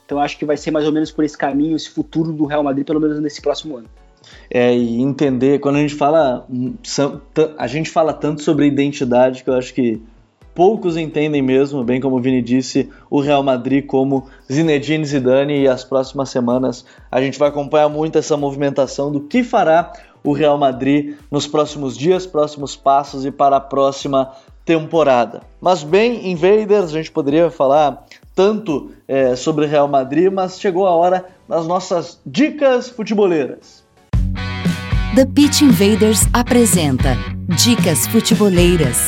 Então 0.05 0.19
acho 0.19 0.37
que 0.39 0.45
vai 0.45 0.57
ser 0.57 0.71
mais 0.71 0.87
ou 0.87 0.91
menos 0.91 1.11
por 1.11 1.23
esse 1.23 1.37
caminho, 1.37 1.75
esse 1.75 1.89
futuro 1.89 2.33
do 2.33 2.45
Real 2.45 2.63
Madrid, 2.63 2.85
pelo 2.85 2.99
menos 2.99 3.19
nesse 3.19 3.41
próximo 3.41 3.77
ano. 3.77 3.87
É, 4.49 4.75
e 4.75 5.01
entender, 5.01 5.59
quando 5.59 5.77
a 5.77 5.81
gente 5.81 5.95
fala, 5.95 6.45
hum, 6.49 6.73
a 7.57 7.67
gente 7.67 7.89
fala 7.89 8.13
tanto 8.13 8.41
sobre 8.41 8.65
identidade 8.65 9.43
que 9.43 9.49
eu 9.49 9.55
acho 9.55 9.73
que 9.73 10.01
poucos 10.53 10.97
entendem 10.97 11.41
mesmo, 11.41 11.83
bem 11.83 12.01
como 12.01 12.17
o 12.17 12.19
Vini 12.19 12.41
disse, 12.41 12.89
o 13.09 13.21
Real 13.21 13.41
Madrid 13.41 13.85
como 13.85 14.27
Zinedine 14.51 15.05
Zidane 15.05 15.61
e 15.61 15.67
as 15.67 15.85
próximas 15.85 16.29
semanas 16.29 16.83
a 17.11 17.21
gente 17.21 17.39
vai 17.39 17.49
acompanhar 17.49 17.87
muito 17.87 18.17
essa 18.17 18.35
movimentação 18.35 19.11
do 19.11 19.21
que 19.21 19.43
fará 19.43 19.93
o 20.23 20.33
Real 20.33 20.57
Madrid 20.57 21.15
nos 21.31 21.47
próximos 21.47 21.97
dias, 21.97 22.25
próximos 22.25 22.75
passos 22.75 23.25
e 23.25 23.31
para 23.31 23.55
a 23.55 23.61
próxima 23.61 24.33
temporada. 24.65 25.41
Mas 25.61 25.81
bem, 25.81 26.29
Invaders, 26.29 26.91
a 26.91 26.97
gente 26.97 27.11
poderia 27.11 27.49
falar 27.49 28.05
tanto 28.35 28.91
é, 29.07 29.35
sobre 29.35 29.65
Real 29.65 29.87
Madrid, 29.87 30.31
mas 30.31 30.59
chegou 30.59 30.85
a 30.85 30.91
hora 30.91 31.25
das 31.47 31.65
nossas 31.65 32.19
dicas 32.25 32.89
futeboleiras. 32.89 33.78
The 35.15 35.25
Pitch 35.25 35.61
Invaders 35.61 36.27
apresenta 36.33 37.17
Dicas 37.47 38.05
Futeboleiras. 38.07 39.07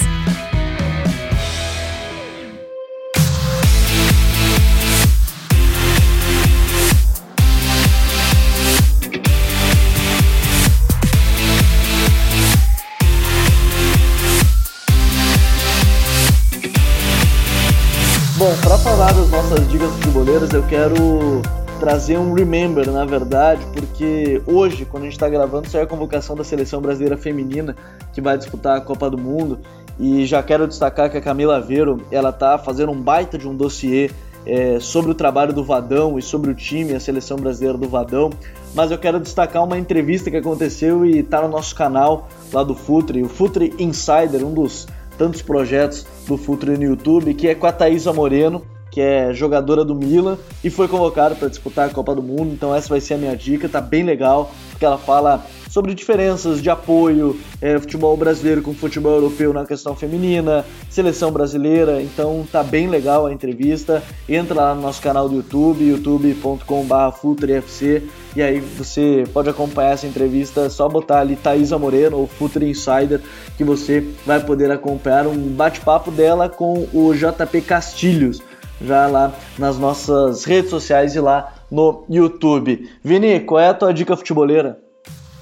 Bom, 18.38 18.56
para 18.64 18.78
falar 18.80 19.14
das 19.14 19.30
nossas 19.30 19.70
dicas 19.70 19.92
futeboleiras, 19.92 20.52
eu 20.52 20.64
quero 20.64 21.44
trazer 21.82 22.16
um 22.16 22.32
remember, 22.32 22.92
na 22.92 23.04
verdade, 23.04 23.66
porque 23.74 24.40
hoje, 24.46 24.86
quando 24.86 25.02
a 25.02 25.06
gente 25.08 25.16
está 25.16 25.28
gravando, 25.28 25.68
sai 25.68 25.82
a 25.82 25.88
convocação 25.88 26.36
da 26.36 26.44
seleção 26.44 26.80
brasileira 26.80 27.18
feminina 27.18 27.76
que 28.14 28.22
vai 28.22 28.38
disputar 28.38 28.78
a 28.78 28.82
Copa 28.82 29.10
do 29.10 29.18
Mundo. 29.18 29.58
E 30.00 30.24
já 30.28 30.44
quero 30.44 30.68
destacar 30.68 31.10
que 31.10 31.18
a 31.18 31.22
Camila 31.22 31.58
Aveiro, 31.58 32.06
ela 32.12 32.32
tá 32.32 32.60
fazendo 32.60 32.92
um 32.92 33.02
baita 33.02 33.36
de 33.36 33.48
um 33.48 33.56
dossiê 33.56 34.12
é, 34.46 34.80
sobre 34.80 35.10
o 35.10 35.16
trabalho 35.16 35.54
do 35.54 35.64
Vadão 35.64 36.20
e 36.20 36.22
sobre 36.22 36.52
o 36.52 36.54
time, 36.54 36.94
a 36.94 37.00
seleção 37.00 37.36
brasileira 37.38 37.80
do 37.80 37.90
Vadão. 37.90 38.30
Mas 38.76 38.92
eu 38.92 39.00
quero 39.00 39.20
destacar 39.20 39.64
uma 39.64 39.80
entrevista 39.80 40.30
que 40.30 40.38
aconteceu 40.38 41.04
e 41.04 41.18
está 41.18 41.42
no 41.42 41.48
nosso 41.48 41.76
canal 41.76 42.30
lá 42.54 42.62
do 42.62 42.76
Futre, 42.76 43.24
o 43.24 43.28
Futre 43.28 43.74
Insider, 43.80 44.46
um 44.46 44.54
dos 44.54 44.88
tantos 45.18 45.42
projetos 45.42 46.06
do 46.28 46.38
Futre 46.38 46.78
no 46.78 46.84
YouTube, 46.84 47.34
que 47.34 47.48
é 47.48 47.56
com 47.56 47.66
a 47.66 47.72
Thaisa 47.72 48.14
Moreno, 48.14 48.62
que 48.92 49.00
é 49.00 49.34
jogadora 49.34 49.86
do 49.86 49.96
Milan 49.96 50.38
e 50.62 50.70
foi 50.70 50.88
convocada 50.88 51.34
para 51.34 51.48
disputar 51.48 51.90
a 51.90 51.92
Copa 51.92 52.14
do 52.14 52.22
Mundo. 52.22 52.54
Então 52.54 52.76
essa 52.76 52.90
vai 52.90 53.00
ser 53.00 53.14
a 53.14 53.18
minha 53.18 53.36
dica, 53.36 53.70
tá 53.70 53.80
bem 53.80 54.04
legal, 54.04 54.52
porque 54.70 54.84
ela 54.84 54.98
fala 54.98 55.46
sobre 55.70 55.96
diferenças 55.96 56.62
de 56.62 56.70
apoio, 56.70 57.40
é, 57.62 57.80
futebol 57.80 58.18
brasileiro 58.18 58.62
com 58.62 58.74
futebol 58.74 59.14
europeu 59.14 59.54
na 59.54 59.66
questão 59.66 59.96
feminina, 59.96 60.66
seleção 60.90 61.32
brasileira. 61.32 62.02
Então 62.02 62.46
tá 62.52 62.62
bem 62.62 62.90
legal 62.90 63.26
a 63.26 63.34
entrevista. 63.34 64.04
Entra 64.28 64.56
lá 64.56 64.76
no 64.76 64.82
nosso 64.82 65.02
canal 65.02 65.30
do 65.30 65.38
YouTube, 65.38 65.86
youtube.com/futrefc 65.86 68.10
e 68.36 68.42
aí 68.42 68.60
você 68.60 69.24
pode 69.32 69.50
acompanhar 69.50 69.94
essa 69.94 70.06
entrevista. 70.06 70.70
Só 70.70 70.90
botar 70.90 71.22
ali 71.22 71.38
Thaisa 71.38 71.78
Moreno 71.78 72.18
ou 72.18 72.28
Futre 72.28 72.70
Insider 72.70 73.22
que 73.56 73.64
você 73.64 74.06
vai 74.26 74.42
poder 74.42 74.70
acompanhar 74.70 75.26
um 75.26 75.38
bate-papo 75.38 76.12
dela 76.12 76.50
com 76.50 76.86
o 76.94 77.14
JP 77.14 77.62
Castilhos 77.62 78.42
já 78.86 79.08
lá 79.08 79.34
nas 79.58 79.78
nossas 79.78 80.44
redes 80.44 80.70
sociais 80.70 81.16
e 81.16 81.20
lá 81.20 81.54
no 81.70 82.06
YouTube. 82.10 82.90
Vini, 83.04 83.40
qual 83.40 83.60
é 83.60 83.70
a 83.70 83.74
tua 83.74 83.94
dica 83.94 84.18
futeboleira? 84.18 84.80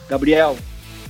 Gabriel, 0.08 0.58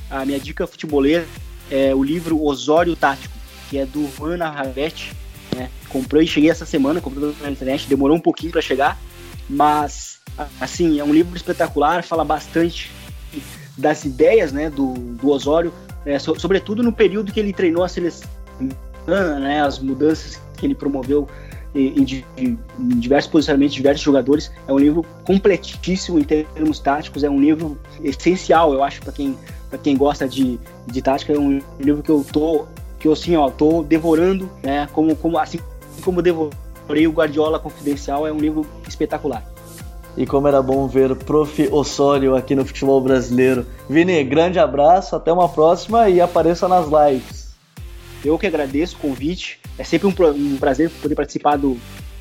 a 0.09 0.25
minha 0.25 0.39
dica 0.39 0.67
futeboleira 0.67 1.25
é 1.71 1.93
o 1.93 2.03
livro 2.03 2.43
Osório 2.43 2.95
Tático, 2.95 3.33
que 3.69 3.77
é 3.77 3.85
do 3.85 4.09
Ana 4.23 4.49
Ravetti. 4.49 5.13
Né? 5.55 5.69
Comprei, 5.89 6.27
cheguei 6.27 6.49
essa 6.49 6.65
semana, 6.65 7.01
comprei 7.01 7.33
na 7.41 7.51
internet, 7.51 7.87
demorou 7.87 8.15
um 8.15 8.21
pouquinho 8.21 8.51
para 8.51 8.61
chegar, 8.61 8.97
mas 9.49 10.19
assim, 10.59 10.99
é 10.99 11.03
um 11.03 11.13
livro 11.13 11.35
espetacular, 11.35 12.03
fala 12.03 12.23
bastante 12.23 12.91
das 13.77 14.03
ideias 14.05 14.51
né, 14.51 14.69
do, 14.69 14.93
do 14.93 15.29
Osório, 15.29 15.73
é, 16.05 16.19
so, 16.19 16.37
sobretudo 16.39 16.83
no 16.83 16.91
período 16.91 17.31
que 17.31 17.39
ele 17.39 17.53
treinou 17.53 17.83
a 17.83 17.87
seleção, 17.87 18.29
né, 19.07 19.61
as 19.61 19.79
mudanças 19.79 20.41
que 20.57 20.65
ele 20.65 20.75
promoveu 20.75 21.27
em, 21.73 22.57
diversos 22.99 23.31
posicionamentos, 23.31 23.75
diversos 23.75 24.03
jogadores. 24.03 24.51
É 24.67 24.73
um 24.73 24.77
livro 24.77 25.05
completíssimo 25.23 26.19
em 26.19 26.23
termos 26.23 26.79
táticos, 26.79 27.23
é 27.23 27.29
um 27.29 27.39
livro 27.39 27.77
essencial, 28.03 28.73
eu 28.73 28.83
acho, 28.83 29.01
para 29.01 29.11
quem, 29.11 29.37
quem 29.83 29.97
gosta 29.97 30.27
de, 30.27 30.59
de 30.87 31.01
tática. 31.01 31.33
É 31.33 31.37
um 31.37 31.61
livro 31.79 32.01
que 32.01 32.09
eu 32.09 32.25
tô, 32.31 32.65
que 32.99 33.07
eu 33.07 33.13
assim, 33.13 33.35
ó, 33.35 33.49
tô 33.49 33.83
devorando, 33.83 34.49
né? 34.63 34.87
Como, 34.91 35.15
como, 35.15 35.37
assim 35.37 35.59
como 36.03 36.21
devorei 36.21 37.07
o 37.07 37.11
Guardiola 37.11 37.59
Confidencial, 37.59 38.25
é 38.25 38.31
um 38.31 38.37
livro 38.37 38.65
espetacular. 38.87 39.43
E 40.17 40.25
como 40.25 40.47
era 40.47 40.61
bom 40.61 40.87
ver 40.87 41.11
o 41.11 41.15
Prof. 41.15 41.69
Osório 41.71 42.35
aqui 42.35 42.55
no 42.55 42.65
futebol 42.65 42.99
brasileiro. 42.99 43.65
Vini, 43.87 44.23
grande 44.23 44.59
abraço, 44.59 45.15
até 45.15 45.31
uma 45.31 45.47
próxima 45.47 46.09
e 46.09 46.19
apareça 46.19 46.67
nas 46.67 46.87
lives. 46.87 47.48
Eu 48.23 48.37
que 48.37 48.47
agradeço 48.47 48.95
o 48.95 48.99
convite. 48.99 49.59
É 49.77 49.83
sempre 49.83 50.07
um, 50.07 50.13
um 50.31 50.57
prazer 50.57 50.89
poder 50.89 51.15
participar 51.15 51.57
do, 51.57 51.77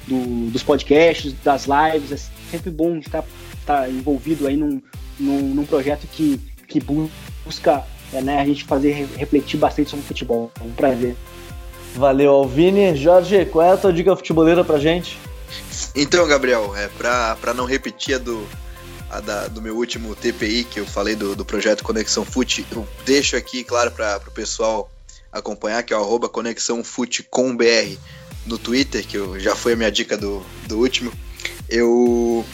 do, 0.07 0.51
dos 0.51 0.62
podcasts, 0.62 1.32
das 1.44 1.66
lives. 1.66 2.12
É 2.12 2.51
sempre 2.51 2.70
bom 2.70 2.96
estar, 2.99 3.24
estar 3.61 3.90
envolvido 3.90 4.46
aí 4.46 4.57
num, 4.57 4.80
num, 5.18 5.40
num 5.55 5.66
projeto 5.66 6.07
que, 6.07 6.40
que 6.66 6.80
busca 6.80 7.84
é, 8.12 8.20
né, 8.20 8.40
a 8.40 8.44
gente 8.44 8.64
fazer 8.64 9.07
refletir 9.16 9.59
bastante 9.59 9.90
sobre 9.90 10.05
o 10.05 10.09
futebol. 10.09 10.51
É 10.61 10.64
um 10.64 10.72
prazer. 10.72 11.16
Valeu, 11.94 12.32
Alvini. 12.32 12.96
Jorge, 12.96 13.44
qual 13.46 13.66
é 13.66 13.72
a 13.72 13.76
tua 13.76 13.92
dica 13.92 14.14
futeboleira 14.14 14.64
pra 14.64 14.78
gente? 14.78 15.18
Então, 15.94 16.26
Gabriel, 16.26 16.74
é, 16.76 16.88
pra, 16.88 17.55
não 17.55 17.64
repetir 17.64 18.14
a 18.14 18.18
do, 18.18 18.46
a 19.11 19.20
da, 19.20 19.49
do 19.49 19.61
meu 19.61 19.76
último 19.76 20.14
TPI, 20.14 20.64
que 20.64 20.80
eu 20.80 20.86
falei 20.86 21.16
do, 21.16 21.34
do 21.34 21.44
projeto 21.44 21.82
Conexão 21.82 22.24
Fute, 22.24 22.64
eu 22.70 22.86
deixo 23.05 23.36
aqui, 23.36 23.64
claro, 23.64 23.90
para 23.90 24.20
o 24.26 24.30
pessoal 24.30 24.90
acompanhar, 25.33 25.83
que 25.83 25.93
é 25.93 25.97
o 25.97 26.01
arroba 26.01 26.29
conexãofutecombr 26.29 27.99
no 28.47 28.59
Twitter, 28.59 29.07
que 29.07 29.16
eu, 29.16 29.39
já 29.39 29.55
foi 29.55 29.74
a 29.74 29.76
minha 29.76 29.91
dica 29.91 30.16
do, 30.16 30.45
do 30.66 30.79
último. 30.79 31.12
Eu, 31.68 32.45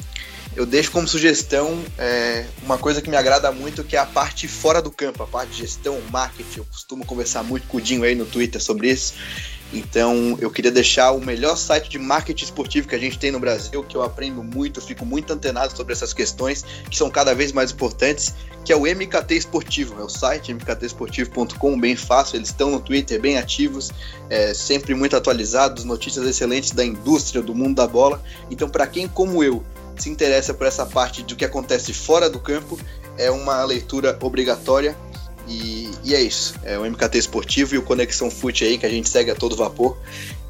eu 0.56 0.66
deixo 0.66 0.90
como 0.90 1.06
sugestão 1.06 1.82
é, 1.98 2.46
uma 2.62 2.76
coisa 2.78 3.00
que 3.00 3.08
me 3.08 3.16
agrada 3.16 3.50
muito, 3.52 3.84
que 3.84 3.96
é 3.96 3.98
a 3.98 4.06
parte 4.06 4.48
fora 4.48 4.82
do 4.82 4.90
campo, 4.90 5.22
a 5.22 5.26
parte 5.26 5.52
de 5.52 5.58
gestão, 5.58 6.00
marketing. 6.10 6.58
Eu 6.58 6.64
costumo 6.64 7.04
conversar 7.06 7.42
muito 7.42 7.66
com 7.68 7.78
o 7.78 7.80
Dinho 7.80 8.02
aí 8.02 8.14
no 8.14 8.26
Twitter 8.26 8.62
sobre 8.62 8.90
isso. 8.90 9.14
Então 9.72 10.36
eu 10.40 10.50
queria 10.50 10.70
deixar 10.70 11.12
o 11.12 11.20
melhor 11.20 11.56
site 11.56 11.88
de 11.88 11.98
marketing 11.98 12.44
esportivo 12.44 12.86
que 12.86 12.94
a 12.94 12.98
gente 12.98 13.18
tem 13.18 13.32
no 13.32 13.40
Brasil, 13.40 13.82
que 13.82 13.96
eu 13.96 14.02
aprendo 14.02 14.42
muito, 14.42 14.80
fico 14.80 15.04
muito 15.04 15.32
antenado 15.32 15.76
sobre 15.76 15.92
essas 15.92 16.12
questões, 16.12 16.64
que 16.88 16.96
são 16.96 17.10
cada 17.10 17.34
vez 17.34 17.50
mais 17.50 17.72
importantes, 17.72 18.34
que 18.64 18.72
é 18.72 18.76
o 18.76 18.82
MKT 18.82 19.34
Esportivo, 19.34 20.00
é 20.00 20.04
o 20.04 20.08
site 20.08 20.52
mktesportivo.com, 20.52 21.78
bem 21.78 21.96
fácil, 21.96 22.36
eles 22.36 22.48
estão 22.48 22.70
no 22.70 22.80
Twitter 22.80 23.20
bem 23.20 23.36
ativos, 23.36 23.90
é, 24.30 24.54
sempre 24.54 24.94
muito 24.94 25.16
atualizados, 25.16 25.84
notícias 25.84 26.26
excelentes 26.26 26.70
da 26.70 26.84
indústria, 26.84 27.42
do 27.42 27.54
mundo 27.54 27.76
da 27.76 27.86
bola. 27.86 28.22
Então, 28.50 28.68
para 28.68 28.86
quem 28.86 29.06
como 29.08 29.42
eu 29.42 29.62
se 29.96 30.08
interessa 30.08 30.54
por 30.54 30.66
essa 30.66 30.86
parte 30.86 31.22
do 31.22 31.36
que 31.36 31.44
acontece 31.44 31.92
fora 31.92 32.28
do 32.28 32.40
campo, 32.40 32.78
é 33.16 33.30
uma 33.30 33.62
leitura 33.64 34.16
obrigatória. 34.20 34.96
E, 35.48 35.90
e, 36.02 36.14
é 36.14 36.22
isso. 36.22 36.54
É 36.62 36.78
o 36.78 36.84
MKT 36.84 37.18
Esportivo 37.18 37.74
e 37.74 37.78
o 37.78 37.82
Conexão 37.82 38.30
Fute 38.30 38.64
aí, 38.64 38.78
que 38.78 38.86
a 38.86 38.88
gente 38.88 39.08
segue 39.08 39.30
a 39.30 39.34
todo 39.34 39.54
vapor. 39.54 39.96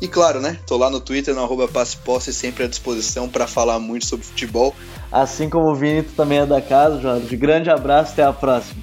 E 0.00 0.06
claro, 0.06 0.40
né? 0.40 0.58
Tô 0.66 0.76
lá 0.76 0.88
no 0.88 1.00
Twitter, 1.00 1.34
no 1.34 1.42
arroba 1.42 1.68
Passe 1.68 2.32
sempre 2.32 2.64
à 2.64 2.68
disposição 2.68 3.28
para 3.28 3.46
falar 3.46 3.78
muito 3.78 4.06
sobre 4.06 4.26
futebol. 4.26 4.74
Assim 5.10 5.48
como 5.48 5.70
o 5.70 5.74
Vini, 5.74 6.02
também 6.02 6.38
é 6.38 6.46
da 6.46 6.60
casa, 6.60 7.00
Jorge. 7.00 7.36
Grande 7.36 7.70
abraço, 7.70 8.12
até 8.12 8.22
a 8.22 8.32
próxima. 8.32 8.82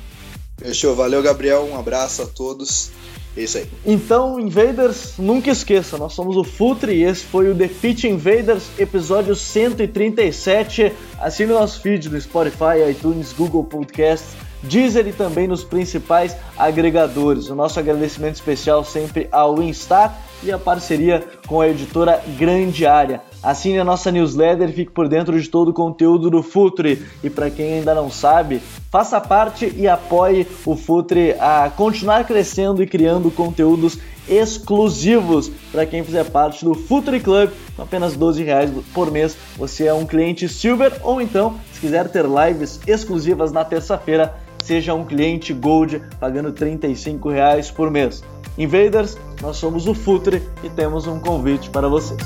Fechou, 0.57 0.95
valeu, 0.95 1.22
Gabriel. 1.22 1.68
Um 1.72 1.78
abraço 1.78 2.22
a 2.22 2.26
todos. 2.26 2.91
É 3.36 3.43
isso 3.43 3.57
aí. 3.57 3.68
Então, 3.86 4.38
Invaders, 4.39 5.14
nunca 5.18 5.49
esqueça, 5.49 5.97
nós 5.97 6.12
somos 6.12 6.36
o 6.36 6.43
Futre 6.43 6.93
e 6.93 7.03
esse 7.03 7.24
foi 7.24 7.49
o 7.49 7.55
The 7.55 7.70
Pitch 7.70 8.03
Invaders, 8.03 8.64
episódio 8.78 9.34
137. 9.34 10.91
Assine 11.18 11.53
o 11.53 11.55
nosso 11.55 11.80
feed 11.80 12.09
no 12.09 12.20
Spotify, 12.20 12.89
iTunes, 12.89 13.32
Google 13.32 13.64
Podcasts 13.64 14.36
Deezer 14.64 15.07
e 15.07 15.14
também 15.14 15.47
nos 15.47 15.64
principais 15.64 16.36
agregadores. 16.57 17.49
O 17.49 17.55
nosso 17.55 17.80
agradecimento 17.80 18.36
especial 18.36 18.84
sempre 18.84 19.28
ao 19.32 19.62
Instar 19.62 20.20
e 20.43 20.51
a 20.51 20.57
parceria 20.57 21.24
com 21.47 21.62
a 21.62 21.68
editora 21.68 22.22
Grande 22.38 22.86
Área. 22.86 23.22
Assine 23.43 23.80
a 23.80 23.84
nossa 23.84 24.12
newsletter 24.12 24.70
e 24.70 24.74
fique 24.74 24.91
por 24.91 25.07
dentro 25.07 25.39
de 25.39 25.49
todo 25.49 25.70
o 25.70 25.74
conteúdo 25.74 26.30
do 26.30 26.43
Futre. 26.43 27.03
E 27.24 27.30
para 27.30 27.49
quem 27.49 27.74
ainda 27.74 27.95
não 27.95 28.09
sabe, 28.09 28.62
faça 28.91 29.20
parte 29.20 29.74
e 29.76 29.88
apoie 29.88 30.47
o 30.66 30.76
Futre 30.76 31.36
a 31.39 31.72
continuar 31.76 32.24
crescendo 32.26 32.84
e 32.84 32.88
criando 32.88 33.32
conteúdos 33.32 33.97
exclusivos 34.28 35.51
para 35.72 35.86
quem 35.86 36.03
fizer 36.03 36.24
parte 36.26 36.64
do 36.64 36.76
Futre 36.76 37.20
Club 37.20 37.49
com 37.76 37.82
apenas 37.82 38.16
12 38.16 38.43
reais 38.43 38.72
por 38.93 39.12
mês. 39.12 39.36
Você 39.57 39.88
é 39.88 39.93
um 39.93 40.05
cliente 40.05 40.47
Silver 40.47 40.93
ou 41.01 41.20
então, 41.20 41.55
se 41.74 41.80
quiser 41.80 42.07
ter 42.09 42.26
lives 42.26 42.80
exclusivas 42.86 43.51
na 43.51 43.66
terça-feira, 43.66 44.36
seja 44.64 44.93
um 44.93 45.05
cliente 45.05 45.53
Gold 45.53 46.01
pagando 46.20 46.51
35 46.51 47.30
reais 47.30 47.70
por 47.72 47.89
mês. 47.91 48.24
Invaders, 48.57 49.18
nós 49.41 49.57
somos 49.57 49.88
o 49.88 49.93
Futre 49.93 50.41
e 50.64 50.70
temos 50.70 51.07
um 51.07 51.20
convite 51.20 51.70
para 51.70 51.88
vocês. 51.88 52.22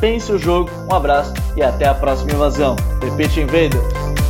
Pense 0.00 0.32
o 0.32 0.38
jogo, 0.38 0.70
um 0.90 0.94
abraço 0.94 1.34
e 1.56 1.62
até 1.62 1.86
a 1.86 1.94
próxima 1.94 2.32
invasão. 2.32 2.76
Repete 3.02 3.40
Invaders! 3.40 4.29